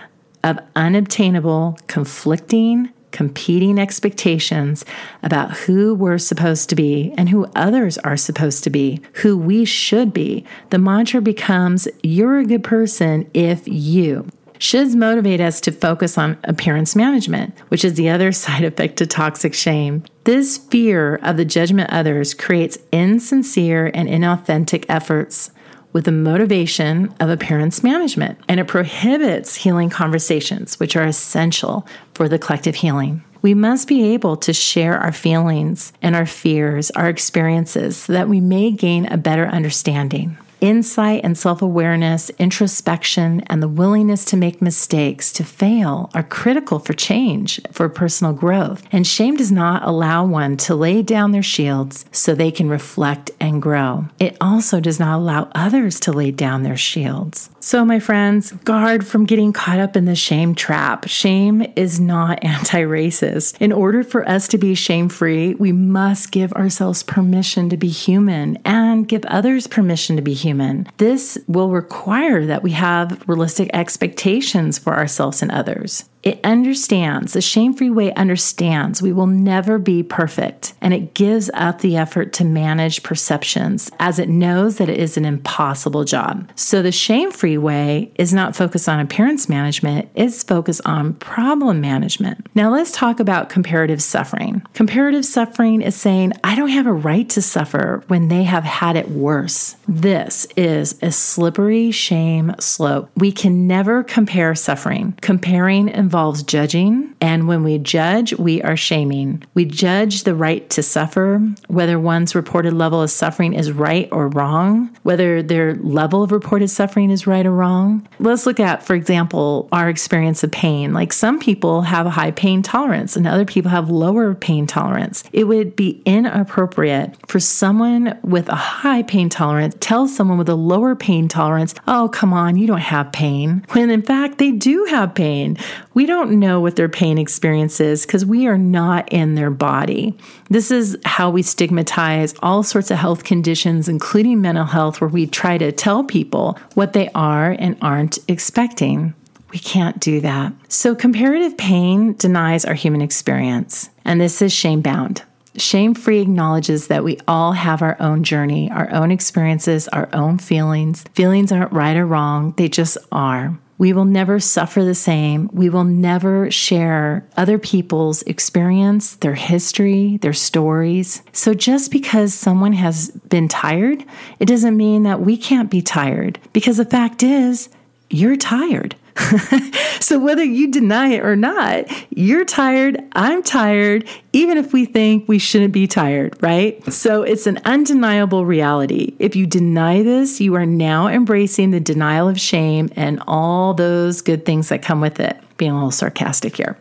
of 0.42 0.58
unobtainable, 0.74 1.78
conflicting, 1.86 2.90
competing 3.12 3.78
expectations 3.78 4.84
about 5.22 5.56
who 5.58 5.94
we're 5.94 6.18
supposed 6.18 6.68
to 6.68 6.74
be 6.74 7.14
and 7.16 7.28
who 7.28 7.46
others 7.54 7.96
are 7.98 8.16
supposed 8.16 8.64
to 8.64 8.70
be, 8.70 9.00
who 9.14 9.36
we 9.36 9.64
should 9.64 10.12
be. 10.12 10.44
The 10.70 10.78
mantra 10.78 11.20
becomes, 11.20 11.86
You're 12.02 12.38
a 12.38 12.44
good 12.44 12.64
person 12.64 13.30
if 13.34 13.68
you 13.68 14.28
should 14.62 14.94
motivate 14.94 15.40
us 15.40 15.60
to 15.60 15.72
focus 15.72 16.16
on 16.16 16.38
appearance 16.44 16.94
management, 16.94 17.58
which 17.68 17.84
is 17.84 17.94
the 17.94 18.08
other 18.08 18.30
side 18.44 18.62
effect 18.62 18.96
to 18.96 19.06
toxic 19.06 19.52
shame. 19.52 20.04
This 20.22 20.56
fear 20.56 21.16
of 21.16 21.36
the 21.36 21.44
judgment 21.44 21.90
others 21.90 22.32
creates 22.32 22.78
insincere 22.92 23.90
and 23.92 24.08
inauthentic 24.08 24.84
efforts 24.88 25.50
with 25.92 26.04
the 26.04 26.12
motivation 26.12 27.12
of 27.18 27.28
appearance 27.28 27.82
management, 27.82 28.38
and 28.48 28.60
it 28.60 28.68
prohibits 28.68 29.56
healing 29.56 29.90
conversations, 29.90 30.78
which 30.78 30.94
are 30.94 31.04
essential 31.04 31.86
for 32.14 32.28
the 32.28 32.38
collective 32.38 32.76
healing. 32.76 33.22
We 33.42 33.54
must 33.54 33.88
be 33.88 34.14
able 34.14 34.36
to 34.36 34.52
share 34.52 34.96
our 34.96 35.10
feelings 35.10 35.92
and 36.00 36.14
our 36.14 36.24
fears, 36.24 36.92
our 36.92 37.08
experiences, 37.08 37.96
so 37.96 38.12
that 38.12 38.28
we 38.28 38.40
may 38.40 38.70
gain 38.70 39.06
a 39.06 39.16
better 39.16 39.46
understanding. 39.48 40.38
Insight 40.62 41.22
and 41.24 41.36
self 41.36 41.60
awareness, 41.60 42.30
introspection, 42.38 43.40
and 43.48 43.60
the 43.60 43.66
willingness 43.66 44.24
to 44.26 44.36
make 44.36 44.62
mistakes, 44.62 45.32
to 45.32 45.42
fail, 45.42 46.08
are 46.14 46.22
critical 46.22 46.78
for 46.78 46.92
change, 46.92 47.60
for 47.72 47.88
personal 47.88 48.32
growth. 48.32 48.84
And 48.92 49.04
shame 49.04 49.34
does 49.34 49.50
not 49.50 49.82
allow 49.82 50.24
one 50.24 50.56
to 50.58 50.76
lay 50.76 51.02
down 51.02 51.32
their 51.32 51.42
shields 51.42 52.04
so 52.12 52.36
they 52.36 52.52
can 52.52 52.68
reflect 52.68 53.32
and 53.40 53.60
grow. 53.60 54.04
It 54.20 54.36
also 54.40 54.78
does 54.78 55.00
not 55.00 55.16
allow 55.16 55.50
others 55.52 55.98
to 56.00 56.12
lay 56.12 56.30
down 56.30 56.62
their 56.62 56.76
shields. 56.76 57.50
So, 57.58 57.84
my 57.84 57.98
friends, 57.98 58.52
guard 58.52 59.04
from 59.04 59.26
getting 59.26 59.52
caught 59.52 59.80
up 59.80 59.96
in 59.96 60.04
the 60.04 60.14
shame 60.14 60.54
trap. 60.54 61.08
Shame 61.08 61.66
is 61.74 61.98
not 61.98 62.38
anti 62.44 62.82
racist. 62.82 63.60
In 63.60 63.72
order 63.72 64.04
for 64.04 64.28
us 64.28 64.46
to 64.46 64.58
be 64.58 64.76
shame 64.76 65.08
free, 65.08 65.56
we 65.56 65.72
must 65.72 66.30
give 66.30 66.52
ourselves 66.52 67.02
permission 67.02 67.68
to 67.70 67.76
be 67.76 67.88
human 67.88 68.58
and 68.64 69.08
give 69.08 69.24
others 69.24 69.66
permission 69.66 70.14
to 70.14 70.22
be 70.22 70.34
human. 70.34 70.51
This 70.98 71.38
will 71.46 71.70
require 71.70 72.46
that 72.46 72.62
we 72.62 72.72
have 72.72 73.22
realistic 73.26 73.70
expectations 73.72 74.78
for 74.78 74.94
ourselves 74.94 75.42
and 75.42 75.50
others. 75.50 76.08
It 76.22 76.40
understands, 76.44 77.32
the 77.32 77.40
shame 77.40 77.74
free 77.74 77.90
way 77.90 78.12
understands 78.14 79.02
we 79.02 79.12
will 79.12 79.26
never 79.26 79.78
be 79.78 80.02
perfect, 80.02 80.74
and 80.80 80.94
it 80.94 81.14
gives 81.14 81.50
up 81.54 81.80
the 81.80 81.96
effort 81.96 82.32
to 82.34 82.44
manage 82.44 83.02
perceptions 83.02 83.90
as 83.98 84.18
it 84.18 84.28
knows 84.28 84.76
that 84.76 84.88
it 84.88 84.98
is 84.98 85.16
an 85.16 85.24
impossible 85.24 86.04
job. 86.04 86.48
So 86.54 86.80
the 86.80 86.92
shame 86.92 87.32
free 87.32 87.58
way 87.58 88.12
is 88.16 88.32
not 88.32 88.54
focused 88.54 88.88
on 88.88 89.00
appearance 89.00 89.48
management, 89.48 90.08
it's 90.14 90.44
focused 90.44 90.82
on 90.84 91.14
problem 91.14 91.80
management. 91.80 92.46
Now 92.54 92.70
let's 92.70 92.92
talk 92.92 93.18
about 93.18 93.48
comparative 93.48 94.02
suffering. 94.02 94.62
Comparative 94.74 95.24
suffering 95.24 95.82
is 95.82 95.96
saying, 95.96 96.34
I 96.44 96.54
don't 96.54 96.68
have 96.68 96.86
a 96.86 96.92
right 96.92 97.28
to 97.30 97.42
suffer 97.42 98.04
when 98.06 98.28
they 98.28 98.44
have 98.44 98.64
had 98.64 98.96
it 98.96 99.10
worse. 99.10 99.76
This 99.88 100.46
is 100.56 100.98
a 101.02 101.10
slippery 101.10 101.90
shame 101.90 102.54
slope. 102.60 103.10
We 103.16 103.32
can 103.32 103.66
never 103.66 104.04
compare 104.04 104.54
suffering. 104.54 105.18
Comparing 105.20 105.88
involves 106.12 106.42
judging, 106.42 107.14
and 107.22 107.48
when 107.48 107.64
we 107.64 107.78
judge, 107.78 108.34
we 108.34 108.60
are 108.60 108.76
shaming. 108.76 109.42
We 109.54 109.64
judge 109.64 110.24
the 110.24 110.34
right 110.34 110.68
to 110.68 110.82
suffer, 110.82 111.40
whether 111.68 111.98
one's 111.98 112.34
reported 112.34 112.74
level 112.74 113.00
of 113.00 113.10
suffering 113.10 113.54
is 113.54 113.72
right 113.72 114.10
or 114.12 114.28
wrong, 114.28 114.94
whether 115.04 115.42
their 115.42 115.76
level 115.76 116.22
of 116.22 116.30
reported 116.30 116.68
suffering 116.68 117.08
is 117.08 117.26
right 117.26 117.46
or 117.46 117.52
wrong. 117.52 118.06
Let's 118.18 118.44
look 118.44 118.60
at, 118.60 118.82
for 118.82 118.94
example, 118.94 119.70
our 119.72 119.88
experience 119.88 120.44
of 120.44 120.50
pain. 120.50 120.92
Like 120.92 121.14
some 121.14 121.38
people 121.38 121.80
have 121.80 122.04
a 122.04 122.10
high 122.10 122.32
pain 122.32 122.60
tolerance, 122.60 123.16
and 123.16 123.26
other 123.26 123.46
people 123.46 123.70
have 123.70 123.88
lower 123.88 124.34
pain 124.34 124.66
tolerance. 124.66 125.24
It 125.32 125.44
would 125.44 125.74
be 125.76 126.02
inappropriate 126.04 127.16
for 127.26 127.40
someone 127.40 128.18
with 128.22 128.50
a 128.50 128.54
high 128.54 129.02
pain 129.02 129.30
tolerance 129.30 129.76
tell 129.80 130.06
someone 130.06 130.36
with 130.36 130.50
a 130.50 130.54
lower 130.54 130.94
pain 130.94 131.26
tolerance, 131.26 131.74
"Oh, 131.88 132.10
come 132.12 132.34
on, 132.34 132.56
you 132.56 132.66
don't 132.66 132.80
have 132.80 133.12
pain," 133.12 133.64
when 133.70 133.88
in 133.88 134.02
fact 134.02 134.36
they 134.36 134.50
do 134.50 134.86
have 134.90 135.14
pain. 135.14 135.56
We 135.94 136.01
don't 136.06 136.38
know 136.38 136.60
what 136.60 136.76
their 136.76 136.88
pain 136.88 137.18
experience 137.18 137.80
is 137.80 138.06
because 138.06 138.24
we 138.24 138.46
are 138.46 138.58
not 138.58 139.12
in 139.12 139.34
their 139.34 139.50
body. 139.50 140.16
This 140.48 140.70
is 140.70 140.96
how 141.04 141.30
we 141.30 141.42
stigmatize 141.42 142.34
all 142.42 142.62
sorts 142.62 142.90
of 142.90 142.98
health 142.98 143.24
conditions, 143.24 143.88
including 143.88 144.40
mental 144.40 144.64
health, 144.64 145.00
where 145.00 145.08
we 145.08 145.26
try 145.26 145.58
to 145.58 145.72
tell 145.72 146.04
people 146.04 146.58
what 146.74 146.92
they 146.92 147.08
are 147.14 147.56
and 147.58 147.76
aren't 147.82 148.18
expecting. 148.28 149.14
We 149.50 149.58
can't 149.58 150.00
do 150.00 150.20
that. 150.20 150.52
So, 150.68 150.94
comparative 150.94 151.56
pain 151.58 152.14
denies 152.14 152.64
our 152.64 152.74
human 152.74 153.02
experience, 153.02 153.90
and 154.04 154.20
this 154.20 154.40
is 154.40 154.52
shame 154.52 154.80
bound. 154.80 155.22
Shame 155.56 155.92
free 155.92 156.20
acknowledges 156.20 156.86
that 156.86 157.04
we 157.04 157.18
all 157.28 157.52
have 157.52 157.82
our 157.82 157.96
own 158.00 158.24
journey, 158.24 158.70
our 158.70 158.90
own 158.90 159.10
experiences, 159.10 159.86
our 159.88 160.08
own 160.14 160.38
feelings. 160.38 161.04
Feelings 161.14 161.52
aren't 161.52 161.72
right 161.72 161.96
or 161.96 162.06
wrong, 162.06 162.54
they 162.56 162.68
just 162.68 162.96
are. 163.12 163.58
We 163.82 163.92
will 163.92 164.04
never 164.04 164.38
suffer 164.38 164.84
the 164.84 164.94
same. 164.94 165.50
We 165.52 165.68
will 165.68 165.82
never 165.82 166.52
share 166.52 167.26
other 167.36 167.58
people's 167.58 168.22
experience, 168.22 169.16
their 169.16 169.34
history, 169.34 170.18
their 170.18 170.32
stories. 170.32 171.20
So 171.32 171.52
just 171.52 171.90
because 171.90 172.32
someone 172.32 172.74
has 172.74 173.10
been 173.28 173.48
tired, 173.48 174.04
it 174.38 174.46
doesn't 174.46 174.76
mean 174.76 175.02
that 175.02 175.22
we 175.22 175.36
can't 175.36 175.68
be 175.68 175.82
tired 175.82 176.38
because 176.52 176.76
the 176.76 176.84
fact 176.84 177.24
is, 177.24 177.70
you're 178.08 178.36
tired. 178.36 178.94
so 180.00 180.18
whether 180.18 180.44
you 180.44 180.70
deny 180.70 181.08
it 181.08 181.24
or 181.24 181.36
not, 181.36 181.84
you're 182.10 182.44
tired, 182.44 182.98
I'm 183.12 183.42
tired, 183.42 184.08
even 184.32 184.58
if 184.58 184.72
we 184.72 184.84
think 184.84 185.28
we 185.28 185.38
shouldn't 185.38 185.72
be 185.72 185.86
tired, 185.86 186.36
right? 186.42 186.82
So 186.92 187.22
it's 187.22 187.46
an 187.46 187.58
undeniable 187.64 188.44
reality. 188.44 189.14
If 189.18 189.36
you 189.36 189.46
deny 189.46 190.02
this, 190.02 190.40
you 190.40 190.54
are 190.54 190.66
now 190.66 191.08
embracing 191.08 191.70
the 191.70 191.80
denial 191.80 192.28
of 192.28 192.40
shame 192.40 192.90
and 192.96 193.22
all 193.26 193.74
those 193.74 194.22
good 194.22 194.44
things 194.44 194.68
that 194.70 194.82
come 194.82 195.00
with 195.00 195.20
it. 195.20 195.38
Being 195.58 195.72
a 195.72 195.74
little 195.74 195.90
sarcastic 195.90 196.56
here. 196.56 196.76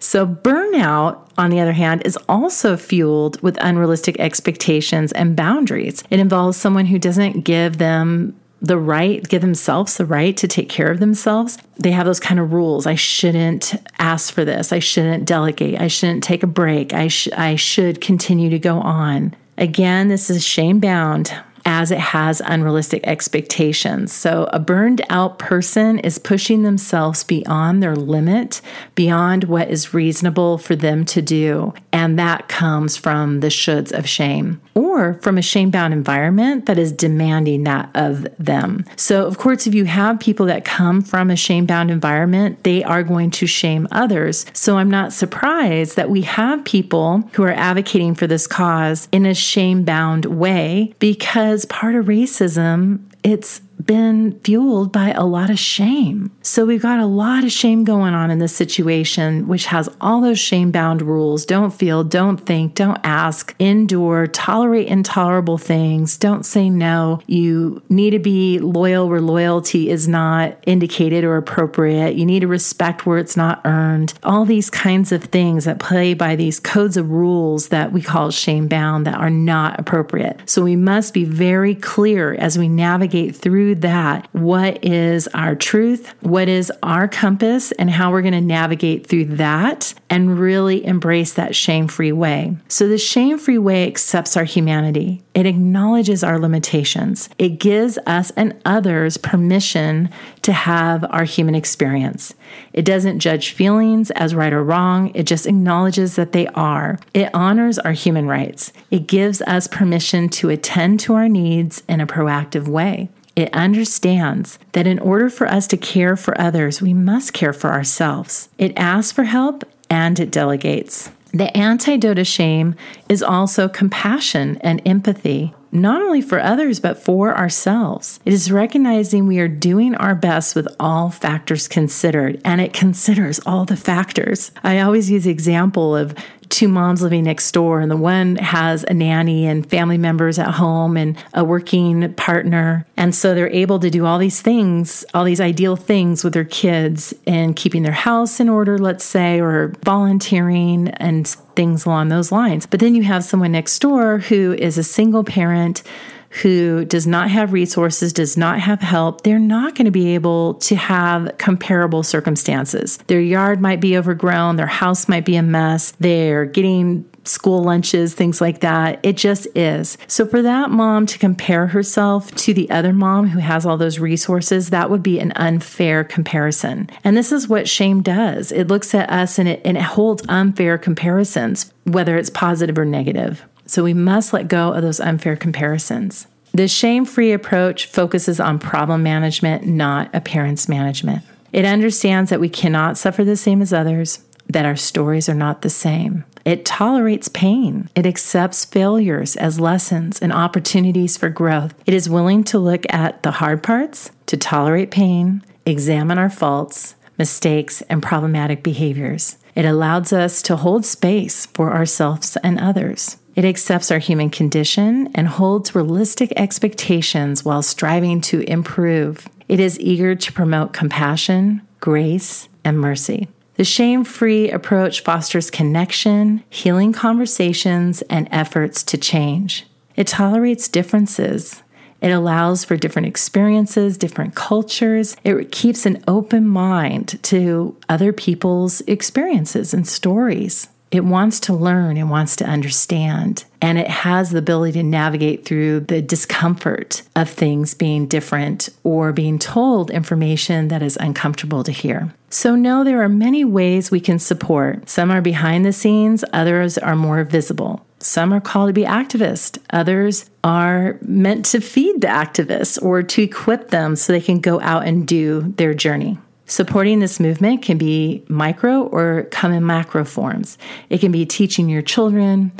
So, 0.00 0.26
burnout, 0.26 1.28
on 1.38 1.50
the 1.50 1.60
other 1.60 1.72
hand, 1.72 2.02
is 2.04 2.18
also 2.28 2.76
fueled 2.76 3.40
with 3.42 3.56
unrealistic 3.60 4.18
expectations 4.18 5.12
and 5.12 5.36
boundaries. 5.36 6.02
It 6.10 6.20
involves 6.20 6.56
someone 6.56 6.86
who 6.86 6.98
doesn't 6.98 7.42
give 7.42 7.78
them 7.78 8.34
the 8.62 8.78
right, 8.78 9.26
give 9.26 9.40
themselves 9.40 9.96
the 9.96 10.04
right 10.04 10.36
to 10.36 10.46
take 10.46 10.68
care 10.68 10.90
of 10.90 11.00
themselves. 11.00 11.58
They 11.78 11.92
have 11.92 12.06
those 12.06 12.20
kind 12.20 12.38
of 12.38 12.52
rules. 12.52 12.86
I 12.86 12.94
shouldn't 12.94 13.74
ask 13.98 14.32
for 14.32 14.44
this. 14.44 14.72
I 14.72 14.80
shouldn't 14.80 15.24
delegate. 15.24 15.80
I 15.80 15.88
shouldn't 15.88 16.22
take 16.22 16.42
a 16.42 16.46
break. 16.46 16.92
I, 16.92 17.08
sh- 17.08 17.32
I 17.36 17.56
should 17.56 18.00
continue 18.00 18.50
to 18.50 18.58
go 18.58 18.78
on. 18.80 19.34
Again, 19.56 20.08
this 20.08 20.30
is 20.30 20.44
shame 20.44 20.78
bound 20.78 21.32
as 21.64 21.90
it 21.90 21.98
has 21.98 22.40
unrealistic 22.44 23.06
expectations. 23.06 24.12
So, 24.12 24.48
a 24.52 24.58
burned 24.58 25.02
out 25.10 25.38
person 25.38 25.98
is 26.00 26.18
pushing 26.18 26.62
themselves 26.62 27.24
beyond 27.24 27.82
their 27.82 27.96
limit, 27.96 28.60
beyond 28.94 29.44
what 29.44 29.68
is 29.68 29.94
reasonable 29.94 30.58
for 30.58 30.76
them 30.76 31.04
to 31.06 31.22
do. 31.22 31.72
And 31.92 32.18
that 32.18 32.48
comes 32.48 32.96
from 32.96 33.40
the 33.40 33.48
shoulds 33.48 33.92
of 33.92 34.08
shame 34.08 34.60
or 34.74 35.14
from 35.14 35.38
a 35.38 35.42
shame 35.42 35.70
bound 35.70 35.92
environment 35.92 36.66
that 36.66 36.78
is 36.78 36.92
demanding 36.92 37.64
that 37.64 37.90
of 37.94 38.26
them. 38.38 38.84
So, 38.96 39.26
of 39.26 39.38
course, 39.38 39.66
if 39.66 39.74
you 39.74 39.84
have 39.84 40.20
people 40.20 40.46
that 40.46 40.64
come 40.64 41.02
from 41.02 41.30
a 41.30 41.36
shame 41.36 41.66
bound 41.66 41.90
environment, 41.90 42.62
they 42.64 42.82
are 42.84 43.02
going 43.02 43.30
to 43.32 43.46
shame 43.46 43.88
others. 43.90 44.46
So, 44.52 44.78
I'm 44.78 44.90
not 44.90 45.12
surprised 45.12 45.96
that 45.96 46.10
we 46.10 46.22
have 46.22 46.64
people 46.64 47.28
who 47.32 47.42
are 47.42 47.52
advocating 47.52 48.14
for 48.14 48.26
this 48.26 48.46
cause 48.46 49.08
in 49.12 49.26
a 49.26 49.34
shame 49.34 49.82
bound 49.82 50.24
way 50.26 50.94
because 50.98 51.49
part 51.66 51.94
of 51.94 52.06
racism, 52.06 53.00
it's 53.22 53.60
been 53.84 54.38
fueled 54.40 54.92
by 54.92 55.10
a 55.12 55.24
lot 55.24 55.50
of 55.50 55.58
shame. 55.58 56.30
So 56.42 56.66
we've 56.66 56.82
got 56.82 57.00
a 57.00 57.06
lot 57.06 57.44
of 57.44 57.52
shame 57.52 57.84
going 57.84 58.14
on 58.14 58.30
in 58.30 58.38
this 58.38 58.54
situation, 58.54 59.48
which 59.48 59.66
has 59.66 59.88
all 60.00 60.20
those 60.20 60.38
shame 60.38 60.70
bound 60.70 61.02
rules 61.02 61.44
don't 61.44 61.72
feel, 61.72 62.04
don't 62.04 62.36
think, 62.36 62.74
don't 62.74 63.00
ask, 63.04 63.54
endure, 63.58 64.26
tolerate 64.26 64.88
intolerable 64.88 65.58
things, 65.58 66.16
don't 66.16 66.44
say 66.44 66.70
no. 66.70 67.20
You 67.26 67.82
need 67.88 68.10
to 68.10 68.18
be 68.18 68.58
loyal 68.58 69.08
where 69.08 69.20
loyalty 69.20 69.90
is 69.90 70.06
not 70.06 70.56
indicated 70.66 71.24
or 71.24 71.36
appropriate. 71.36 72.14
You 72.14 72.26
need 72.26 72.40
to 72.40 72.48
respect 72.48 73.06
where 73.06 73.18
it's 73.18 73.36
not 73.36 73.60
earned. 73.64 74.14
All 74.22 74.44
these 74.44 74.70
kinds 74.70 75.12
of 75.12 75.24
things 75.24 75.64
that 75.64 75.78
play 75.78 76.14
by 76.14 76.36
these 76.36 76.60
codes 76.60 76.96
of 76.96 77.10
rules 77.10 77.68
that 77.68 77.92
we 77.92 78.02
call 78.02 78.30
shame 78.30 78.68
bound 78.68 79.06
that 79.06 79.14
are 79.14 79.30
not 79.30 79.80
appropriate. 79.80 80.40
So 80.46 80.62
we 80.62 80.76
must 80.76 81.14
be 81.14 81.24
very 81.24 81.74
clear 81.74 82.34
as 82.34 82.58
we 82.58 82.68
navigate 82.68 83.09
through 83.10 83.50
through 83.60 83.74
that. 83.74 84.28
What 84.32 84.84
is 84.84 85.28
our 85.28 85.54
truth, 85.54 86.14
what 86.20 86.48
is 86.48 86.72
our 86.82 87.08
compass, 87.08 87.72
and 87.72 87.90
how 87.90 88.10
we're 88.10 88.22
going 88.22 88.32
to 88.32 88.40
navigate 88.40 89.06
through 89.06 89.24
that 89.36 89.92
and 90.08 90.38
really 90.38 90.84
embrace 90.84 91.34
that 91.34 91.54
shame 91.54 91.88
free 91.88 92.12
way. 92.12 92.56
So, 92.68 92.88
the 92.88 92.96
shame 92.96 93.38
free 93.38 93.58
way 93.58 93.86
accepts 93.86 94.36
our 94.36 94.44
humanity, 94.44 95.22
it 95.34 95.46
acknowledges 95.46 96.24
our 96.24 96.38
limitations, 96.38 97.28
it 97.38 97.58
gives 97.58 97.98
us 98.06 98.30
and 98.36 98.58
others 98.64 99.16
permission 99.16 100.08
to 100.42 100.52
have 100.52 101.04
our 101.10 101.24
human 101.24 101.54
experience. 101.54 102.34
It 102.72 102.84
doesn't 102.84 103.20
judge 103.20 103.50
feelings 103.50 104.10
as 104.12 104.34
right 104.34 104.52
or 104.52 104.64
wrong, 104.64 105.12
it 105.14 105.24
just 105.24 105.46
acknowledges 105.46 106.16
that 106.16 106.32
they 106.32 106.46
are. 106.48 106.98
It 107.14 107.30
honors 107.34 107.78
our 107.78 107.92
human 107.92 108.26
rights, 108.26 108.72
it 108.90 109.06
gives 109.06 109.42
us 109.42 109.66
permission 109.66 110.28
to 110.30 110.50
attend 110.50 111.00
to 111.00 111.14
our 111.14 111.28
needs 111.28 111.82
in 111.88 112.00
a 112.00 112.06
proactive 112.06 112.68
way. 112.68 113.08
It 113.36 113.54
understands 113.54 114.58
that 114.72 114.86
in 114.86 114.98
order 114.98 115.30
for 115.30 115.46
us 115.46 115.66
to 115.68 115.76
care 115.76 116.16
for 116.16 116.38
others, 116.40 116.82
we 116.82 116.92
must 116.92 117.32
care 117.32 117.52
for 117.52 117.70
ourselves. 117.70 118.48
It 118.58 118.76
asks 118.76 119.12
for 119.12 119.24
help 119.24 119.64
and 119.88 120.18
it 120.18 120.30
delegates. 120.30 121.10
The 121.32 121.56
antidote 121.56 122.16
to 122.16 122.24
shame 122.24 122.74
is 123.08 123.22
also 123.22 123.68
compassion 123.68 124.58
and 124.62 124.82
empathy, 124.84 125.54
not 125.72 126.02
only 126.02 126.20
for 126.20 126.40
others, 126.40 126.80
but 126.80 126.98
for 127.02 127.36
ourselves. 127.36 128.20
It 128.24 128.32
is 128.32 128.50
recognizing 128.50 129.26
we 129.26 129.38
are 129.38 129.48
doing 129.48 129.94
our 129.94 130.14
best 130.14 130.54
with 130.54 130.68
all 130.78 131.10
factors 131.10 131.68
considered, 131.68 132.40
and 132.44 132.60
it 132.60 132.72
considers 132.72 133.40
all 133.46 133.64
the 133.64 133.76
factors. 133.76 134.50
I 134.62 134.80
always 134.80 135.10
use 135.10 135.24
the 135.24 135.30
example 135.30 135.96
of 135.96 136.14
two 136.50 136.68
moms 136.68 137.00
living 137.00 137.24
next 137.24 137.50
door, 137.52 137.80
and 137.80 137.90
the 137.90 137.96
one 137.96 138.36
has 138.36 138.84
a 138.84 138.92
nanny 138.92 139.46
and 139.46 139.68
family 139.68 139.96
members 139.96 140.38
at 140.38 140.50
home 140.50 140.96
and 140.96 141.16
a 141.32 141.44
working 141.44 142.12
partner. 142.14 142.86
And 142.96 143.14
so 143.14 143.34
they're 143.34 143.50
able 143.50 143.78
to 143.80 143.88
do 143.88 144.04
all 144.04 144.18
these 144.18 144.42
things, 144.42 145.04
all 145.14 145.24
these 145.24 145.40
ideal 145.40 145.76
things 145.76 146.22
with 146.22 146.34
their 146.34 146.44
kids 146.44 147.14
and 147.26 147.56
keeping 147.56 147.82
their 147.82 147.92
house 147.92 148.40
in 148.40 148.48
order, 148.48 148.78
let's 148.78 149.04
say, 149.04 149.40
or 149.40 149.72
volunteering 149.84 150.88
and 150.88 151.26
things 151.56 151.86
along 151.86 152.08
those 152.08 152.30
lines. 152.32 152.66
But 152.66 152.80
then 152.80 152.94
you 152.94 153.04
have 153.04 153.24
someone 153.24 153.52
next 153.52 153.78
door 153.78 154.18
who 154.18 154.52
is 154.54 154.76
a 154.76 154.84
single 154.84 155.24
parent 155.24 155.82
who 156.30 156.84
does 156.84 157.06
not 157.06 157.30
have 157.30 157.52
resources, 157.52 158.12
does 158.12 158.36
not 158.36 158.60
have 158.60 158.80
help, 158.80 159.22
they're 159.22 159.38
not 159.38 159.74
going 159.74 159.84
to 159.84 159.90
be 159.90 160.14
able 160.14 160.54
to 160.54 160.76
have 160.76 161.36
comparable 161.38 162.02
circumstances. 162.02 162.98
Their 163.08 163.20
yard 163.20 163.60
might 163.60 163.80
be 163.80 163.96
overgrown, 163.96 164.56
their 164.56 164.66
house 164.66 165.08
might 165.08 165.24
be 165.24 165.36
a 165.36 165.42
mess, 165.42 165.92
they're 165.98 166.46
getting 166.46 167.04
school 167.24 167.62
lunches, 167.62 168.14
things 168.14 168.40
like 168.40 168.60
that. 168.60 168.98
It 169.02 169.16
just 169.16 169.46
is. 169.54 169.98
So, 170.06 170.26
for 170.26 170.42
that 170.42 170.70
mom 170.70 171.06
to 171.06 171.18
compare 171.18 171.66
herself 171.66 172.34
to 172.36 172.54
the 172.54 172.70
other 172.70 172.92
mom 172.92 173.28
who 173.28 173.38
has 173.40 173.66
all 173.66 173.76
those 173.76 173.98
resources, 173.98 174.70
that 174.70 174.90
would 174.90 175.02
be 175.02 175.18
an 175.18 175.32
unfair 175.36 176.04
comparison. 176.04 176.88
And 177.04 177.16
this 177.16 177.32
is 177.32 177.48
what 177.48 177.68
shame 177.68 178.02
does 178.02 178.52
it 178.52 178.68
looks 178.68 178.94
at 178.94 179.10
us 179.10 179.38
and 179.38 179.48
it, 179.48 179.60
and 179.64 179.76
it 179.76 179.82
holds 179.82 180.22
unfair 180.28 180.78
comparisons, 180.78 181.72
whether 181.84 182.16
it's 182.16 182.30
positive 182.30 182.78
or 182.78 182.84
negative. 182.84 183.44
So 183.70 183.84
we 183.84 183.94
must 183.94 184.32
let 184.32 184.48
go 184.48 184.72
of 184.72 184.82
those 184.82 184.98
unfair 184.98 185.36
comparisons. 185.36 186.26
The 186.52 186.66
shame 186.66 187.04
free 187.04 187.30
approach 187.30 187.86
focuses 187.86 188.40
on 188.40 188.58
problem 188.58 189.04
management, 189.04 189.64
not 189.64 190.12
appearance 190.12 190.68
management. 190.68 191.22
It 191.52 191.64
understands 191.64 192.30
that 192.30 192.40
we 192.40 192.48
cannot 192.48 192.98
suffer 192.98 193.22
the 193.22 193.36
same 193.36 193.62
as 193.62 193.72
others, 193.72 194.24
that 194.48 194.66
our 194.66 194.74
stories 194.74 195.28
are 195.28 195.36
not 195.36 195.62
the 195.62 195.70
same. 195.70 196.24
It 196.44 196.64
tolerates 196.64 197.28
pain. 197.28 197.88
It 197.94 198.06
accepts 198.06 198.64
failures 198.64 199.36
as 199.36 199.60
lessons 199.60 200.20
and 200.20 200.32
opportunities 200.32 201.16
for 201.16 201.28
growth. 201.28 201.72
It 201.86 201.94
is 201.94 202.10
willing 202.10 202.42
to 202.44 202.58
look 202.58 202.92
at 202.92 203.22
the 203.22 203.30
hard 203.30 203.62
parts, 203.62 204.10
to 204.26 204.36
tolerate 204.36 204.90
pain, 204.90 205.44
examine 205.64 206.18
our 206.18 206.28
faults, 206.28 206.96
mistakes, 207.18 207.82
and 207.82 208.02
problematic 208.02 208.64
behaviors. 208.64 209.36
It 209.54 209.64
allows 209.64 210.12
us 210.12 210.42
to 210.42 210.56
hold 210.56 210.84
space 210.84 211.46
for 211.46 211.72
ourselves 211.72 212.36
and 212.42 212.58
others. 212.58 213.16
It 213.40 213.46
accepts 213.46 213.90
our 213.90 213.98
human 213.98 214.28
condition 214.28 215.08
and 215.14 215.26
holds 215.26 215.74
realistic 215.74 216.30
expectations 216.36 217.42
while 217.42 217.62
striving 217.62 218.20
to 218.20 218.42
improve. 218.42 219.26
It 219.48 219.58
is 219.58 219.80
eager 219.80 220.14
to 220.14 220.32
promote 220.34 220.74
compassion, 220.74 221.62
grace, 221.80 222.50
and 222.66 222.78
mercy. 222.78 223.28
The 223.54 223.64
shame 223.64 224.04
free 224.04 224.50
approach 224.50 225.02
fosters 225.02 225.50
connection, 225.50 226.44
healing 226.50 226.92
conversations, 226.92 228.02
and 228.10 228.28
efforts 228.30 228.82
to 228.82 228.98
change. 228.98 229.66
It 229.96 230.06
tolerates 230.08 230.68
differences. 230.68 231.62
It 232.02 232.10
allows 232.10 232.66
for 232.66 232.76
different 232.76 233.08
experiences, 233.08 233.96
different 233.96 234.34
cultures. 234.34 235.16
It 235.24 235.50
keeps 235.50 235.86
an 235.86 236.04
open 236.06 236.46
mind 236.46 237.18
to 237.22 237.74
other 237.88 238.12
people's 238.12 238.82
experiences 238.82 239.72
and 239.72 239.88
stories. 239.88 240.68
It 240.90 241.04
wants 241.04 241.38
to 241.40 241.52
learn, 241.52 241.96
it 241.96 242.04
wants 242.04 242.34
to 242.36 242.44
understand, 242.44 243.44
and 243.62 243.78
it 243.78 243.88
has 243.88 244.30
the 244.30 244.38
ability 244.38 244.72
to 244.80 244.82
navigate 244.82 245.44
through 245.44 245.80
the 245.80 246.02
discomfort 246.02 247.02
of 247.14 247.30
things 247.30 247.74
being 247.74 248.06
different 248.06 248.68
or 248.82 249.12
being 249.12 249.38
told 249.38 249.90
information 249.90 250.68
that 250.68 250.82
is 250.82 250.98
uncomfortable 251.00 251.62
to 251.62 251.70
hear. 251.70 252.12
So, 252.30 252.56
no, 252.56 252.82
there 252.82 253.02
are 253.02 253.08
many 253.08 253.44
ways 253.44 253.90
we 253.90 254.00
can 254.00 254.18
support. 254.18 254.88
Some 254.88 255.12
are 255.12 255.20
behind 255.20 255.64
the 255.64 255.72
scenes, 255.72 256.24
others 256.32 256.76
are 256.76 256.96
more 256.96 257.22
visible. 257.22 257.84
Some 258.00 258.32
are 258.32 258.40
called 258.40 258.70
to 258.70 258.72
be 258.72 258.84
activists. 258.84 259.58
Others 259.70 260.30
are 260.42 260.98
meant 261.02 261.44
to 261.46 261.60
feed 261.60 262.00
the 262.00 262.06
activists 262.06 262.82
or 262.82 263.02
to 263.02 263.22
equip 263.22 263.68
them 263.68 263.94
so 263.94 264.12
they 264.12 264.22
can 264.22 264.40
go 264.40 264.58
out 264.60 264.86
and 264.86 265.06
do 265.06 265.52
their 265.56 265.74
journey. 265.74 266.18
Supporting 266.50 266.98
this 266.98 267.20
movement 267.20 267.62
can 267.62 267.78
be 267.78 268.24
micro 268.26 268.82
or 268.82 269.28
come 269.30 269.52
in 269.52 269.64
macro 269.64 270.04
forms. 270.04 270.58
It 270.88 270.98
can 270.98 271.12
be 271.12 271.24
teaching 271.24 271.68
your 271.68 271.80
children, 271.80 272.50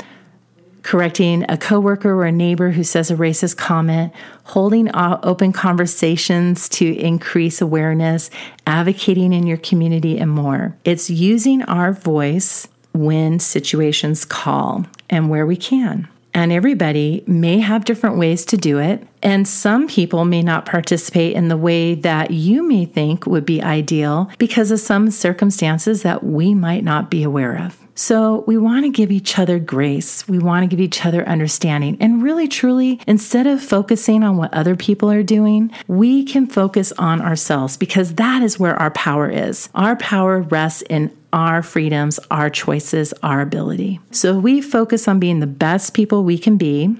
correcting 0.81 1.43
a 1.49 1.57
coworker 1.57 2.09
or 2.09 2.23
a 2.23 2.31
neighbor 2.31 2.71
who 2.71 2.85
says 2.85 3.11
a 3.11 3.17
racist 3.17 3.57
comment, 3.57 4.13
holding 4.45 4.89
open 4.95 5.51
conversations 5.51 6.69
to 6.69 6.97
increase 6.99 7.59
awareness, 7.59 8.29
advocating 8.65 9.33
in 9.33 9.45
your 9.45 9.57
community, 9.57 10.17
and 10.17 10.31
more. 10.31 10.73
It's 10.85 11.09
using 11.09 11.61
our 11.63 11.91
voice 11.91 12.69
when 12.93 13.39
situations 13.39 14.23
call 14.23 14.85
and 15.09 15.29
where 15.29 15.45
we 15.45 15.57
can. 15.57 16.07
And 16.33 16.51
everybody 16.51 17.23
may 17.27 17.59
have 17.59 17.85
different 17.85 18.17
ways 18.17 18.45
to 18.45 18.57
do 18.57 18.79
it. 18.79 19.05
And 19.21 19.47
some 19.47 19.87
people 19.87 20.25
may 20.25 20.41
not 20.41 20.65
participate 20.65 21.35
in 21.35 21.49
the 21.49 21.57
way 21.57 21.95
that 21.95 22.31
you 22.31 22.63
may 22.67 22.85
think 22.85 23.25
would 23.25 23.45
be 23.45 23.61
ideal 23.61 24.29
because 24.37 24.71
of 24.71 24.79
some 24.79 25.11
circumstances 25.11 26.03
that 26.03 26.23
we 26.23 26.53
might 26.53 26.83
not 26.83 27.11
be 27.11 27.23
aware 27.23 27.57
of. 27.57 27.77
So 27.95 28.43
we 28.47 28.57
want 28.57 28.85
to 28.85 28.89
give 28.89 29.11
each 29.11 29.37
other 29.37 29.59
grace. 29.59 30.27
We 30.27 30.39
want 30.39 30.63
to 30.63 30.67
give 30.67 30.79
each 30.79 31.05
other 31.05 31.27
understanding. 31.27 31.97
And 31.99 32.23
really, 32.23 32.47
truly, 32.47 32.99
instead 33.07 33.47
of 33.47 33.61
focusing 33.61 34.23
on 34.23 34.37
what 34.37 34.53
other 34.53 34.75
people 34.75 35.11
are 35.11 35.23
doing, 35.23 35.71
we 35.87 36.23
can 36.23 36.47
focus 36.47 36.91
on 36.93 37.21
ourselves 37.21 37.77
because 37.77 38.15
that 38.15 38.41
is 38.41 38.59
where 38.59 38.75
our 38.75 38.91
power 38.91 39.29
is. 39.29 39.69
Our 39.75 39.95
power 39.97 40.41
rests 40.41 40.81
in 40.83 41.15
our 41.33 41.63
freedoms, 41.63 42.19
our 42.29 42.49
choices, 42.49 43.13
our 43.23 43.41
ability. 43.41 43.99
So 44.11 44.37
we 44.37 44.61
focus 44.61 45.07
on 45.07 45.19
being 45.19 45.39
the 45.39 45.47
best 45.47 45.93
people 45.93 46.23
we 46.23 46.37
can 46.37 46.57
be 46.57 46.95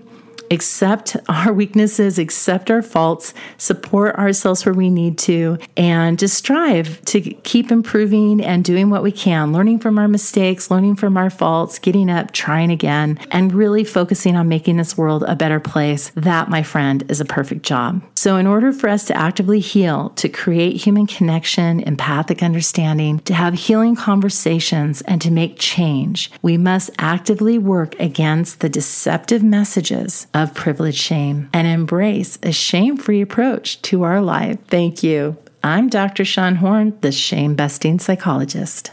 accept 0.51 1.15
our 1.29 1.53
weaknesses, 1.53 2.19
accept 2.19 2.69
our 2.69 2.81
faults, 2.81 3.33
support 3.57 4.15
ourselves 4.15 4.65
where 4.65 4.75
we 4.75 4.89
need 4.89 5.17
to, 5.19 5.57
and 5.77 6.19
just 6.19 6.37
strive 6.37 7.03
to 7.05 7.21
keep 7.21 7.71
improving 7.71 8.43
and 8.43 8.63
doing 8.63 8.89
what 8.89 9.03
we 9.03 9.11
can, 9.11 9.53
learning 9.53 9.79
from 9.79 9.97
our 9.97 10.07
mistakes, 10.07 10.69
learning 10.69 10.95
from 10.95 11.17
our 11.17 11.29
faults, 11.29 11.79
getting 11.79 12.09
up, 12.09 12.31
trying 12.31 12.69
again, 12.71 13.17
and 13.31 13.53
really 13.53 13.83
focusing 13.83 14.35
on 14.35 14.49
making 14.49 14.77
this 14.77 14.97
world 14.97 15.23
a 15.23 15.35
better 15.35 15.59
place. 15.59 16.11
That, 16.15 16.49
my 16.49 16.63
friend, 16.63 17.03
is 17.09 17.21
a 17.21 17.25
perfect 17.25 17.63
job. 17.63 18.01
So, 18.15 18.35
in 18.37 18.45
order 18.45 18.73
for 18.73 18.89
us 18.89 19.05
to 19.05 19.17
actively 19.17 19.59
heal, 19.59 20.09
to 20.17 20.29
create 20.29 20.75
human 20.75 21.07
connection, 21.07 21.79
empathic 21.81 22.43
understanding, 22.43 23.19
to 23.19 23.33
have 23.33 23.53
healing 23.53 23.95
conversations, 23.95 25.01
and 25.03 25.21
to 25.21 25.31
make 25.31 25.57
change, 25.57 26.31
we 26.41 26.57
must 26.57 26.89
actively 26.99 27.57
work 27.57 27.97
against 27.99 28.59
the 28.59 28.69
deceptive 28.69 29.43
messages 29.43 30.27
of 30.33 30.40
privilege 30.47 30.97
shame 30.97 31.49
and 31.53 31.67
embrace 31.67 32.37
a 32.43 32.51
shame 32.51 32.97
free 32.97 33.21
approach 33.21 33.81
to 33.83 34.03
our 34.03 34.21
life. 34.21 34.59
Thank 34.67 35.03
you. 35.03 35.37
I'm 35.63 35.89
Dr. 35.89 36.25
Shawn 36.25 36.55
Horn, 36.55 36.97
the 37.01 37.11
shame 37.11 37.55
busting 37.55 37.99
psychologist. 37.99 38.91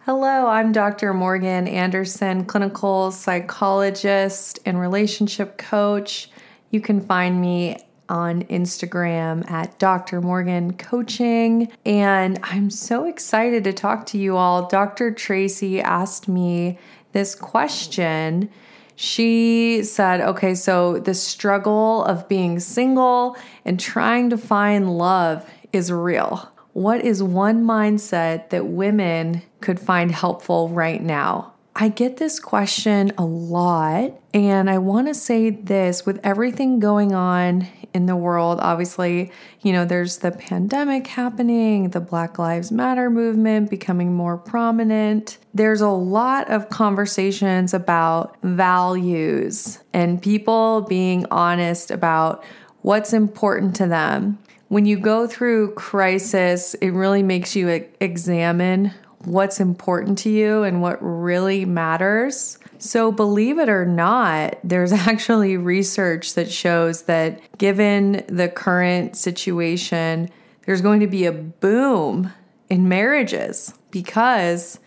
Hello, 0.00 0.46
I'm 0.46 0.70
Dr. 0.70 1.12
Morgan 1.12 1.66
Anderson, 1.66 2.44
clinical 2.44 3.10
psychologist 3.10 4.60
and 4.64 4.78
relationship 4.78 5.58
coach. 5.58 6.30
You 6.70 6.80
can 6.80 7.00
find 7.00 7.40
me 7.40 7.78
on 8.08 8.44
Instagram 8.44 9.50
at 9.50 9.78
Dr. 9.78 10.20
Morgan 10.20 10.74
Coaching. 10.74 11.72
And 11.84 12.38
I'm 12.44 12.70
so 12.70 13.04
excited 13.04 13.64
to 13.64 13.72
talk 13.72 14.06
to 14.06 14.18
you 14.18 14.36
all. 14.36 14.68
Dr. 14.68 15.10
Tracy 15.10 15.80
asked 15.80 16.28
me 16.28 16.78
this 17.12 17.34
question 17.34 18.48
she 18.96 19.82
said, 19.84 20.22
okay, 20.22 20.54
so 20.54 20.98
the 20.98 21.14
struggle 21.14 22.02
of 22.04 22.28
being 22.28 22.58
single 22.58 23.36
and 23.64 23.78
trying 23.78 24.30
to 24.30 24.38
find 24.38 24.96
love 24.98 25.48
is 25.72 25.92
real. 25.92 26.50
What 26.72 27.04
is 27.04 27.22
one 27.22 27.64
mindset 27.64 28.50
that 28.50 28.66
women 28.66 29.42
could 29.60 29.78
find 29.78 30.10
helpful 30.10 30.70
right 30.70 31.02
now? 31.02 31.52
I 31.78 31.88
get 31.88 32.16
this 32.16 32.40
question 32.40 33.12
a 33.18 33.24
lot, 33.26 34.18
and 34.32 34.70
I 34.70 34.78
want 34.78 35.08
to 35.08 35.14
say 35.14 35.50
this 35.50 36.06
with 36.06 36.18
everything 36.24 36.80
going 36.80 37.12
on 37.12 37.68
in 37.92 38.06
the 38.06 38.16
world. 38.16 38.60
Obviously, 38.62 39.30
you 39.60 39.74
know, 39.74 39.84
there's 39.84 40.16
the 40.18 40.30
pandemic 40.30 41.06
happening, 41.06 41.90
the 41.90 42.00
Black 42.00 42.38
Lives 42.38 42.72
Matter 42.72 43.10
movement 43.10 43.68
becoming 43.68 44.14
more 44.14 44.38
prominent. 44.38 45.36
There's 45.52 45.82
a 45.82 45.90
lot 45.90 46.50
of 46.50 46.70
conversations 46.70 47.74
about 47.74 48.38
values 48.42 49.78
and 49.92 50.22
people 50.22 50.80
being 50.88 51.26
honest 51.30 51.90
about 51.90 52.42
what's 52.80 53.12
important 53.12 53.76
to 53.76 53.86
them. 53.86 54.38
When 54.68 54.86
you 54.86 54.98
go 54.98 55.26
through 55.26 55.74
crisis, 55.74 56.72
it 56.72 56.88
really 56.88 57.22
makes 57.22 57.54
you 57.54 57.86
examine 58.00 58.94
what's 59.26 59.60
important 59.60 60.18
to 60.18 60.30
you 60.30 60.62
and 60.62 60.80
what 60.80 60.98
really 61.00 61.64
matters. 61.64 62.58
So, 62.78 63.10
believe 63.10 63.58
it 63.58 63.68
or 63.68 63.84
not, 63.84 64.58
there's 64.62 64.92
actually 64.92 65.56
research 65.56 66.34
that 66.34 66.50
shows 66.50 67.02
that 67.02 67.40
given 67.58 68.24
the 68.28 68.48
current 68.48 69.16
situation, 69.16 70.30
there's 70.64 70.80
going 70.80 71.00
to 71.00 71.06
be 71.06 71.26
a 71.26 71.32
boom 71.32 72.32
in 72.68 72.88
marriages 72.88 73.74
because 73.90 74.78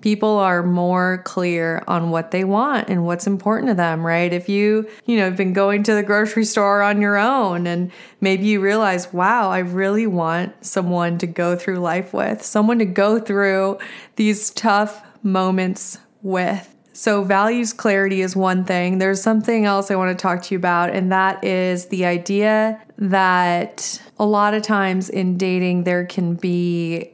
people 0.00 0.38
are 0.38 0.62
more 0.62 1.22
clear 1.24 1.82
on 1.88 2.10
what 2.10 2.30
they 2.30 2.44
want 2.44 2.88
and 2.88 3.04
what's 3.04 3.26
important 3.26 3.68
to 3.68 3.74
them, 3.74 4.06
right? 4.06 4.32
If 4.32 4.48
you, 4.48 4.88
you 5.06 5.16
know, 5.16 5.24
have 5.24 5.36
been 5.36 5.52
going 5.52 5.82
to 5.84 5.94
the 5.94 6.02
grocery 6.02 6.44
store 6.44 6.82
on 6.82 7.00
your 7.00 7.16
own 7.16 7.66
and 7.66 7.90
maybe 8.20 8.46
you 8.46 8.60
realize, 8.60 9.12
wow, 9.12 9.50
I 9.50 9.58
really 9.58 10.06
want 10.06 10.64
someone 10.64 11.18
to 11.18 11.26
go 11.26 11.56
through 11.56 11.78
life 11.78 12.12
with, 12.12 12.44
someone 12.44 12.78
to 12.78 12.84
go 12.84 13.18
through 13.18 13.78
these 14.16 14.50
tough 14.50 15.02
moments 15.22 15.98
with. 16.22 16.74
So, 16.92 17.22
values 17.22 17.72
clarity 17.72 18.22
is 18.22 18.34
one 18.34 18.64
thing. 18.64 18.98
There's 18.98 19.22
something 19.22 19.66
else 19.66 19.88
I 19.88 19.94
want 19.94 20.18
to 20.18 20.20
talk 20.20 20.42
to 20.42 20.54
you 20.54 20.58
about, 20.58 20.90
and 20.90 21.12
that 21.12 21.44
is 21.44 21.86
the 21.86 22.04
idea 22.06 22.82
that 22.98 24.02
a 24.18 24.26
lot 24.26 24.52
of 24.52 24.62
times 24.62 25.08
in 25.08 25.38
dating, 25.38 25.84
there 25.84 26.04
can 26.04 26.34
be 26.34 27.12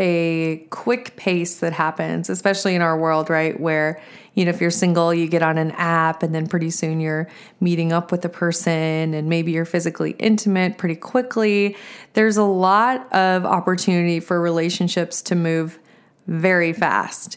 a 0.00 0.66
quick 0.70 1.14
pace 1.16 1.60
that 1.60 1.74
happens, 1.74 2.30
especially 2.30 2.74
in 2.74 2.80
our 2.80 2.98
world, 2.98 3.28
right? 3.28 3.60
Where, 3.60 4.00
you 4.34 4.44
know, 4.44 4.50
if 4.50 4.60
you're 4.60 4.70
single, 4.70 5.12
you 5.12 5.28
get 5.28 5.42
on 5.42 5.58
an 5.58 5.72
app 5.72 6.22
and 6.22 6.34
then 6.34 6.46
pretty 6.46 6.70
soon 6.70 7.00
you're 7.00 7.28
meeting 7.60 7.92
up 7.92 8.10
with 8.10 8.24
a 8.24 8.28
person 8.28 9.12
and 9.14 9.28
maybe 9.28 9.52
you're 9.52 9.66
physically 9.66 10.12
intimate 10.12 10.78
pretty 10.78 10.96
quickly. 10.96 11.76
There's 12.14 12.38
a 12.38 12.44
lot 12.44 13.12
of 13.12 13.44
opportunity 13.44 14.20
for 14.20 14.40
relationships 14.40 15.20
to 15.22 15.34
move 15.34 15.78
very 16.26 16.72
fast. 16.72 17.36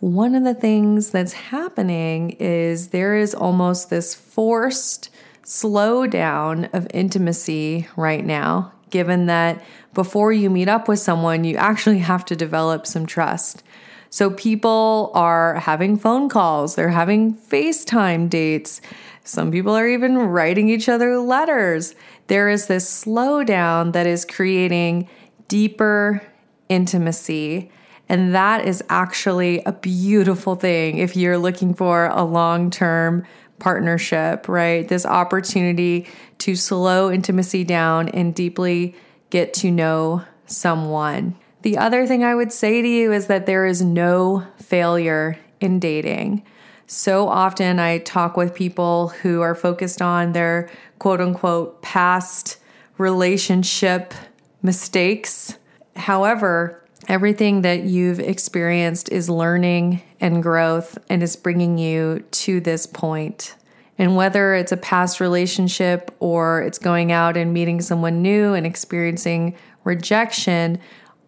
One 0.00 0.34
of 0.34 0.44
the 0.44 0.54
things 0.54 1.10
that's 1.10 1.32
happening 1.32 2.32
is 2.32 2.88
there 2.88 3.16
is 3.16 3.34
almost 3.34 3.88
this 3.88 4.14
forced 4.14 5.08
slowdown 5.42 6.68
of 6.74 6.86
intimacy 6.92 7.88
right 7.96 8.24
now, 8.24 8.72
given 8.90 9.26
that 9.26 9.62
before 9.94 10.32
you 10.32 10.50
meet 10.50 10.68
up 10.68 10.88
with 10.88 10.98
someone, 10.98 11.44
you 11.44 11.56
actually 11.56 11.98
have 11.98 12.24
to 12.26 12.36
develop 12.36 12.86
some 12.86 13.06
trust. 13.06 13.62
So 14.10 14.30
people 14.30 15.10
are 15.14 15.54
having 15.56 15.96
phone 15.98 16.28
calls, 16.28 16.74
they're 16.74 16.88
having 16.90 17.34
FaceTime 17.34 18.30
dates. 18.30 18.80
Some 19.24 19.50
people 19.50 19.74
are 19.74 19.88
even 19.88 20.16
writing 20.18 20.68
each 20.68 20.88
other 20.88 21.18
letters. 21.18 21.94
There 22.28 22.48
is 22.48 22.66
this 22.66 23.04
slowdown 23.04 23.92
that 23.92 24.06
is 24.06 24.24
creating 24.24 25.08
deeper 25.48 26.22
intimacy. 26.68 27.70
And 28.08 28.34
that 28.34 28.66
is 28.66 28.84
actually 28.88 29.62
a 29.64 29.72
beautiful 29.72 30.54
thing 30.54 30.98
if 30.98 31.16
you're 31.16 31.38
looking 31.38 31.74
for 31.74 32.06
a 32.06 32.22
long 32.22 32.70
term 32.70 33.24
partnership, 33.58 34.48
right? 34.48 34.86
This 34.86 35.06
opportunity 35.06 36.06
to 36.38 36.56
slow 36.56 37.10
intimacy 37.10 37.64
down 37.64 38.08
and 38.10 38.34
deeply 38.34 38.94
get 39.30 39.54
to 39.54 39.70
know 39.70 40.22
someone. 40.46 41.36
The 41.62 41.78
other 41.78 42.06
thing 42.06 42.22
I 42.22 42.34
would 42.34 42.52
say 42.52 42.82
to 42.82 42.88
you 42.88 43.12
is 43.12 43.26
that 43.26 43.46
there 43.46 43.66
is 43.66 43.82
no 43.82 44.46
failure 44.58 45.38
in 45.60 45.80
dating. 45.80 46.44
So 46.86 47.28
often 47.28 47.80
I 47.80 47.98
talk 47.98 48.36
with 48.36 48.54
people 48.54 49.08
who 49.08 49.40
are 49.40 49.54
focused 49.54 50.00
on 50.00 50.32
their 50.32 50.70
quote 50.98 51.20
unquote 51.20 51.82
past 51.82 52.58
relationship 52.98 54.14
mistakes. 54.62 55.58
However, 55.96 56.85
everything 57.08 57.62
that 57.62 57.84
you've 57.84 58.20
experienced 58.20 59.10
is 59.10 59.30
learning 59.30 60.02
and 60.20 60.42
growth 60.42 60.98
and 61.08 61.22
is 61.22 61.36
bringing 61.36 61.78
you 61.78 62.24
to 62.30 62.60
this 62.60 62.86
point. 62.86 63.54
And 63.98 64.16
whether 64.16 64.54
it's 64.54 64.72
a 64.72 64.76
past 64.76 65.20
relationship 65.20 66.14
or 66.20 66.62
it's 66.62 66.78
going 66.78 67.12
out 67.12 67.36
and 67.36 67.52
meeting 67.52 67.80
someone 67.80 68.22
new 68.22 68.52
and 68.52 68.66
experiencing 68.66 69.56
rejection, 69.84 70.78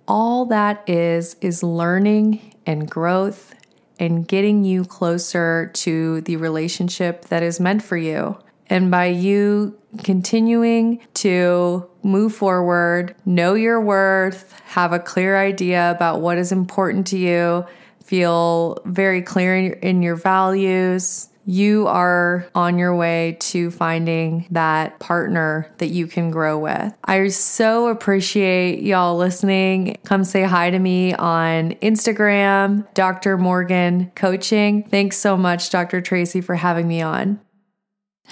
all 0.07 0.47
that 0.47 0.89
is 0.89 1.37
is 1.41 1.63
learning 1.63 2.55
and 2.67 2.91
growth 2.91 3.55
and 3.99 4.29
getting 4.29 4.65
you 4.65 4.85
closer 4.85 5.71
to 5.75 6.21
the 6.23 6.37
relationship 6.37 7.27
that 7.27 7.43
is 7.43 7.59
meant 7.59 7.83
for 7.83 7.97
you. 7.97 8.39
And 8.71 8.91
by 8.91 9.07
you 9.07 9.79
continuing 10.03 11.01
to 11.15 11.89
move 12.03 12.35
forward, 12.35 13.15
know 13.25 13.55
your 13.55 13.81
worth, 13.81 14.53
have 14.67 14.93
a 14.93 14.99
clear 14.99 15.39
idea 15.39 15.91
about 15.91 16.21
what 16.21 16.39
is 16.39 16.53
important 16.53 17.07
to 17.09 17.19
you, 17.19 17.67
feel 18.05 18.79
very 18.85 19.23
clear 19.23 19.55
in 19.57 20.03
your, 20.03 20.17
values, 20.17 21.29
you 21.49 21.87
are 21.87 22.47
on 22.55 22.79
your 22.79 22.95
way 22.95 23.39
to 23.41 23.71
finding 23.71 24.47
that 24.51 24.99
partner 24.99 25.71
that 25.79 25.87
you 25.87 26.07
can 26.07 26.31
grow 26.31 26.59
with. 26.59 26.93
I 27.05 27.29
so 27.29 27.89
appreciate 27.89 28.83
y'all 28.83 29.17
listening. 29.17 29.97
Come 30.05 30.25
say 30.25 30.43
hi 30.43 30.69
to 30.69 30.79
me 30.79 31.15
on 31.15 31.73
Instagram, 31.77 32.87
Dr. 32.93 33.39
Morgan 33.39 34.13
Coaching. 34.15 34.83
Thanks 34.91 35.17
so 35.17 35.39
much, 35.39 35.71
Dr. 35.71 36.03
Tracy, 36.03 36.43
for 36.43 36.55
having 36.55 36.87
me 36.87 37.01
on. 37.01 37.41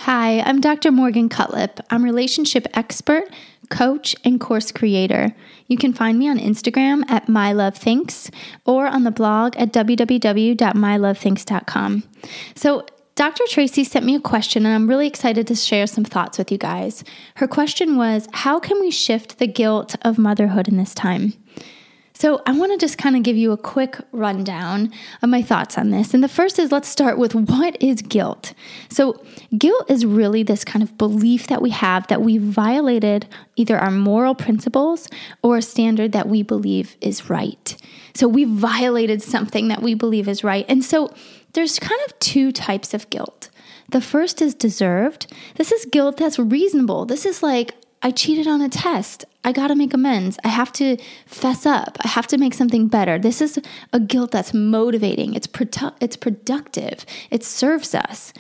Hi, 0.01 0.41
I'm 0.41 0.61
Dr. 0.61 0.93
Morgan 0.93 1.29
Cutlip. 1.29 1.81
I'm 1.91 2.05
relationship 2.05 2.67
expert, 2.75 3.25
coach, 3.71 4.15
and 4.25 4.41
course 4.41 4.71
creator. 4.71 5.35
You 5.67 5.77
can 5.77 5.93
find 5.93 6.17
me 6.19 6.29
on 6.29 6.39
Instagram 6.39 7.03
at 7.09 7.27
mylovethinks 7.27 8.33
or 8.65 8.87
on 8.87 9.03
the 9.05 9.11
blog 9.11 9.57
at 9.57 9.73
www.mylovethinks.com. 9.73 12.03
So, 12.55 12.87
Dr. 13.17 13.45
Tracy 13.49 13.83
sent 13.83 14.05
me 14.05 14.15
a 14.15 14.21
question, 14.21 14.67
and 14.67 14.75
I'm 14.75 14.87
really 14.87 15.07
excited 15.07 15.47
to 15.47 15.55
share 15.55 15.87
some 15.87 16.05
thoughts 16.05 16.37
with 16.37 16.53
you 16.53 16.59
guys. 16.59 17.03
Her 17.37 17.49
question 17.49 17.97
was 17.97 18.29
How 18.33 18.61
can 18.61 18.79
we 18.79 18.91
shift 18.91 19.39
the 19.39 19.47
guilt 19.47 19.97
of 20.03 20.19
motherhood 20.19 20.69
in 20.69 20.77
this 20.77 20.93
time? 20.93 21.33
So, 22.19 22.41
I 22.47 22.53
want 22.53 22.73
to 22.73 22.79
just 22.79 22.97
kind 22.97 23.15
of 23.15 23.23
give 23.23 23.37
you 23.37 23.53
a 23.53 23.59
quick 23.59 23.99
rundown 24.11 24.91
of 25.21 25.29
my 25.29 25.43
thoughts 25.43 25.77
on 25.77 25.91
this. 25.91 26.15
And 26.15 26.25
the 26.25 26.29
first 26.29 26.59
is 26.59 26.73
let's 26.73 26.89
start 26.89 27.19
with 27.19 27.35
what 27.35 27.77
is 27.83 28.01
guilt? 28.01 28.55
So, 28.89 29.23
guilt 29.59 29.91
is 29.91 30.07
really 30.07 30.43
this 30.43 30.65
kind 30.65 30.83
of 30.83 30.97
belief 30.97 31.49
that 31.49 31.61
we 31.61 31.69
have 31.69 32.07
that 32.07 32.23
we 32.23 32.39
violated 32.39 33.27
either 33.57 33.77
our 33.77 33.91
moral 33.91 34.35
principles 34.35 35.09
or 35.43 35.59
a 35.59 35.63
standard 35.63 36.13
that 36.13 36.27
we 36.27 36.43
believe 36.43 36.97
is 37.03 37.29
right. 37.29 37.77
So, 38.15 38.27
we 38.29 38.45
violated 38.45 39.21
something 39.21 39.69
that 39.69 39.83
we 39.83 39.93
believe 39.93 40.27
is 40.27 40.43
right. 40.43 40.65
And 40.71 40.83
so, 40.83 41.13
there's 41.53 41.79
kind 41.79 42.01
of 42.07 42.19
two 42.19 42.51
types 42.51 42.95
of 42.95 43.11
guilt. 43.11 43.51
The 43.91 44.01
first 44.01 44.41
is 44.41 44.55
deserved. 44.55 45.31
This 45.57 45.71
is 45.71 45.85
guilt 45.85 46.17
that's 46.17 46.39
reasonable. 46.39 47.05
This 47.05 47.27
is 47.27 47.43
like, 47.43 47.75
I 48.03 48.11
cheated 48.11 48.47
on 48.47 48.61
a 48.61 48.69
test. 48.69 49.25
I 49.45 49.53
got 49.53 49.69
to 49.69 49.75
make 49.75 49.95
amends. 49.95 50.39
I 50.45 50.49
have 50.49 50.73
to 50.75 50.97
fess 51.27 51.67
up. 51.67 51.97
I 52.05 52.09
have 52.09 52.27
to 52.29 52.39
make 52.39 52.55
something 52.55 52.89
better. 52.89 53.19
This 53.19 53.41
is 53.41 53.59
a 53.93 54.01
guilt 54.01 54.31
that's 54.31 54.55
motivating. 54.55 55.35
It's 55.35 55.47
produ- 55.47 55.95
it's 56.01 56.17
productive. 56.17 57.07
It 57.31 57.43
serves 57.43 57.95
us. 57.95 58.33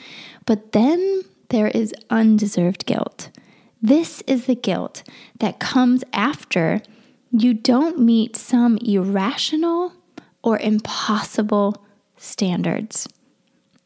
But 0.45 0.73
then 0.73 1.23
there 1.49 1.69
is 1.69 1.95
undeserved 2.11 2.87
guilt. 2.87 3.31
This 3.83 4.23
is 4.27 4.47
the 4.47 4.55
guilt 4.55 5.03
that 5.39 5.59
comes 5.61 6.03
after 6.13 6.83
you 7.31 7.55
don't 7.55 7.99
meet 8.01 8.37
some 8.37 8.79
irrational 8.79 9.93
or 10.43 10.59
impossible 10.59 11.85
standards. 12.17 13.09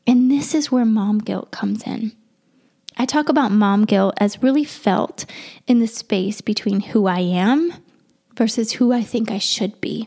And 0.06 0.30
this 0.30 0.54
is 0.54 0.70
where 0.70 0.84
mom 0.84 1.18
guilt 1.18 1.50
comes 1.50 1.82
in. 1.84 2.12
I 3.00 3.06
talk 3.06 3.30
about 3.30 3.50
mom 3.50 3.86
guilt 3.86 4.12
as 4.18 4.42
really 4.42 4.62
felt 4.62 5.24
in 5.66 5.78
the 5.78 5.86
space 5.86 6.42
between 6.42 6.80
who 6.80 7.06
I 7.06 7.20
am 7.20 7.72
versus 8.36 8.72
who 8.72 8.92
I 8.92 9.02
think 9.02 9.30
I 9.30 9.38
should 9.38 9.80
be. 9.80 10.06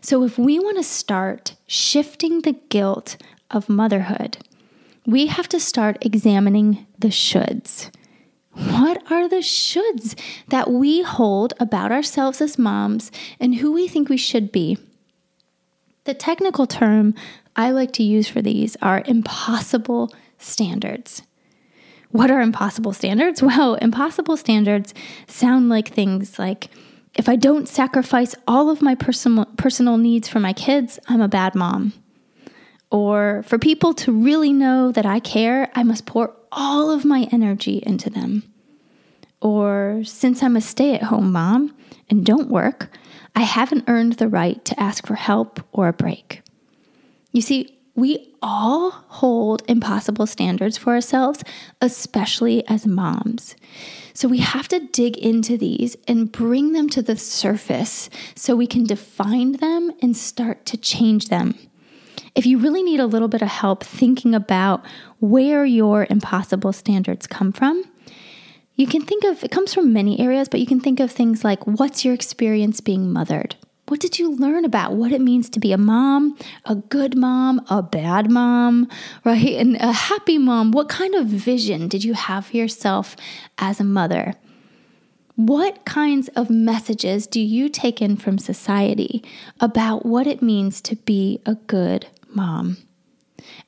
So, 0.00 0.22
if 0.22 0.38
we 0.38 0.60
want 0.60 0.76
to 0.76 0.84
start 0.84 1.56
shifting 1.66 2.42
the 2.42 2.52
guilt 2.52 3.16
of 3.50 3.68
motherhood, 3.68 4.38
we 5.06 5.26
have 5.26 5.48
to 5.48 5.58
start 5.58 5.98
examining 6.06 6.86
the 7.00 7.08
shoulds. 7.08 7.90
What 8.52 9.02
are 9.10 9.28
the 9.28 9.42
shoulds 9.42 10.16
that 10.46 10.70
we 10.70 11.02
hold 11.02 11.52
about 11.58 11.90
ourselves 11.90 12.40
as 12.40 12.60
moms 12.60 13.10
and 13.40 13.56
who 13.56 13.72
we 13.72 13.88
think 13.88 14.08
we 14.08 14.16
should 14.16 14.52
be? 14.52 14.78
The 16.04 16.14
technical 16.14 16.68
term 16.68 17.12
I 17.56 17.72
like 17.72 17.92
to 17.94 18.04
use 18.04 18.28
for 18.28 18.40
these 18.40 18.76
are 18.80 19.02
impossible 19.04 20.14
standards. 20.38 21.22
What 22.16 22.30
are 22.30 22.40
impossible 22.40 22.94
standards? 22.94 23.42
Well, 23.46 23.74
impossible 23.74 24.38
standards 24.38 24.94
sound 25.28 25.68
like 25.68 25.88
things 25.88 26.38
like 26.38 26.70
if 27.14 27.28
I 27.28 27.36
don't 27.36 27.68
sacrifice 27.68 28.34
all 28.48 28.70
of 28.70 28.80
my 28.80 28.94
personal, 28.94 29.44
personal 29.58 29.98
needs 29.98 30.26
for 30.26 30.40
my 30.40 30.54
kids, 30.54 30.98
I'm 31.08 31.20
a 31.20 31.28
bad 31.28 31.54
mom. 31.54 31.92
Or 32.90 33.42
for 33.46 33.58
people 33.58 33.92
to 33.94 34.12
really 34.12 34.52
know 34.52 34.92
that 34.92 35.04
I 35.04 35.20
care, 35.20 35.70
I 35.74 35.82
must 35.82 36.06
pour 36.06 36.34
all 36.50 36.90
of 36.90 37.04
my 37.04 37.28
energy 37.32 37.82
into 37.84 38.08
them. 38.08 38.44
Or 39.42 40.00
since 40.04 40.42
I'm 40.42 40.56
a 40.56 40.62
stay 40.62 40.94
at 40.94 41.02
home 41.02 41.32
mom 41.32 41.76
and 42.08 42.24
don't 42.24 42.48
work, 42.48 42.96
I 43.34 43.42
haven't 43.42 43.88
earned 43.88 44.14
the 44.14 44.28
right 44.28 44.64
to 44.64 44.80
ask 44.80 45.06
for 45.06 45.16
help 45.16 45.60
or 45.72 45.88
a 45.88 45.92
break. 45.92 46.42
You 47.32 47.42
see, 47.42 47.75
We 47.96 48.34
all 48.42 48.90
hold 48.90 49.62
impossible 49.68 50.26
standards 50.26 50.76
for 50.76 50.92
ourselves, 50.92 51.42
especially 51.80 52.66
as 52.68 52.86
moms. 52.86 53.56
So 54.12 54.28
we 54.28 54.38
have 54.38 54.68
to 54.68 54.80
dig 54.80 55.16
into 55.16 55.56
these 55.56 55.96
and 56.06 56.30
bring 56.30 56.72
them 56.72 56.88
to 56.90 57.02
the 57.02 57.16
surface 57.16 58.08
so 58.34 58.54
we 58.54 58.66
can 58.66 58.84
define 58.84 59.52
them 59.52 59.92
and 60.02 60.16
start 60.16 60.66
to 60.66 60.76
change 60.76 61.28
them. 61.28 61.54
If 62.34 62.44
you 62.44 62.58
really 62.58 62.82
need 62.82 63.00
a 63.00 63.06
little 63.06 63.28
bit 63.28 63.40
of 63.40 63.48
help 63.48 63.82
thinking 63.82 64.34
about 64.34 64.84
where 65.20 65.64
your 65.64 66.06
impossible 66.10 66.74
standards 66.74 67.26
come 67.26 67.50
from, 67.50 67.82
you 68.74 68.86
can 68.86 69.02
think 69.02 69.24
of 69.24 69.42
it 69.42 69.50
comes 69.50 69.72
from 69.72 69.94
many 69.94 70.20
areas, 70.20 70.50
but 70.50 70.60
you 70.60 70.66
can 70.66 70.80
think 70.80 71.00
of 71.00 71.10
things 71.10 71.44
like 71.44 71.66
what's 71.66 72.04
your 72.04 72.12
experience 72.12 72.82
being 72.82 73.10
mothered? 73.10 73.56
What 73.88 74.00
did 74.00 74.18
you 74.18 74.34
learn 74.34 74.64
about 74.64 74.94
what 74.94 75.12
it 75.12 75.20
means 75.20 75.48
to 75.50 75.60
be 75.60 75.70
a 75.70 75.78
mom, 75.78 76.36
a 76.64 76.74
good 76.74 77.16
mom, 77.16 77.64
a 77.70 77.82
bad 77.82 78.28
mom, 78.30 78.88
right? 79.24 79.54
And 79.54 79.76
a 79.76 79.92
happy 79.92 80.38
mom? 80.38 80.72
What 80.72 80.88
kind 80.88 81.14
of 81.14 81.26
vision 81.26 81.86
did 81.86 82.02
you 82.02 82.14
have 82.14 82.46
for 82.46 82.56
yourself 82.56 83.14
as 83.58 83.78
a 83.78 83.84
mother? 83.84 84.34
What 85.36 85.84
kinds 85.84 86.28
of 86.28 86.50
messages 86.50 87.28
do 87.28 87.40
you 87.40 87.68
take 87.68 88.02
in 88.02 88.16
from 88.16 88.38
society 88.38 89.22
about 89.60 90.04
what 90.04 90.26
it 90.26 90.42
means 90.42 90.80
to 90.80 90.96
be 90.96 91.40
a 91.46 91.54
good 91.54 92.08
mom? 92.28 92.78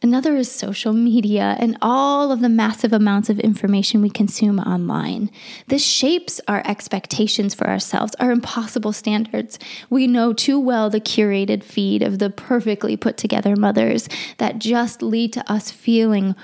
Another 0.01 0.37
is 0.37 0.49
social 0.49 0.93
media 0.93 1.57
and 1.59 1.77
all 1.83 2.31
of 2.31 2.39
the 2.39 2.49
massive 2.49 2.93
amounts 2.93 3.29
of 3.29 3.41
information 3.41 4.01
we 4.01 4.11
consume 4.11 4.61
online. 4.61 5.29
This 5.67 5.85
shapes 5.85 6.41
our 6.47 6.63
expectations 6.65 7.53
for 7.53 7.67
ourselves, 7.67 8.15
our 8.21 8.31
impossible 8.31 8.93
standards. 8.93 9.59
We 9.91 10.07
know 10.07 10.33
too 10.33 10.61
well 10.61 10.89
the 10.89 11.01
curated 11.01 11.65
feed 11.65 12.03
of 12.03 12.21
the 12.21 12.31
perfectly 12.31 12.97
put 12.97 13.17
together 13.17 13.57
mothers 13.57 14.09
that 14.37 14.61
just 14.61 15.03
lead 15.03 15.33
to 15.33 15.53
us 15.53 15.73
feeling 15.73 16.37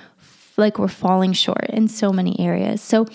like 0.57 0.77
we're 0.77 0.89
falling 0.89 1.33
short 1.33 1.67
in 1.69 1.87
so 1.87 2.13
many 2.13 2.39
areas. 2.41 2.83
So, 2.83 3.07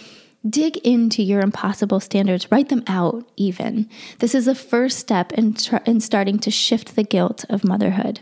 dig 0.49 0.77
into 0.77 1.21
your 1.21 1.41
impossible 1.41 1.99
standards, 1.99 2.49
write 2.49 2.69
them 2.69 2.83
out 2.87 3.29
even. 3.35 3.89
This 4.19 4.33
is 4.33 4.45
the 4.45 4.55
first 4.55 4.97
step 4.97 5.33
in, 5.33 5.53
tr- 5.55 5.83
in 5.85 5.99
starting 5.99 6.39
to 6.39 6.49
shift 6.49 6.95
the 6.95 7.03
guilt 7.03 7.43
of 7.49 7.65
motherhood. 7.65 8.21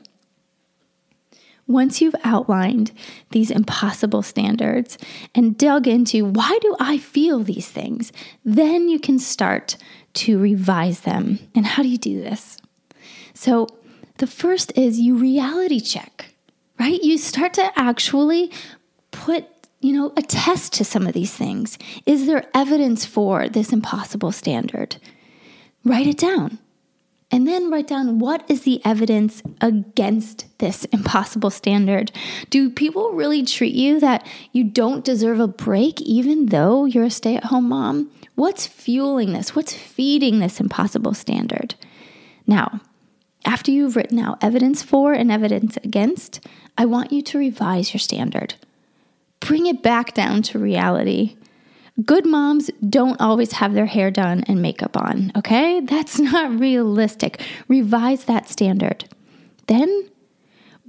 Once 1.67 2.01
you've 2.01 2.15
outlined 2.23 2.91
these 3.31 3.51
impossible 3.51 4.21
standards 4.21 4.97
and 5.35 5.57
dug 5.57 5.87
into 5.87 6.25
why 6.25 6.57
do 6.61 6.75
I 6.79 6.97
feel 6.97 7.39
these 7.39 7.67
things, 7.67 8.11
then 8.45 8.87
you 8.87 8.99
can 8.99 9.19
start 9.19 9.75
to 10.13 10.39
revise 10.39 11.01
them. 11.01 11.39
And 11.53 11.65
how 11.65 11.83
do 11.83 11.89
you 11.89 11.97
do 11.97 12.21
this? 12.21 12.57
So, 13.33 13.67
the 14.17 14.27
first 14.27 14.75
is 14.75 14.99
you 14.99 15.15
reality 15.15 15.79
check, 15.79 16.33
right? 16.79 17.03
You 17.03 17.19
start 17.19 17.53
to 17.55 17.71
actually 17.75 18.51
put 19.11 19.45
you 19.79 19.93
know, 19.93 20.11
attest 20.17 20.73
to 20.73 20.83
some 20.83 21.05
of 21.05 21.13
these 21.13 21.33
things. 21.33 21.77
Is 22.05 22.25
there 22.25 22.49
evidence 22.53 23.05
for 23.05 23.47
this 23.47 23.71
impossible 23.71 24.31
standard? 24.31 24.97
Write 25.83 26.07
it 26.07 26.17
down. 26.17 26.57
And 27.29 27.45
then 27.45 27.69
write 27.69 27.87
down 27.87 28.19
what 28.19 28.49
is 28.49 28.61
the 28.61 28.81
evidence 28.85 29.43
against 29.59 30.45
this 30.59 30.85
impossible 30.85 31.49
standard. 31.49 32.11
Do 32.49 32.69
people 32.69 33.11
really 33.11 33.43
treat 33.43 33.75
you 33.75 33.99
that 33.99 34.25
you 34.53 34.63
don't 34.63 35.03
deserve 35.03 35.39
a 35.39 35.47
break 35.47 35.99
even 36.01 36.47
though 36.47 36.85
you're 36.85 37.03
a 37.05 37.09
stay 37.09 37.35
at 37.35 37.45
home 37.45 37.69
mom? 37.69 38.11
What's 38.35 38.67
fueling 38.67 39.33
this? 39.33 39.55
What's 39.55 39.73
feeding 39.73 40.39
this 40.39 40.59
impossible 40.59 41.13
standard? 41.13 41.75
Now, 42.45 42.81
after 43.45 43.71
you've 43.71 43.95
written 43.95 44.19
out 44.19 44.43
evidence 44.43 44.83
for 44.83 45.13
and 45.13 45.31
evidence 45.31 45.77
against, 45.77 46.45
I 46.77 46.85
want 46.85 47.11
you 47.11 47.21
to 47.23 47.37
revise 47.37 47.93
your 47.93 47.99
standard. 47.99 48.55
Bring 49.39 49.65
it 49.65 49.81
back 49.81 50.13
down 50.13 50.41
to 50.43 50.59
reality. 50.59 51.36
Good 52.05 52.25
moms 52.25 52.69
don't 52.87 53.19
always 53.19 53.53
have 53.53 53.73
their 53.73 53.87
hair 53.87 54.11
done 54.11 54.43
and 54.47 54.61
makeup 54.61 54.95
on, 54.95 55.31
okay? 55.35 55.79
That's 55.79 56.19
not 56.31 56.59
realistic. 56.59 57.41
Revise 57.67 58.25
that 58.25 58.47
standard. 58.49 59.05
Then, 59.67 60.09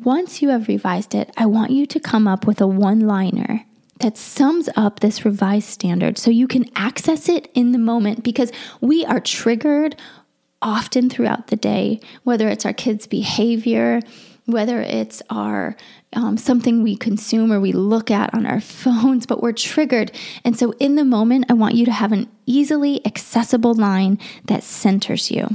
once 0.02 0.42
you 0.42 0.50
have 0.50 0.68
revised 0.68 1.14
it, 1.14 1.32
I 1.36 1.46
want 1.46 1.70
you 1.70 1.86
to 1.86 2.00
come 2.00 2.28
up 2.28 2.46
with 2.46 2.60
a 2.60 2.66
one 2.66 3.00
liner 3.00 3.64
that 4.00 4.16
sums 4.16 4.68
up 4.76 5.00
this 5.00 5.24
revised 5.24 5.68
standard 5.68 6.18
so 6.18 6.30
you 6.30 6.46
can 6.46 6.66
access 6.76 7.28
it 7.28 7.50
in 7.54 7.72
the 7.72 7.78
moment 7.78 8.22
because 8.22 8.52
we 8.80 9.04
are 9.06 9.18
triggered 9.18 9.96
often 10.62 11.08
throughout 11.08 11.48
the 11.48 11.56
day, 11.56 12.00
whether 12.24 12.48
it's 12.48 12.66
our 12.66 12.72
kids' 12.72 13.06
behavior, 13.06 14.00
whether 14.48 14.80
it's 14.80 15.22
our 15.28 15.76
um, 16.14 16.38
something 16.38 16.82
we 16.82 16.96
consume 16.96 17.52
or 17.52 17.60
we 17.60 17.72
look 17.72 18.10
at 18.10 18.32
on 18.32 18.46
our 18.46 18.60
phones, 18.62 19.26
but 19.26 19.42
we're 19.42 19.52
triggered. 19.52 20.10
And 20.42 20.58
so, 20.58 20.72
in 20.80 20.94
the 20.94 21.04
moment, 21.04 21.46
I 21.50 21.52
want 21.52 21.74
you 21.74 21.84
to 21.84 21.92
have 21.92 22.12
an 22.12 22.28
easily 22.46 23.04
accessible 23.06 23.74
line 23.74 24.18
that 24.46 24.64
centers 24.64 25.30
you. 25.30 25.48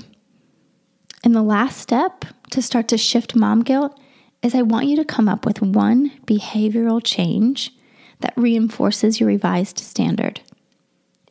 And 1.23 1.35
the 1.35 1.41
last 1.41 1.79
step 1.79 2.25
to 2.51 2.61
start 2.61 2.87
to 2.89 2.97
shift 2.97 3.35
mom 3.35 3.63
guilt 3.63 3.99
is 4.43 4.53
I 4.53 4.61
want 4.61 4.87
you 4.87 4.95
to 4.97 5.05
come 5.05 5.27
up 5.27 5.45
with 5.45 5.61
one 5.61 6.11
behavioral 6.27 7.01
change 7.03 7.71
that 8.19 8.33
reinforces 8.35 9.19
your 9.19 9.27
revised 9.27 9.79
standard. 9.79 10.41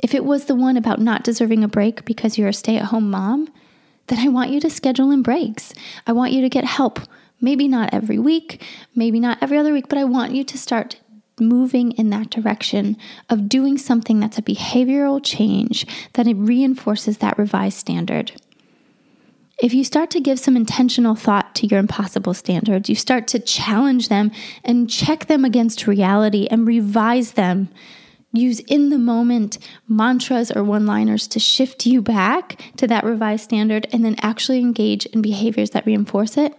If 0.03 0.15
it 0.15 0.25
was 0.25 0.47
the 0.47 0.57
one 0.57 0.77
about 0.77 0.99
not 0.99 1.23
deserving 1.23 1.63
a 1.63 1.69
break 1.69 2.05
because 2.05 2.37
you're 2.37 2.49
a 2.49 2.53
stay 2.53 2.77
at 2.77 2.87
home 2.87 3.09
mom, 3.09 3.49
then 4.09 4.19
I 4.19 4.29
want 4.29 4.51
you 4.51 4.61
to 4.61 4.71
schedule 4.71 5.13
in 5.13 5.23
breaks. 5.23 5.73
I 6.07 6.13
want 6.13 6.33
you 6.33 6.41
to 6.41 6.49
get 6.49 6.65
help 6.65 7.01
Maybe 7.43 7.67
not 7.67 7.93
every 7.93 8.21
week, 8.21 8.63
maybe 8.95 9.19
not 9.21 9.39
every 9.43 9.59
other 9.59 9.73
week, 9.73 9.89
but 9.89 9.99
I 9.99 10.05
want 10.05 10.33
you 10.33 10.45
to 10.45 10.57
start 10.57 11.01
moving 11.41 11.91
in 11.93 12.11
that 12.11 12.31
direction 12.31 12.97
of 13.29 13.49
doing 13.49 13.77
something 13.77 14.21
that's 14.21 14.39
a 14.39 14.43
behavioral 14.43 15.21
change 15.23 15.85
that 16.13 16.29
it 16.29 16.35
reinforces 16.35 17.19
that 17.19 17.37
revised 17.37 17.79
standard. 17.79 18.33
If 19.59 19.75
you 19.75 19.83
start 19.85 20.11
to 20.13 20.21
give 20.21 20.39
some 20.39 20.57
intentional 20.57 21.15
thought 21.17 21.55
to 21.57 21.67
your 21.67 21.81
impossible 21.81 22.35
standards, 22.35 22.89
you 22.89 22.95
start 22.95 23.27
to 23.29 23.39
challenge 23.39 24.09
them 24.09 24.31
and 24.65 24.89
check 24.89 25.27
them 25.27 25.45
against 25.45 25.87
reality 25.87 26.47
and 26.51 26.67
revise 26.67 27.33
them. 27.33 27.69
Use 28.33 28.61
in 28.61 28.89
the 28.91 28.99
moment 28.99 29.59
mantras 29.89 30.51
or 30.51 30.65
one 30.65 30.87
liners 30.87 31.27
to 31.29 31.39
shift 31.39 31.87
you 31.87 32.01
back 32.01 32.61
to 32.77 32.87
that 32.87 33.05
revised 33.05 33.45
standard 33.45 33.87
and 33.93 34.05
then 34.05 34.17
actually 34.23 34.61
engage 34.61 35.07
in 35.07 35.23
behaviors 35.23 35.71
that 35.71 35.87
reinforce 35.87 36.37
it 36.37 36.55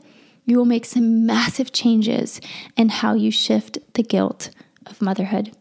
you 0.46 0.58
will 0.58 0.66
make 0.66 0.86
some 0.86 1.26
massive 1.26 1.72
changes 1.72 2.42
in 2.76 2.90
how 2.90 3.14
you 3.14 3.32
shift 3.32 3.78
the 3.94 4.04
guilt 4.04 4.50
of 4.86 5.02
motherhood. 5.02 5.56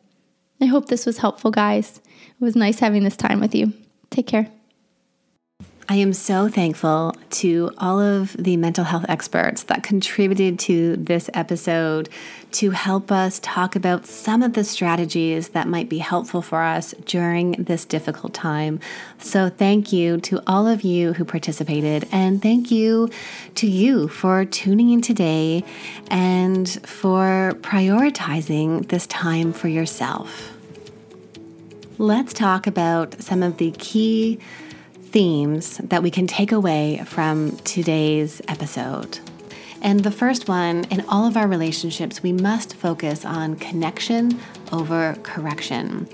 I 0.61 0.67
hope 0.67 0.87
this 0.87 1.07
was 1.07 1.19
helpful, 1.19 1.51
guys. 1.51 1.99
It 1.99 2.45
was 2.45 2.57
nice 2.57 2.81
having 2.81 3.05
this 3.05 3.17
time 3.17 3.41
with 3.41 3.55
you. 3.55 3.73
Take 4.11 4.27
care. 4.27 4.49
I 5.89 5.97
am 5.97 6.13
so 6.13 6.49
thankful 6.49 7.17
to 7.31 7.73
all 7.77 7.99
of 7.99 8.37
the 8.39 8.57
mental 8.57 8.85
health 8.85 9.05
experts 9.09 9.65
that 9.65 9.83
contributed 9.83 10.61
to 10.61 10.97
this 10.97 11.29
episode 11.35 12.09
to 12.53 12.71
help 12.71 13.11
us 13.11 13.41
talk 13.41 13.75
about 13.75 14.07
some 14.07 14.43
of 14.43 14.53
the 14.53 14.63
strategies 14.63 15.49
that 15.51 15.67
might 15.67 15.89
be 15.89 15.99
helpful 15.99 16.41
for 16.41 16.63
us 16.63 16.95
during 17.05 17.53
this 17.53 17.85
difficult 17.85 18.33
time. 18.33 18.79
So, 19.19 19.49
thank 19.49 19.93
you 19.93 20.21
to 20.21 20.41
all 20.47 20.69
of 20.69 20.83
you 20.83 21.15
who 21.15 21.25
participated, 21.25 22.09
and 22.13 22.41
thank 22.41 22.71
you 22.71 23.11
to 23.57 23.67
you 23.67 24.07
for 24.07 24.45
tuning 24.45 24.91
in 24.91 25.03
today 25.03 25.65
and 26.09 26.69
for 26.87 27.55
prioritizing 27.61 28.89
this 28.89 29.07
time 29.09 29.53
for 29.53 29.67
yourself. 29.67 30.53
Let's 31.99 32.33
talk 32.33 32.67
about 32.67 33.21
some 33.23 33.43
of 33.43 33.57
the 33.57 33.73
key 33.73 34.39
themes 35.13 35.77
that 35.79 36.03
we 36.03 36.11
can 36.11 36.27
take 36.27 36.53
away 36.53 37.03
from 37.05 37.57
today's 37.59 38.41
episode. 38.49 39.19
And 39.83 40.01
the 40.01 40.11
first 40.11 40.49
one 40.49 40.85
in 40.85 41.05
all 41.09 41.27
of 41.27 41.37
our 41.37 41.47
relationships, 41.47 42.23
we 42.23 42.33
must 42.33 42.75
focus 42.75 43.25
on 43.25 43.57
connection 43.57 44.41
over 44.73 45.15
correction. 45.23 46.09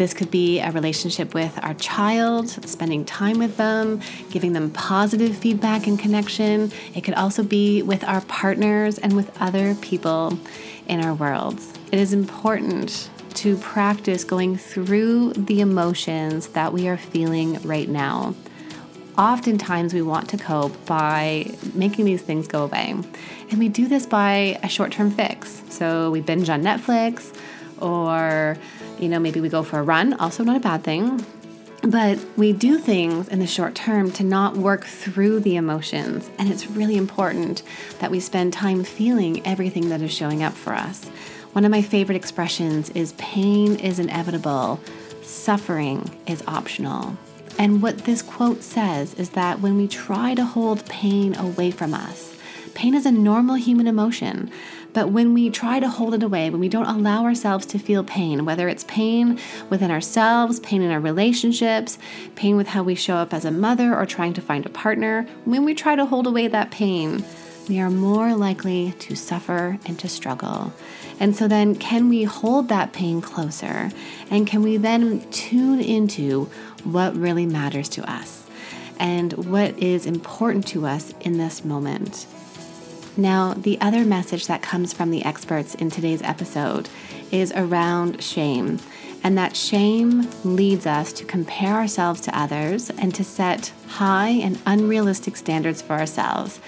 This 0.00 0.14
could 0.14 0.30
be 0.30 0.60
a 0.60 0.70
relationship 0.70 1.34
with 1.34 1.62
our 1.62 1.74
child, 1.74 2.48
spending 2.48 3.04
time 3.04 3.36
with 3.36 3.58
them, 3.58 4.00
giving 4.30 4.54
them 4.54 4.70
positive 4.70 5.36
feedback 5.36 5.86
and 5.86 5.98
connection. 5.98 6.72
It 6.94 7.02
could 7.02 7.12
also 7.12 7.42
be 7.42 7.82
with 7.82 8.02
our 8.04 8.22
partners 8.22 8.96
and 8.96 9.14
with 9.14 9.30
other 9.42 9.74
people 9.74 10.38
in 10.86 11.04
our 11.04 11.12
worlds. 11.12 11.74
It 11.92 11.98
is 11.98 12.14
important 12.14 13.10
to 13.34 13.58
practice 13.58 14.24
going 14.24 14.56
through 14.56 15.34
the 15.34 15.60
emotions 15.60 16.46
that 16.46 16.72
we 16.72 16.88
are 16.88 16.96
feeling 16.96 17.60
right 17.60 17.86
now. 17.86 18.34
Oftentimes, 19.18 19.92
we 19.92 20.00
want 20.00 20.30
to 20.30 20.38
cope 20.38 20.86
by 20.86 21.54
making 21.74 22.06
these 22.06 22.22
things 22.22 22.48
go 22.48 22.64
away. 22.64 22.94
And 23.50 23.58
we 23.58 23.68
do 23.68 23.86
this 23.86 24.06
by 24.06 24.58
a 24.62 24.68
short 24.70 24.92
term 24.92 25.10
fix. 25.10 25.62
So 25.68 26.10
we 26.10 26.22
binge 26.22 26.48
on 26.48 26.62
Netflix, 26.62 27.36
or, 27.82 28.56
you 29.00 29.08
know, 29.08 29.18
maybe 29.18 29.40
we 29.40 29.48
go 29.48 29.62
for 29.62 29.78
a 29.78 29.82
run, 29.82 30.14
also 30.14 30.44
not 30.44 30.56
a 30.56 30.60
bad 30.60 30.84
thing. 30.84 31.24
But 31.82 32.18
we 32.36 32.52
do 32.52 32.78
things 32.78 33.28
in 33.28 33.38
the 33.38 33.46
short 33.46 33.74
term 33.74 34.10
to 34.12 34.24
not 34.24 34.56
work 34.56 34.84
through 34.84 35.40
the 35.40 35.56
emotions. 35.56 36.30
And 36.38 36.50
it's 36.50 36.66
really 36.66 36.96
important 36.96 37.62
that 38.00 38.10
we 38.10 38.20
spend 38.20 38.52
time 38.52 38.84
feeling 38.84 39.46
everything 39.46 39.88
that 39.88 40.02
is 40.02 40.12
showing 40.12 40.42
up 40.42 40.52
for 40.52 40.74
us. 40.74 41.06
One 41.52 41.64
of 41.64 41.70
my 41.70 41.80
favorite 41.82 42.16
expressions 42.16 42.90
is 42.90 43.12
pain 43.14 43.76
is 43.76 43.98
inevitable, 43.98 44.78
suffering 45.22 46.08
is 46.26 46.44
optional. 46.46 47.16
And 47.58 47.82
what 47.82 47.98
this 47.98 48.22
quote 48.22 48.62
says 48.62 49.14
is 49.14 49.30
that 49.30 49.60
when 49.60 49.76
we 49.76 49.88
try 49.88 50.34
to 50.34 50.44
hold 50.44 50.86
pain 50.86 51.34
away 51.34 51.70
from 51.70 51.94
us, 51.94 52.36
pain 52.74 52.94
is 52.94 53.06
a 53.06 53.12
normal 53.12 53.56
human 53.56 53.86
emotion. 53.86 54.50
But 54.92 55.10
when 55.10 55.34
we 55.34 55.50
try 55.50 55.80
to 55.80 55.88
hold 55.88 56.14
it 56.14 56.22
away, 56.22 56.50
when 56.50 56.60
we 56.60 56.68
don't 56.68 56.86
allow 56.86 57.24
ourselves 57.24 57.66
to 57.66 57.78
feel 57.78 58.02
pain, 58.02 58.44
whether 58.44 58.68
it's 58.68 58.84
pain 58.84 59.38
within 59.68 59.90
ourselves, 59.90 60.60
pain 60.60 60.82
in 60.82 60.90
our 60.90 61.00
relationships, 61.00 61.98
pain 62.34 62.56
with 62.56 62.68
how 62.68 62.82
we 62.82 62.94
show 62.94 63.16
up 63.16 63.32
as 63.32 63.44
a 63.44 63.50
mother 63.50 63.94
or 63.94 64.06
trying 64.06 64.32
to 64.34 64.40
find 64.40 64.66
a 64.66 64.70
partner, 64.70 65.26
when 65.44 65.64
we 65.64 65.74
try 65.74 65.94
to 65.94 66.06
hold 66.06 66.26
away 66.26 66.48
that 66.48 66.70
pain, 66.70 67.24
we 67.68 67.78
are 67.78 67.90
more 67.90 68.34
likely 68.34 68.92
to 68.98 69.14
suffer 69.14 69.78
and 69.86 69.98
to 70.00 70.08
struggle. 70.08 70.72
And 71.20 71.36
so 71.36 71.46
then, 71.46 71.76
can 71.76 72.08
we 72.08 72.24
hold 72.24 72.68
that 72.68 72.92
pain 72.92 73.20
closer? 73.20 73.90
And 74.30 74.46
can 74.46 74.62
we 74.62 74.76
then 74.76 75.30
tune 75.30 75.80
into 75.80 76.50
what 76.82 77.14
really 77.14 77.46
matters 77.46 77.88
to 77.90 78.10
us 78.10 78.46
and 78.98 79.32
what 79.34 79.78
is 79.78 80.06
important 80.06 80.66
to 80.68 80.86
us 80.86 81.14
in 81.20 81.38
this 81.38 81.64
moment? 81.64 82.26
Now, 83.16 83.54
the 83.54 83.80
other 83.80 84.04
message 84.04 84.46
that 84.46 84.62
comes 84.62 84.92
from 84.92 85.10
the 85.10 85.24
experts 85.24 85.74
in 85.74 85.90
today's 85.90 86.22
episode 86.22 86.88
is 87.30 87.52
around 87.54 88.22
shame. 88.22 88.78
And 89.22 89.36
that 89.36 89.56
shame 89.56 90.28
leads 90.44 90.86
us 90.86 91.12
to 91.14 91.24
compare 91.24 91.74
ourselves 91.74 92.20
to 92.22 92.38
others 92.38 92.88
and 92.90 93.14
to 93.14 93.24
set 93.24 93.72
high 93.86 94.30
and 94.30 94.58
unrealistic 94.64 95.36
standards 95.36 95.82
for 95.82 95.92
ourselves. 95.92 96.60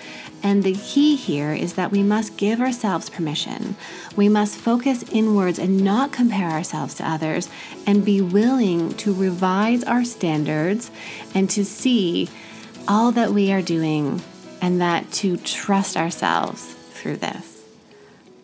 And 0.42 0.64
the 0.64 0.74
key 0.74 1.14
here 1.16 1.52
is 1.52 1.74
that 1.74 1.92
we 1.92 2.02
must 2.02 2.36
give 2.36 2.60
ourselves 2.60 3.08
permission. 3.08 3.76
We 4.16 4.28
must 4.28 4.58
focus 4.58 5.04
inwards 5.12 5.58
and 5.58 5.82
not 5.82 6.12
compare 6.12 6.50
ourselves 6.50 6.94
to 6.96 7.08
others 7.08 7.48
and 7.86 8.04
be 8.04 8.20
willing 8.20 8.94
to 8.96 9.14
revise 9.14 9.84
our 9.84 10.04
standards 10.04 10.90
and 11.34 11.48
to 11.50 11.64
see 11.64 12.28
all 12.88 13.12
that 13.12 13.30
we 13.30 13.52
are 13.52 13.62
doing 13.62 14.20
and 14.62 14.80
that 14.80 15.12
to 15.12 15.36
trust 15.36 15.96
ourselves 15.96 16.62
through 16.92 17.16
this. 17.16 17.64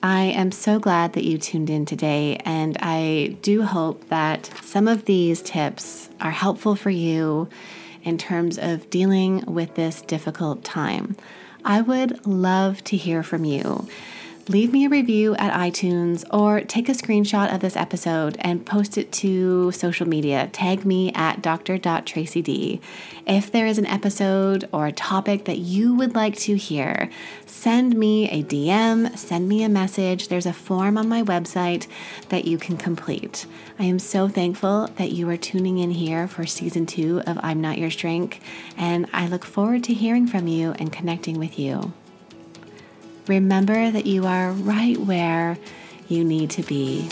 I 0.02 0.24
am 0.24 0.52
so 0.52 0.78
glad 0.78 1.14
that 1.14 1.24
you 1.24 1.38
tuned 1.38 1.70
in 1.70 1.86
today, 1.86 2.36
and 2.44 2.76
I 2.80 3.36
do 3.40 3.62
hope 3.62 4.08
that 4.08 4.50
some 4.62 4.86
of 4.86 5.06
these 5.06 5.40
tips 5.40 6.08
are 6.20 6.30
helpful 6.30 6.76
for 6.76 6.90
you 6.90 7.48
in 8.04 8.18
terms 8.18 8.58
of 8.58 8.90
dealing 8.90 9.44
with 9.46 9.74
this 9.74 10.02
difficult 10.02 10.62
time. 10.62 11.16
I 11.64 11.80
would 11.80 12.26
love 12.26 12.84
to 12.84 12.96
hear 12.96 13.22
from 13.22 13.44
you 13.44 13.88
leave 14.48 14.72
me 14.72 14.86
a 14.86 14.88
review 14.88 15.34
at 15.36 15.52
iTunes 15.52 16.24
or 16.32 16.60
take 16.62 16.88
a 16.88 16.92
screenshot 16.92 17.52
of 17.52 17.60
this 17.60 17.76
episode 17.76 18.36
and 18.40 18.64
post 18.64 18.96
it 18.96 19.12
to 19.12 19.70
social 19.72 20.08
media. 20.08 20.48
Tag 20.52 20.84
me 20.84 21.12
at 21.12 21.42
dr.tracyd. 21.42 22.80
If 23.26 23.52
there 23.52 23.66
is 23.66 23.78
an 23.78 23.86
episode 23.86 24.68
or 24.72 24.86
a 24.86 24.92
topic 24.92 25.44
that 25.44 25.58
you 25.58 25.94
would 25.94 26.14
like 26.14 26.36
to 26.38 26.56
hear, 26.56 27.10
send 27.46 27.96
me 27.96 28.28
a 28.30 28.42
DM, 28.42 29.16
send 29.16 29.48
me 29.48 29.62
a 29.62 29.68
message. 29.68 30.28
There's 30.28 30.46
a 30.46 30.52
form 30.52 30.96
on 30.96 31.08
my 31.08 31.22
website 31.22 31.86
that 32.30 32.46
you 32.46 32.56
can 32.58 32.76
complete. 32.76 33.46
I 33.78 33.84
am 33.84 33.98
so 33.98 34.28
thankful 34.28 34.88
that 34.96 35.12
you 35.12 35.28
are 35.28 35.36
tuning 35.36 35.78
in 35.78 35.90
here 35.90 36.26
for 36.26 36.46
season 36.46 36.86
two 36.86 37.20
of 37.26 37.38
I'm 37.42 37.60
Not 37.60 37.78
Your 37.78 37.90
Shrink, 37.90 38.40
and 38.76 39.06
I 39.12 39.26
look 39.26 39.44
forward 39.44 39.84
to 39.84 39.94
hearing 39.94 40.26
from 40.26 40.46
you 40.46 40.72
and 40.78 40.92
connecting 40.92 41.38
with 41.38 41.58
you. 41.58 41.92
Remember 43.28 43.90
that 43.90 44.06
you 44.06 44.26
are 44.26 44.52
right 44.52 44.96
where 44.96 45.58
you 46.08 46.24
need 46.24 46.48
to 46.50 46.62
be. 46.62 47.06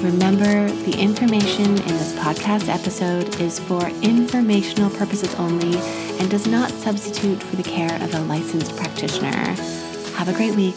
Remember, 0.00 0.70
the 0.84 0.96
information 0.96 1.66
in 1.66 1.74
this 1.74 2.12
podcast 2.14 2.68
episode 2.68 3.40
is 3.40 3.58
for 3.58 3.88
informational 4.02 4.90
purposes 4.90 5.34
only 5.34 5.76
and 6.20 6.30
does 6.30 6.46
not 6.46 6.70
substitute 6.70 7.42
for 7.42 7.56
the 7.56 7.64
care 7.64 8.00
of 8.00 8.14
a 8.14 8.20
licensed 8.20 8.76
practitioner. 8.76 9.54
Have 10.14 10.28
a 10.28 10.32
great 10.32 10.54
week. 10.54 10.76